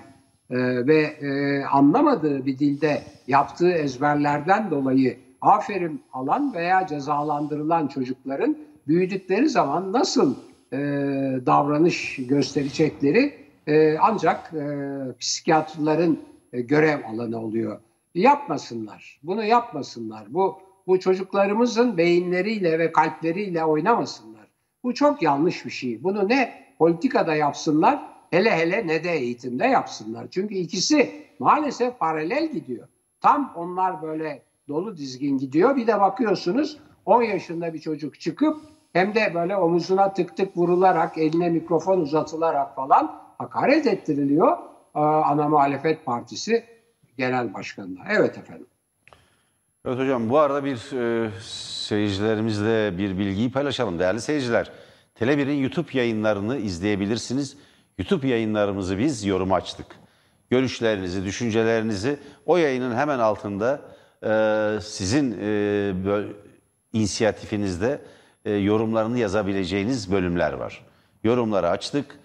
e, 0.49 0.87
ve 0.87 1.01
e, 1.01 1.63
anlamadığı 1.65 2.45
bir 2.45 2.59
dilde 2.59 3.01
yaptığı 3.27 3.71
ezberlerden 3.71 4.71
dolayı 4.71 5.17
aferin 5.41 6.01
alan 6.13 6.53
veya 6.53 6.87
cezalandırılan 6.87 7.87
çocukların 7.87 8.57
büyüdükleri 8.87 9.49
zaman 9.49 9.93
nasıl 9.93 10.35
e, 10.73 10.77
davranış 11.45 12.19
gösterecekleri 12.29 13.33
e, 13.67 13.97
ancak 13.97 14.51
psikiyatrların 15.19 16.19
e, 16.53 16.61
görev 16.61 16.99
alanı 17.13 17.39
oluyor. 17.39 17.79
Yapmasınlar, 18.15 19.19
bunu 19.23 19.43
yapmasınlar. 19.43 20.23
Bu 20.29 20.55
bu 20.87 20.99
çocuklarımızın 20.99 21.97
beyinleriyle 21.97 22.79
ve 22.79 22.91
kalpleriyle 22.91 23.65
oynamasınlar. 23.65 24.47
Bu 24.83 24.93
çok 24.93 25.21
yanlış 25.21 25.65
bir 25.65 25.71
şey. 25.71 26.03
Bunu 26.03 26.29
ne 26.29 26.65
politikada 26.79 27.35
yapsınlar, 27.35 28.14
hele 28.35 28.57
hele 28.57 28.87
ne 28.87 29.03
de 29.03 29.11
eğitimde 29.11 29.65
yapsınlar. 29.67 30.27
Çünkü 30.31 30.55
ikisi 30.55 31.25
maalesef 31.39 31.99
paralel 31.99 32.51
gidiyor. 32.51 32.87
Tam 33.21 33.53
onlar 33.55 34.01
böyle 34.01 34.41
dolu 34.67 34.97
dizgin 34.97 35.37
gidiyor. 35.37 35.75
Bir 35.75 35.87
de 35.87 35.99
bakıyorsunuz 35.99 36.77
10 37.05 37.21
yaşında 37.21 37.73
bir 37.73 37.79
çocuk 37.79 38.19
çıkıp 38.19 38.61
hem 38.93 39.15
de 39.15 39.31
böyle 39.33 39.57
omuzuna 39.57 40.13
tık 40.13 40.37
tık 40.37 40.57
vurularak, 40.57 41.17
eline 41.17 41.49
mikrofon 41.49 41.99
uzatılarak 41.99 42.75
falan 42.75 43.21
hakaret 43.37 43.87
ettiriliyor. 43.87 44.57
Ee, 44.95 44.99
ana 44.99 45.49
muhalefet 45.49 46.05
partisi 46.05 46.63
genel 47.17 47.53
başkanına. 47.53 47.99
Evet 48.09 48.37
efendim. 48.37 48.67
Evet 49.85 49.99
hocam 49.99 50.29
bu 50.29 50.39
arada 50.39 50.65
bir 50.65 50.97
e, 50.97 51.31
seyircilerimizle 51.87 52.97
bir 52.97 53.17
bilgiyi 53.17 53.51
paylaşalım 53.51 53.99
değerli 53.99 54.21
seyirciler. 54.21 54.71
Tele1'in 55.19 55.61
YouTube 55.61 55.87
yayınlarını 55.93 56.57
izleyebilirsiniz. 56.57 57.57
YouTube 57.97 58.27
yayınlarımızı 58.27 58.97
biz 58.97 59.25
yorum 59.25 59.53
açtık. 59.53 59.85
Görüşlerinizi, 60.49 61.25
düşüncelerinizi 61.25 62.19
o 62.45 62.57
yayının 62.57 62.95
hemen 62.95 63.19
altında 63.19 63.81
e, 64.23 64.79
sizin 64.81 65.37
e, 65.41 66.23
inisiyatifinizde 66.93 68.01
e, 68.45 68.53
yorumlarını 68.53 69.19
yazabileceğiniz 69.19 70.11
bölümler 70.11 70.53
var. 70.53 70.85
Yorumları 71.23 71.69
açtık. 71.69 72.19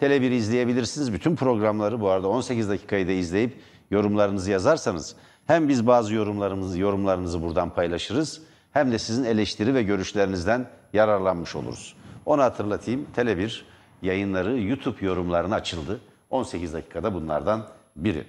Tele1 0.00 0.30
izleyebilirsiniz. 0.30 1.12
Bütün 1.12 1.36
programları 1.36 2.00
bu 2.00 2.08
arada 2.08 2.28
18 2.28 2.68
dakikayı 2.68 3.08
da 3.08 3.12
izleyip 3.12 3.60
yorumlarınızı 3.90 4.50
yazarsanız 4.50 5.16
hem 5.46 5.68
biz 5.68 5.86
bazı 5.86 6.14
yorumlarımızı 6.14 6.78
yorumlarınızı 6.78 7.42
buradan 7.42 7.70
paylaşırız 7.70 8.42
hem 8.72 8.92
de 8.92 8.98
sizin 8.98 9.24
eleştiri 9.24 9.74
ve 9.74 9.82
görüşlerinizden 9.82 10.66
yararlanmış 10.92 11.56
oluruz. 11.56 11.96
Onu 12.26 12.42
hatırlatayım. 12.42 13.06
Tele1 13.16 13.60
yayınları 14.02 14.60
YouTube 14.60 15.06
yorumlarına 15.06 15.54
açıldı. 15.54 16.00
18 16.30 16.72
dakikada 16.72 17.14
bunlardan 17.14 17.66
biri. 17.96 18.24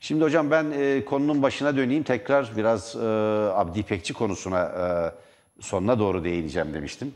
Şimdi 0.00 0.24
hocam 0.24 0.50
ben 0.50 0.70
e, 0.70 1.04
konunun 1.04 1.42
başına 1.42 1.76
döneyim. 1.76 2.02
Tekrar 2.02 2.52
biraz 2.56 2.96
e, 2.96 2.98
Abdi 3.54 3.78
İpekçi 3.78 4.14
konusuna 4.14 4.62
e, 4.62 5.62
sonuna 5.62 5.98
doğru 5.98 6.24
değineceğim 6.24 6.74
demiştim. 6.74 7.14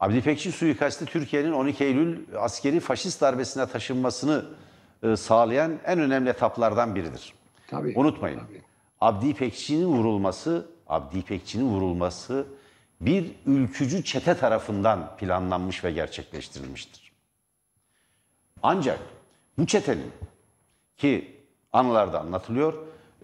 Abdi 0.00 0.16
İpekçi 0.16 0.52
suikasti 0.52 1.04
Türkiye'nin 1.04 1.52
12 1.52 1.84
Eylül 1.84 2.18
askeri 2.38 2.80
faşist 2.80 3.20
darbesine 3.20 3.66
taşınmasını 3.66 4.44
e, 5.02 5.16
sağlayan 5.16 5.78
en 5.86 5.98
önemli 6.00 6.30
etaplardan 6.30 6.94
biridir. 6.94 7.32
Tabii. 7.66 7.92
Unutmayın. 7.96 8.38
Tabii. 8.38 8.62
Abdi 9.00 9.28
İpekçi'nin 9.28 9.86
vurulması, 9.86 10.66
Abdi 10.88 11.18
İpekçi'nin 11.18 11.64
vurulması 11.64 12.46
bir 13.00 13.30
ülkücü 13.46 14.04
çete 14.04 14.34
tarafından 14.34 15.16
planlanmış 15.16 15.84
ve 15.84 15.92
gerçekleştirilmiştir. 15.92 17.09
Ancak 18.62 18.98
bu 19.58 19.66
çetenin 19.66 20.12
ki 20.96 21.36
anılarda 21.72 22.20
anlatılıyor, 22.20 22.74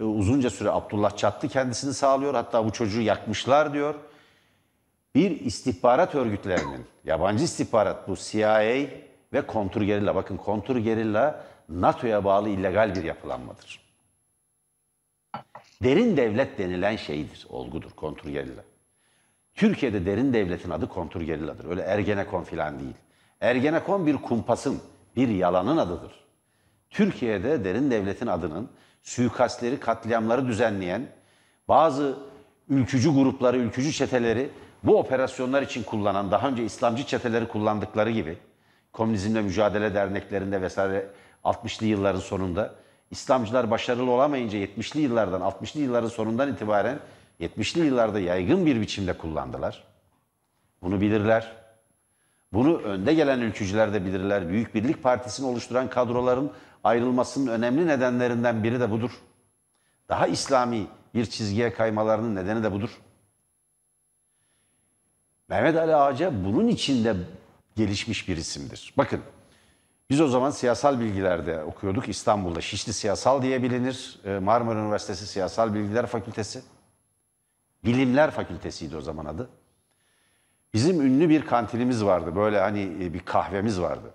e, 0.01 0.05
uzunca 0.05 0.51
süre 0.51 0.71
Abdullah 0.71 1.17
Çatlı 1.17 1.49
kendisini 1.49 1.95
sağlıyor. 1.95 2.35
Hatta 2.35 2.65
bu 2.65 2.73
çocuğu 2.73 3.01
yakmışlar 3.01 3.73
diyor. 3.73 3.95
Bir 5.15 5.41
istihbarat 5.41 6.15
örgütlerinin, 6.15 6.87
yabancı 7.05 7.45
istihbarat 7.45 8.09
bu 8.09 8.17
CIA 8.17 8.87
ve 9.33 9.47
kontrgerilla. 9.47 10.15
Bakın 10.15 10.37
kontrgerilla 10.37 11.45
NATO'ya 11.69 12.25
bağlı 12.25 12.49
illegal 12.49 12.95
bir 12.95 13.05
yapılanmadır. 13.05 13.87
Derin 15.83 16.17
devlet 16.17 16.59
denilen 16.59 16.97
şeydir, 16.97 17.47
olgudur 17.51 17.91
kontrgerilla. 17.91 18.63
Türkiye'de 19.55 20.07
derin 20.07 20.35
devletin 20.35 20.71
adı 20.71 20.89
kontrgerilladır. 20.89 21.65
Öyle 21.65 21.83
Ergenekon 21.83 22.45
filan 22.45 22.81
değil. 22.81 22.95
Ergenekon 23.41 24.07
bir 24.07 24.17
kumpasın, 24.17 24.83
bir 25.17 25.29
yalanın 25.29 25.77
adıdır. 25.77 26.13
Türkiye'de 26.91 27.65
derin 27.65 27.91
devletin 27.91 28.27
adının 28.27 28.69
suikastleri, 29.03 29.81
katliamları 29.81 30.47
düzenleyen 30.47 31.07
bazı 31.69 32.19
ülkücü 32.69 33.15
grupları, 33.15 33.57
ülkücü 33.57 33.93
çeteleri 33.93 34.51
bu 34.83 34.99
operasyonlar 34.99 35.63
için 35.63 35.83
kullanan, 35.83 36.31
daha 36.31 36.49
önce 36.49 36.65
İslamcı 36.65 37.07
çeteleri 37.07 37.49
kullandıkları 37.49 38.11
gibi 38.11 38.39
komünizmle 38.93 39.43
mücadele 39.43 39.95
derneklerinde 39.95 40.63
vesaire 40.63 41.11
60'lı 41.45 41.87
yılların 41.87 42.21
sonunda 42.21 42.75
İslamcılar 43.11 43.71
başarılı 43.71 44.11
olamayınca 44.11 44.59
70'li 44.59 45.01
yıllardan 45.01 45.41
60'lı 45.41 45.81
yılların 45.81 46.09
sonundan 46.09 46.53
itibaren 46.53 46.99
70'li 47.41 47.87
yıllarda 47.87 48.21
yaygın 48.21 48.67
bir 48.67 48.81
biçimde 48.81 49.13
kullandılar. 49.13 49.85
Bunu 50.83 51.01
bilirler. 51.01 51.66
Bunu 52.53 52.79
önde 52.79 53.15
gelen 53.15 53.41
ülkücüler 53.41 53.93
de 53.93 54.05
bilirler. 54.05 54.49
Büyük 54.49 54.75
Birlik 54.75 55.03
Partisi'ni 55.03 55.47
oluşturan 55.47 55.91
kadroların 55.91 56.53
ayrılmasının 56.85 57.53
önemli 57.53 57.87
nedenlerinden 57.87 58.65
biri 58.65 58.81
de 58.81 58.91
budur. 58.91 59.11
Daha 60.09 60.27
İslami 60.27 60.87
bir 61.15 61.27
çizgiye 61.27 61.73
kaymalarının 61.73 62.37
nedeni 62.37 62.63
de 62.63 62.73
budur. 62.73 62.91
Mehmet 65.49 65.77
Ali 65.77 65.95
Ağaca 65.95 66.45
bunun 66.45 66.69
içinde 66.69 67.17
gelişmiş 67.77 68.29
bir 68.29 68.37
isimdir. 68.37 68.95
Bakın 68.97 69.21
Biz 70.11 70.21
o 70.21 70.29
zaman 70.29 70.51
siyasal 70.51 71.01
bilgilerde 71.01 71.63
okuyorduk. 71.63 72.09
İstanbul'da 72.09 72.61
Şişli 72.61 72.93
Siyasal 72.93 73.43
diye 73.43 73.63
bilinir. 73.63 74.21
Ee, 74.25 74.39
Marmara 74.39 74.79
Üniversitesi 74.79 75.27
Siyasal 75.27 75.75
Bilgiler 75.75 76.07
Fakültesi. 76.07 76.63
Bilimler 77.85 78.31
Fakültesiydi 78.31 78.97
o 78.97 79.01
zaman 79.01 79.25
adı. 79.25 79.49
Bizim 80.77 81.01
ünlü 81.01 81.29
bir 81.29 81.43
kantinimiz 81.43 82.05
vardı. 82.05 82.37
Böyle 82.37 82.61
hani 82.61 82.83
e, 82.83 83.15
bir 83.15 83.21
kahvemiz 83.21 83.81
vardı. 83.81 84.11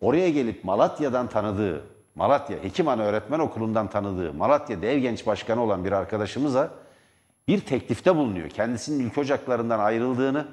Oraya 0.00 0.30
gelip 0.30 0.64
Malatya'dan 0.64 1.28
tanıdığı, 1.28 1.84
Malatya 2.14 2.62
Hekimhanı 2.62 3.02
Öğretmen 3.02 3.38
Okulu'ndan 3.38 3.90
tanıdığı, 3.90 4.32
Malatya 4.32 4.82
Dev 4.82 4.98
Genç 4.98 5.26
Başkanı 5.26 5.62
olan 5.62 5.84
bir 5.84 5.92
arkadaşımıza 5.92 6.70
bir 7.48 7.60
teklifte 7.60 8.16
bulunuyor. 8.16 8.50
Kendisinin 8.50 9.06
ülke 9.06 9.20
ocaklarından 9.20 9.78
ayrıldığını 9.78 10.46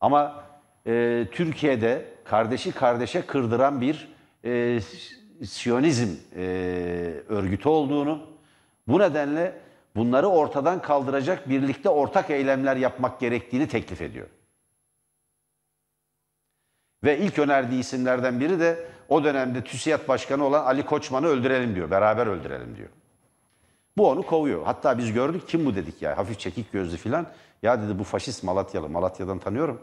ama 0.00 0.44
e, 0.86 1.26
Türkiye'de 1.32 2.04
kardeşi 2.24 2.72
kardeşe 2.72 3.26
kırdıran 3.26 3.80
bir 3.80 4.08
e, 4.44 4.80
Siyonizm 5.44 6.08
e, 6.36 6.42
örgütü 7.28 7.68
olduğunu, 7.68 8.20
bu 8.88 8.98
nedenle 8.98 9.60
bunları 9.96 10.26
ortadan 10.26 10.82
kaldıracak 10.82 11.48
birlikte 11.48 11.88
ortak 11.88 12.30
eylemler 12.30 12.76
yapmak 12.76 13.20
gerektiğini 13.20 13.68
teklif 13.68 14.02
ediyor. 14.02 14.26
Ve 17.04 17.18
ilk 17.18 17.38
önerdiği 17.38 17.80
isimlerden 17.80 18.40
biri 18.40 18.60
de 18.60 18.86
o 19.08 19.24
dönemde 19.24 19.64
TÜSİAD 19.64 20.08
Başkanı 20.08 20.44
olan 20.44 20.64
Ali 20.64 20.84
Koçman'ı 20.84 21.26
öldürelim 21.26 21.74
diyor. 21.74 21.90
Beraber 21.90 22.26
öldürelim 22.26 22.76
diyor. 22.76 22.88
Bu 23.96 24.08
onu 24.08 24.22
kovuyor. 24.22 24.64
Hatta 24.64 24.98
biz 24.98 25.12
gördük 25.12 25.42
kim 25.48 25.66
bu 25.66 25.74
dedik 25.74 26.02
ya 26.02 26.18
hafif 26.18 26.38
çekik 26.38 26.72
gözlü 26.72 26.96
filan. 26.96 27.26
Ya 27.62 27.82
dedi 27.82 27.98
bu 27.98 28.04
faşist 28.04 28.44
Malatyalı. 28.44 28.88
Malatya'dan 28.88 29.38
tanıyorum. 29.38 29.80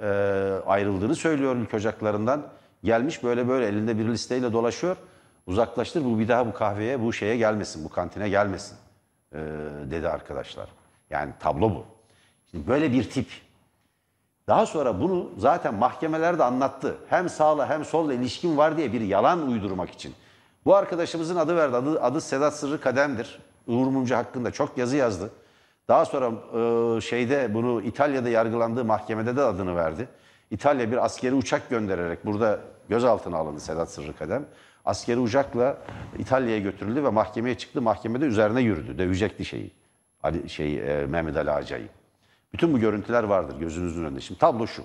Ee, 0.00 0.06
ayrıldığını 0.66 1.16
söylüyor 1.16 1.56
ülke 1.56 1.76
ocaklarından. 1.76 2.46
Gelmiş 2.84 3.22
böyle 3.22 3.48
böyle 3.48 3.66
elinde 3.66 3.98
bir 3.98 4.04
listeyle 4.04 4.52
dolaşıyor. 4.52 4.96
Uzaklaştır 5.46 6.04
bu 6.04 6.18
bir 6.18 6.28
daha 6.28 6.46
bu 6.46 6.52
kahveye 6.52 7.02
bu 7.02 7.12
şeye 7.12 7.36
gelmesin 7.36 7.84
bu 7.84 7.88
kantine 7.88 8.28
gelmesin 8.28 8.76
ee, 9.34 9.38
dedi 9.90 10.08
arkadaşlar. 10.08 10.68
Yani 11.10 11.32
tablo 11.40 11.70
bu. 11.70 11.84
Şimdi 12.50 12.66
böyle 12.66 12.92
bir 12.92 13.10
tip. 13.10 13.26
Daha 14.46 14.66
sonra 14.66 15.00
bunu 15.00 15.30
zaten 15.38 15.74
mahkemelerde 15.74 16.44
anlattı. 16.44 16.96
Hem 17.08 17.28
sağla 17.28 17.68
hem 17.68 17.84
solla 17.84 18.14
ilişkin 18.14 18.56
var 18.56 18.76
diye 18.76 18.92
bir 18.92 19.00
yalan 19.00 19.48
uydurmak 19.48 19.90
için. 19.90 20.14
Bu 20.64 20.74
arkadaşımızın 20.74 21.36
adı 21.36 21.56
verdi. 21.56 21.76
Adı, 21.76 22.02
adı 22.02 22.20
Sedat 22.20 22.56
Sırrı 22.56 22.80
Kadem'dir. 22.80 23.38
Uğur 23.66 23.86
Mumcu 23.86 24.16
hakkında 24.16 24.50
çok 24.50 24.78
yazı 24.78 24.96
yazdı. 24.96 25.30
Daha 25.88 26.04
sonra 26.04 26.26
e, 26.26 27.00
şeyde 27.00 27.54
bunu 27.54 27.82
İtalya'da 27.82 28.28
yargılandığı 28.28 28.84
mahkemede 28.84 29.36
de 29.36 29.42
adını 29.42 29.76
verdi. 29.76 30.08
İtalya 30.50 30.90
bir 30.90 31.04
askeri 31.04 31.34
uçak 31.34 31.70
göndererek 31.70 32.26
burada 32.26 32.60
gözaltına 32.88 33.36
alındı 33.36 33.60
Sedat 33.60 33.90
Sırrı 33.90 34.16
Kadem. 34.16 34.46
Askeri 34.84 35.18
uçakla 35.18 35.78
İtalya'ya 36.18 36.58
götürüldü 36.58 37.04
ve 37.04 37.08
mahkemeye 37.08 37.58
çıktı. 37.58 37.82
Mahkemede 37.82 38.24
üzerine 38.24 38.60
yürüdü. 38.60 38.98
Dövecekti 38.98 39.44
şeyi. 39.44 39.70
Ali, 40.22 40.48
şey, 40.48 40.78
e, 40.78 41.06
Mehmet 41.06 41.36
Ali 41.36 41.50
Ağacay'ı. 41.50 41.88
Bütün 42.52 42.72
bu 42.72 42.78
görüntüler 42.78 43.24
vardır 43.24 43.58
gözünüzün 43.60 44.04
önünde. 44.04 44.20
Şimdi 44.20 44.40
tablo 44.40 44.66
şu. 44.66 44.82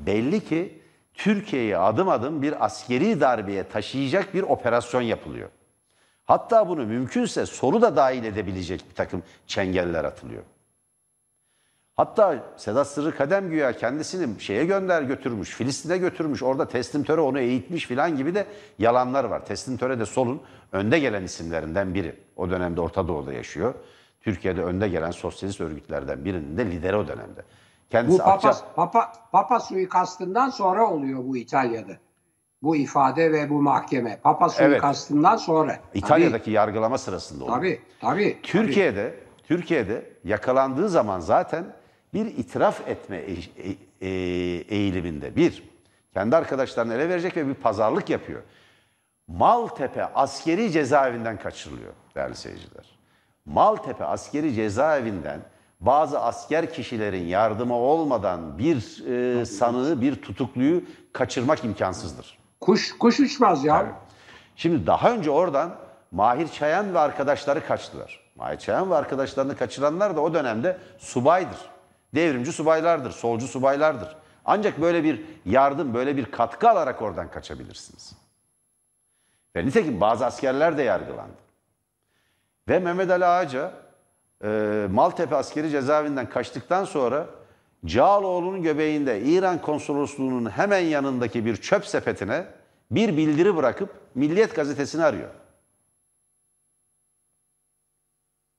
Belli 0.00 0.44
ki 0.44 0.82
Türkiye'yi 1.14 1.76
adım 1.76 2.08
adım 2.08 2.42
bir 2.42 2.64
askeri 2.64 3.20
darbeye 3.20 3.68
taşıyacak 3.68 4.34
bir 4.34 4.42
operasyon 4.42 5.02
yapılıyor. 5.02 5.48
Hatta 6.24 6.68
bunu 6.68 6.86
mümkünse 6.86 7.46
soru 7.46 7.82
da 7.82 7.96
dahil 7.96 8.24
edebilecek 8.24 8.84
bir 8.90 8.94
takım 8.94 9.22
çengeller 9.46 10.04
atılıyor. 10.04 10.42
Hatta 12.02 12.38
Sedat 12.56 12.86
Sırrı 12.86 13.16
Kadem 13.16 13.50
güya 13.50 13.72
kendisini 13.72 14.40
şeye 14.40 14.64
gönder 14.64 15.02
götürmüş, 15.02 15.50
Filistin'e 15.50 15.98
götürmüş, 15.98 16.42
orada 16.42 16.68
teslim 16.68 17.04
töre 17.04 17.20
onu 17.20 17.38
eğitmiş 17.38 17.86
filan 17.86 18.16
gibi 18.16 18.34
de 18.34 18.46
yalanlar 18.78 19.24
var. 19.24 19.46
Teslim 19.46 19.76
töre 19.76 19.98
de 19.98 20.06
solun 20.06 20.40
önde 20.72 20.98
gelen 20.98 21.22
isimlerinden 21.22 21.94
biri. 21.94 22.14
O 22.36 22.50
dönemde 22.50 22.80
Orta 22.80 23.08
Doğu'da 23.08 23.32
yaşıyor. 23.32 23.74
Türkiye'de 24.20 24.62
önde 24.64 24.88
gelen 24.88 25.10
sosyalist 25.10 25.60
örgütlerden 25.60 26.24
birinin 26.24 26.56
de 26.56 26.66
lideri 26.66 26.96
o 26.96 27.08
dönemde. 27.08 27.42
Kendisi 27.90 28.18
Bu 28.18 28.24
Papa, 28.24 28.48
Akça- 28.48 28.74
Papa, 28.76 29.12
Papa 29.32 29.60
suikastından 29.60 30.50
sonra 30.50 30.90
oluyor 30.90 31.20
bu 31.24 31.36
İtalya'da. 31.36 31.92
Bu 32.62 32.76
ifade 32.76 33.32
ve 33.32 33.50
bu 33.50 33.62
mahkeme. 33.62 34.20
Papa 34.22 34.48
suikastından 34.48 35.36
sonra. 35.36 35.78
İtalya'daki 35.94 36.50
yargılama 36.50 36.98
sırasında 36.98 37.44
oluyor. 37.44 37.58
Tabii, 37.58 37.80
tabii. 38.00 38.32
tabii. 38.32 38.42
Türkiye'de 38.42 39.14
Türkiye'de 39.48 40.12
yakalandığı 40.24 40.88
zaman 40.88 41.20
zaten 41.20 41.81
bir 42.14 42.26
itiraf 42.26 42.88
etme 42.88 43.16
e- 43.16 43.32
e- 43.32 43.76
e- 44.00 44.64
eğiliminde. 44.68 45.36
Bir, 45.36 45.62
kendi 46.14 46.36
arkadaşlarını 46.36 46.94
ele 46.94 47.08
verecek 47.08 47.36
ve 47.36 47.48
bir 47.48 47.54
pazarlık 47.54 48.10
yapıyor. 48.10 48.42
Maltepe 49.28 50.04
askeri 50.04 50.70
cezaevinden 50.70 51.38
kaçırılıyor 51.38 51.92
değerli 52.14 52.36
seyirciler. 52.36 52.98
Maltepe 53.44 54.04
askeri 54.04 54.54
cezaevinden 54.54 55.40
bazı 55.80 56.20
asker 56.20 56.72
kişilerin 56.72 57.26
yardımı 57.26 57.74
olmadan 57.74 58.58
bir 58.58 59.06
e, 59.06 59.46
sanığı, 59.46 60.00
bir 60.00 60.22
tutukluyu 60.22 60.82
kaçırmak 61.12 61.64
imkansızdır. 61.64 62.38
Kuş, 62.60 62.98
kuş 62.98 63.20
uçmaz 63.20 63.64
ya. 63.64 63.86
Şimdi 64.56 64.86
daha 64.86 65.12
önce 65.12 65.30
oradan 65.30 65.74
Mahir 66.10 66.48
Çayan 66.48 66.94
ve 66.94 66.98
arkadaşları 66.98 67.66
kaçtılar. 67.66 68.20
Mahir 68.36 68.58
Çayan 68.58 68.90
ve 68.90 68.94
arkadaşlarını 68.94 69.56
kaçıranlar 69.56 70.16
da 70.16 70.20
o 70.20 70.34
dönemde 70.34 70.78
subaydır. 70.98 71.71
Devrimci 72.14 72.52
subaylardır, 72.52 73.10
solcu 73.10 73.48
subaylardır. 73.48 74.16
Ancak 74.44 74.80
böyle 74.80 75.04
bir 75.04 75.24
yardım, 75.44 75.94
böyle 75.94 76.16
bir 76.16 76.24
katkı 76.24 76.70
alarak 76.70 77.02
oradan 77.02 77.30
kaçabilirsiniz. 77.30 78.12
Ve 79.56 79.66
nitekim 79.66 80.00
bazı 80.00 80.26
askerler 80.26 80.78
de 80.78 80.82
yargılandı. 80.82 81.42
Ve 82.68 82.78
Mehmet 82.78 83.10
Ali 83.10 83.24
Ağaca 83.24 83.72
e, 84.44 84.86
Maltepe 84.90 85.36
askeri 85.36 85.70
cezaevinden 85.70 86.28
kaçtıktan 86.28 86.84
sonra 86.84 87.26
Cağaloğlu'nun 87.84 88.62
göbeğinde 88.62 89.20
İran 89.20 89.62
konsolosluğunun 89.62 90.50
hemen 90.50 90.80
yanındaki 90.80 91.44
bir 91.44 91.56
çöp 91.56 91.86
sepetine 91.86 92.46
bir 92.90 93.16
bildiri 93.16 93.56
bırakıp 93.56 94.02
Milliyet 94.14 94.56
gazetesini 94.56 95.04
arıyor. 95.04 95.28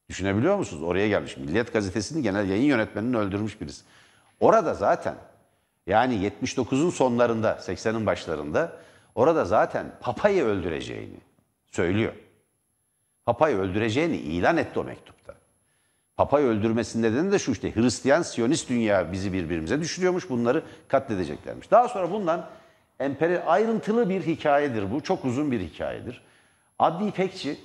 Düşünebiliyor 0.10 0.58
musunuz? 0.58 0.84
Oraya 0.84 1.08
gelmiş. 1.08 1.38
Milliyet 1.38 1.74
gazetesini 1.74 2.24
genel 2.24 2.49
yayın 2.49 2.64
yönetmenini 2.64 3.18
öldürmüş 3.18 3.62
birisi. 3.62 3.84
Orada 4.39 4.74
zaten 4.74 5.16
yani 5.88 6.32
79'un 6.45 6.89
sonlarında, 6.89 7.51
80'in 7.51 8.06
başlarında 8.06 8.72
orada 9.16 9.45
zaten 9.45 9.86
Papa'yı 10.01 10.43
öldüreceğini 10.43 11.18
söylüyor. 11.72 12.14
Papa'yı 13.26 13.58
öldüreceğini 13.58 14.18
ilan 14.18 14.58
etti 14.58 14.80
o 14.80 14.84
mektupta. 14.84 15.34
Papa'yı 16.18 16.47
öldürmesinin 16.47 17.04
nedeni 17.04 17.32
de 17.32 17.39
şu 17.39 17.51
işte 17.51 17.76
Hristiyan 17.76 18.22
Siyonist 18.22 18.70
dünya 18.70 19.12
bizi 19.12 19.34
birbirimize 19.34 19.80
düşürüyormuş 19.80 20.30
bunları 20.30 20.64
katledeceklermiş. 20.88 21.72
Daha 21.72 21.88
sonra 21.88 22.12
bundan 22.12 22.49
emperyal 22.99 23.41
ayrıntılı 23.45 24.10
bir 24.10 24.22
hikayedir 24.22 24.91
bu. 24.91 25.04
Çok 25.04 25.26
uzun 25.26 25.51
bir 25.51 25.60
hikayedir. 25.60 26.22
Adli 26.80 27.08
İpekçi 27.08 27.60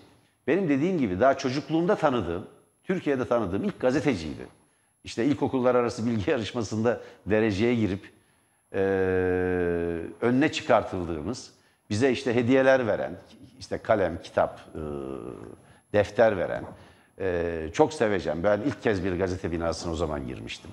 benim 0.49 0.69
dediğim 0.69 0.99
gibi 0.99 1.21
daha 1.21 1.39
çocukluğumda 1.39 1.97
tanıdığım, 1.97 2.47
Türkiye'de 2.85 3.29
tanıdığım 3.29 3.65
ilk 3.65 3.81
gazeteciydi. 3.81 4.47
İşte 5.05 5.25
ilkokullar 5.25 5.75
arası 5.75 6.07
bilgi 6.07 6.31
yarışmasında 6.31 7.01
dereceye 7.27 7.75
girip 7.75 8.11
eee, 8.75 8.81
önüne 10.21 10.53
çıkartıldığımız, 10.53 11.51
bize 11.91 12.11
işte 12.11 12.35
hediyeler 12.35 12.87
veren, 12.87 13.17
işte 13.59 13.79
kalem, 13.79 14.23
kitap, 14.23 14.61
eee, 14.75 14.81
defter 15.93 16.37
veren, 16.37 16.65
eee, 17.21 17.71
çok 17.73 17.93
seveceğim. 17.93 18.43
Ben 18.43 18.61
ilk 18.61 18.83
kez 18.83 19.05
bir 19.05 19.19
gazete 19.19 19.53
binasına 19.53 19.93
o 19.93 19.97
zaman 19.97 20.27
girmiştim. 20.27 20.71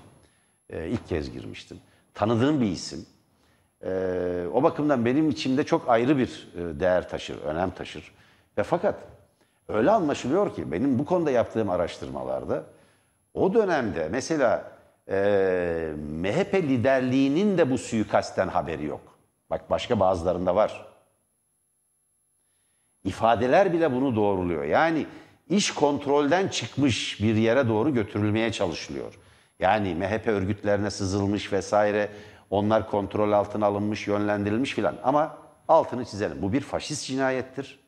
Eee 0.73 0.89
ilk 0.89 1.07
kez 1.07 1.32
girmiştim. 1.32 1.78
Tanıdığım 2.13 2.61
bir 2.61 2.67
isim. 2.67 3.05
Eee, 3.84 4.47
o 4.53 4.63
bakımdan 4.63 5.05
benim 5.05 5.30
içimde 5.30 5.63
çok 5.63 5.89
ayrı 5.89 6.17
bir 6.17 6.47
e, 6.57 6.80
değer 6.80 7.09
taşır, 7.09 7.41
önem 7.41 7.71
taşır. 7.71 8.11
Ve 8.57 8.63
fakat 8.63 8.95
öyle 9.68 9.91
anlaşılıyor 9.91 10.55
ki 10.55 10.72
benim 10.72 10.99
bu 10.99 11.05
konuda 11.05 11.32
yaptığım 11.32 11.70
araştırmalarda 11.70 12.63
o 13.34 13.53
dönemde 13.53 14.09
mesela 14.11 14.72
eee 15.07 15.93
MHP 15.97 16.53
liderliğinin 16.53 17.57
de 17.57 17.72
bu 17.72 17.78
suikastten 17.78 18.47
haberi 18.47 18.86
yok. 18.86 19.01
Bak 19.49 19.70
başka 19.70 19.99
bazılarında 19.99 20.55
var. 20.55 20.86
İfadeler 23.03 23.74
bile 23.74 23.91
bunu 23.91 24.16
doğruluyor. 24.16 24.63
Yani 24.63 25.05
iş 25.49 25.72
kontrolden 25.72 26.47
çıkmış 26.47 27.22
bir 27.22 27.36
yere 27.36 27.68
doğru 27.68 27.93
götürülmeye 27.93 28.51
çalışılıyor. 28.51 29.20
Yani 29.59 29.95
MHP 29.95 30.28
örgütlerine 30.28 30.91
sızılmış 30.91 31.53
vesaire 31.53 32.09
onlar 32.49 32.89
kontrol 32.89 33.32
altına 33.32 33.66
alınmış, 33.66 34.07
yönlendirilmiş 34.07 34.74
filan. 34.74 34.95
Ama 35.03 35.38
altını 35.68 36.05
çizelim. 36.05 36.41
Bu 36.41 36.53
bir 36.53 36.61
faşist 36.61 37.07
cinayettir. 37.07 37.84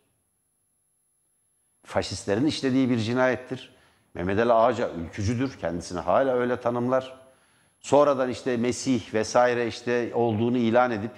Faşistlerin 1.88 2.46
işlediği 2.46 2.90
bir 2.90 2.98
cinayettir. 2.98 3.76
Mehmet 4.14 4.40
Ali 4.40 4.54
Ağaca 4.54 4.92
ülkücüdür. 4.92 5.58
Kendisini 5.60 6.00
hala 6.00 6.34
öyle 6.34 6.62
tanımlar. 6.62 7.18
Sonradan 7.80 8.30
işte 8.30 8.58
Mesih 8.58 9.14
vesaire 9.14 9.68
işte 9.68 10.12
olduğunu 10.14 10.58
ilan 10.58 10.92
edip 10.92 11.12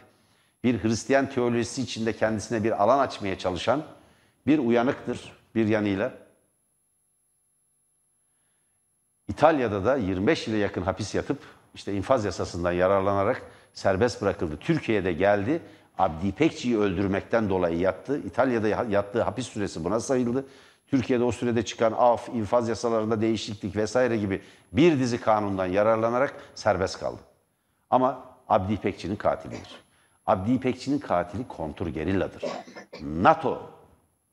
bir 0.64 0.84
Hristiyan 0.84 1.30
teolojisi 1.30 1.82
içinde 1.82 2.14
kendisine 2.14 2.64
bir 2.64 2.84
alan 2.84 3.00
açmaya 3.00 3.38
çalışan 3.38 3.84
bir 4.48 4.60
uyanıktır 4.60 5.34
bir 5.56 5.68
yanıyla. 5.68 6.14
İtalya'da 9.28 9.86
da 9.86 9.96
25 9.96 10.48
yıla 10.48 10.58
yakın 10.58 10.82
hapis 10.82 11.16
yatıp 11.16 11.40
işte 11.76 11.94
infaz 11.94 12.26
yasasından 12.26 12.72
yararlanarak 12.72 13.42
serbest 13.74 14.22
bırakıldı. 14.22 14.58
Türkiye'de 14.60 15.14
geldi. 15.14 15.62
Abdi 16.00 16.28
İpekçi'yi 16.28 16.78
öldürmekten 16.78 17.50
dolayı 17.50 17.80
yattı. 17.80 18.20
İtalya'da 18.20 18.68
yattığı 18.68 19.22
hapis 19.22 19.48
süresi 19.48 19.84
buna 19.84 20.00
sayıldı. 20.00 20.46
Türkiye'de 20.88 21.24
o 21.24 21.32
sürede 21.32 21.66
çıkan 21.66 21.94
af, 21.98 22.30
infaz 22.30 22.70
yasalarında 22.70 23.22
değişiklik 23.22 23.76
vesaire 23.76 24.18
gibi 24.18 24.42
bir 24.74 25.00
dizi 25.00 25.22
kanundan 25.22 25.66
yararlanarak 25.66 26.34
serbest 26.56 27.00
kaldı. 27.00 27.20
Ama 27.90 28.26
Abdi 28.50 28.74
İpekçi'nin 28.74 29.16
katilidir. 29.16 29.76
Abdi 30.28 30.52
İpekçi'nin 30.52 31.00
katili 31.00 31.48
kontrgerilladır. 31.48 32.44
NATO, 33.02 33.72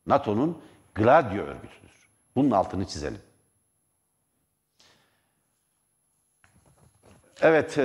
NATO'nun 0.06 0.58
Gladio 0.94 1.42
örgütüdür. 1.42 2.08
Bunun 2.36 2.50
altını 2.50 2.86
çizelim. 2.86 3.20
Evet, 7.40 7.78
e, 7.78 7.82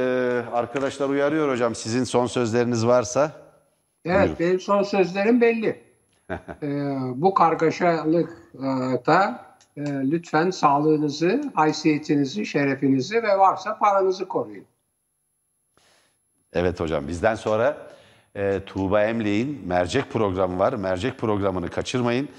arkadaşlar 0.53 1.09
uyarıyor 1.09 1.51
hocam. 1.51 1.75
Sizin 1.75 2.03
son 2.03 2.27
sözleriniz 2.27 2.88
varsa. 2.88 3.41
Evet, 4.06 4.20
Buyurun. 4.20 4.36
benim 4.39 4.60
son 4.60 4.84
sözlerim 4.84 5.41
belli. 5.41 5.91
Ee, 6.64 6.68
bu 7.16 7.34
kargaşalıkta 7.34 9.45
e, 9.78 9.82
lütfen 9.86 10.49
sağlığınızı, 10.49 11.52
haysiyetinizi, 11.56 12.45
şerefinizi 12.45 13.24
ve 13.24 13.38
varsa 13.38 13.78
paranızı 13.78 14.28
koruyun. 14.28 14.66
Evet 16.54 16.80
hocam, 16.80 17.08
bizden 17.08 17.36
sonra 17.36 17.78
e, 18.36 18.60
Tuğba 18.66 19.04
Emley'in 19.04 19.62
Mercek 19.68 20.12
programı 20.12 20.60
var. 20.60 20.74
Mercek 20.74 21.18
programını 21.18 21.70
kaçırmayın. 21.70 22.30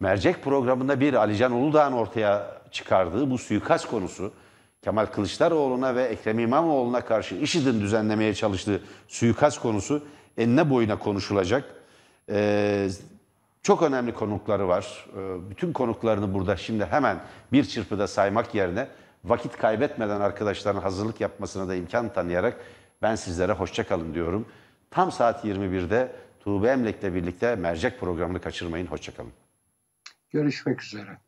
Mercek 0.00 0.42
programında 0.42 1.00
bir 1.00 1.14
Alican 1.14 1.52
Uludağ'ın 1.52 1.92
ortaya 1.92 2.60
çıkardığı 2.70 3.30
bu 3.30 3.38
suikast 3.38 3.86
konusu, 3.86 4.32
Kemal 4.82 5.06
Kılıçdaroğlu'na 5.06 5.94
ve 5.94 6.04
Ekrem 6.04 6.38
İmamoğlu'na 6.38 7.00
karşı 7.00 7.34
IŞİD'in 7.34 7.80
düzenlemeye 7.80 8.34
çalıştığı 8.34 8.80
suikast 9.08 9.58
konusu 9.58 10.02
enine 10.36 10.70
boyuna 10.70 10.98
konuşulacak. 10.98 11.64
Ee, 12.30 12.88
çok 13.62 13.82
önemli 13.82 14.14
konukları 14.14 14.68
var. 14.68 15.06
Ee, 15.16 15.50
bütün 15.50 15.72
konuklarını 15.72 16.34
burada 16.34 16.56
şimdi 16.56 16.84
hemen 16.84 17.20
bir 17.52 17.64
çırpıda 17.64 18.06
saymak 18.06 18.54
yerine 18.54 18.88
vakit 19.24 19.56
kaybetmeden 19.56 20.20
arkadaşların 20.20 20.80
hazırlık 20.80 21.20
yapmasına 21.20 21.68
da 21.68 21.74
imkan 21.74 22.12
tanıyarak 22.12 22.60
ben 23.02 23.14
sizlere 23.14 23.52
hoşça 23.52 23.86
kalın 23.86 24.14
diyorum. 24.14 24.46
Tam 24.90 25.12
saat 25.12 25.44
21'de 25.44 26.12
Tuğbe 26.40 26.68
Emlek'le 26.68 27.14
birlikte 27.14 27.56
mercek 27.56 28.00
programını 28.00 28.40
kaçırmayın. 28.40 28.86
Hoşça 28.86 29.14
kalın. 29.14 29.32
Görüşmek 30.30 30.82
üzere. 30.82 31.18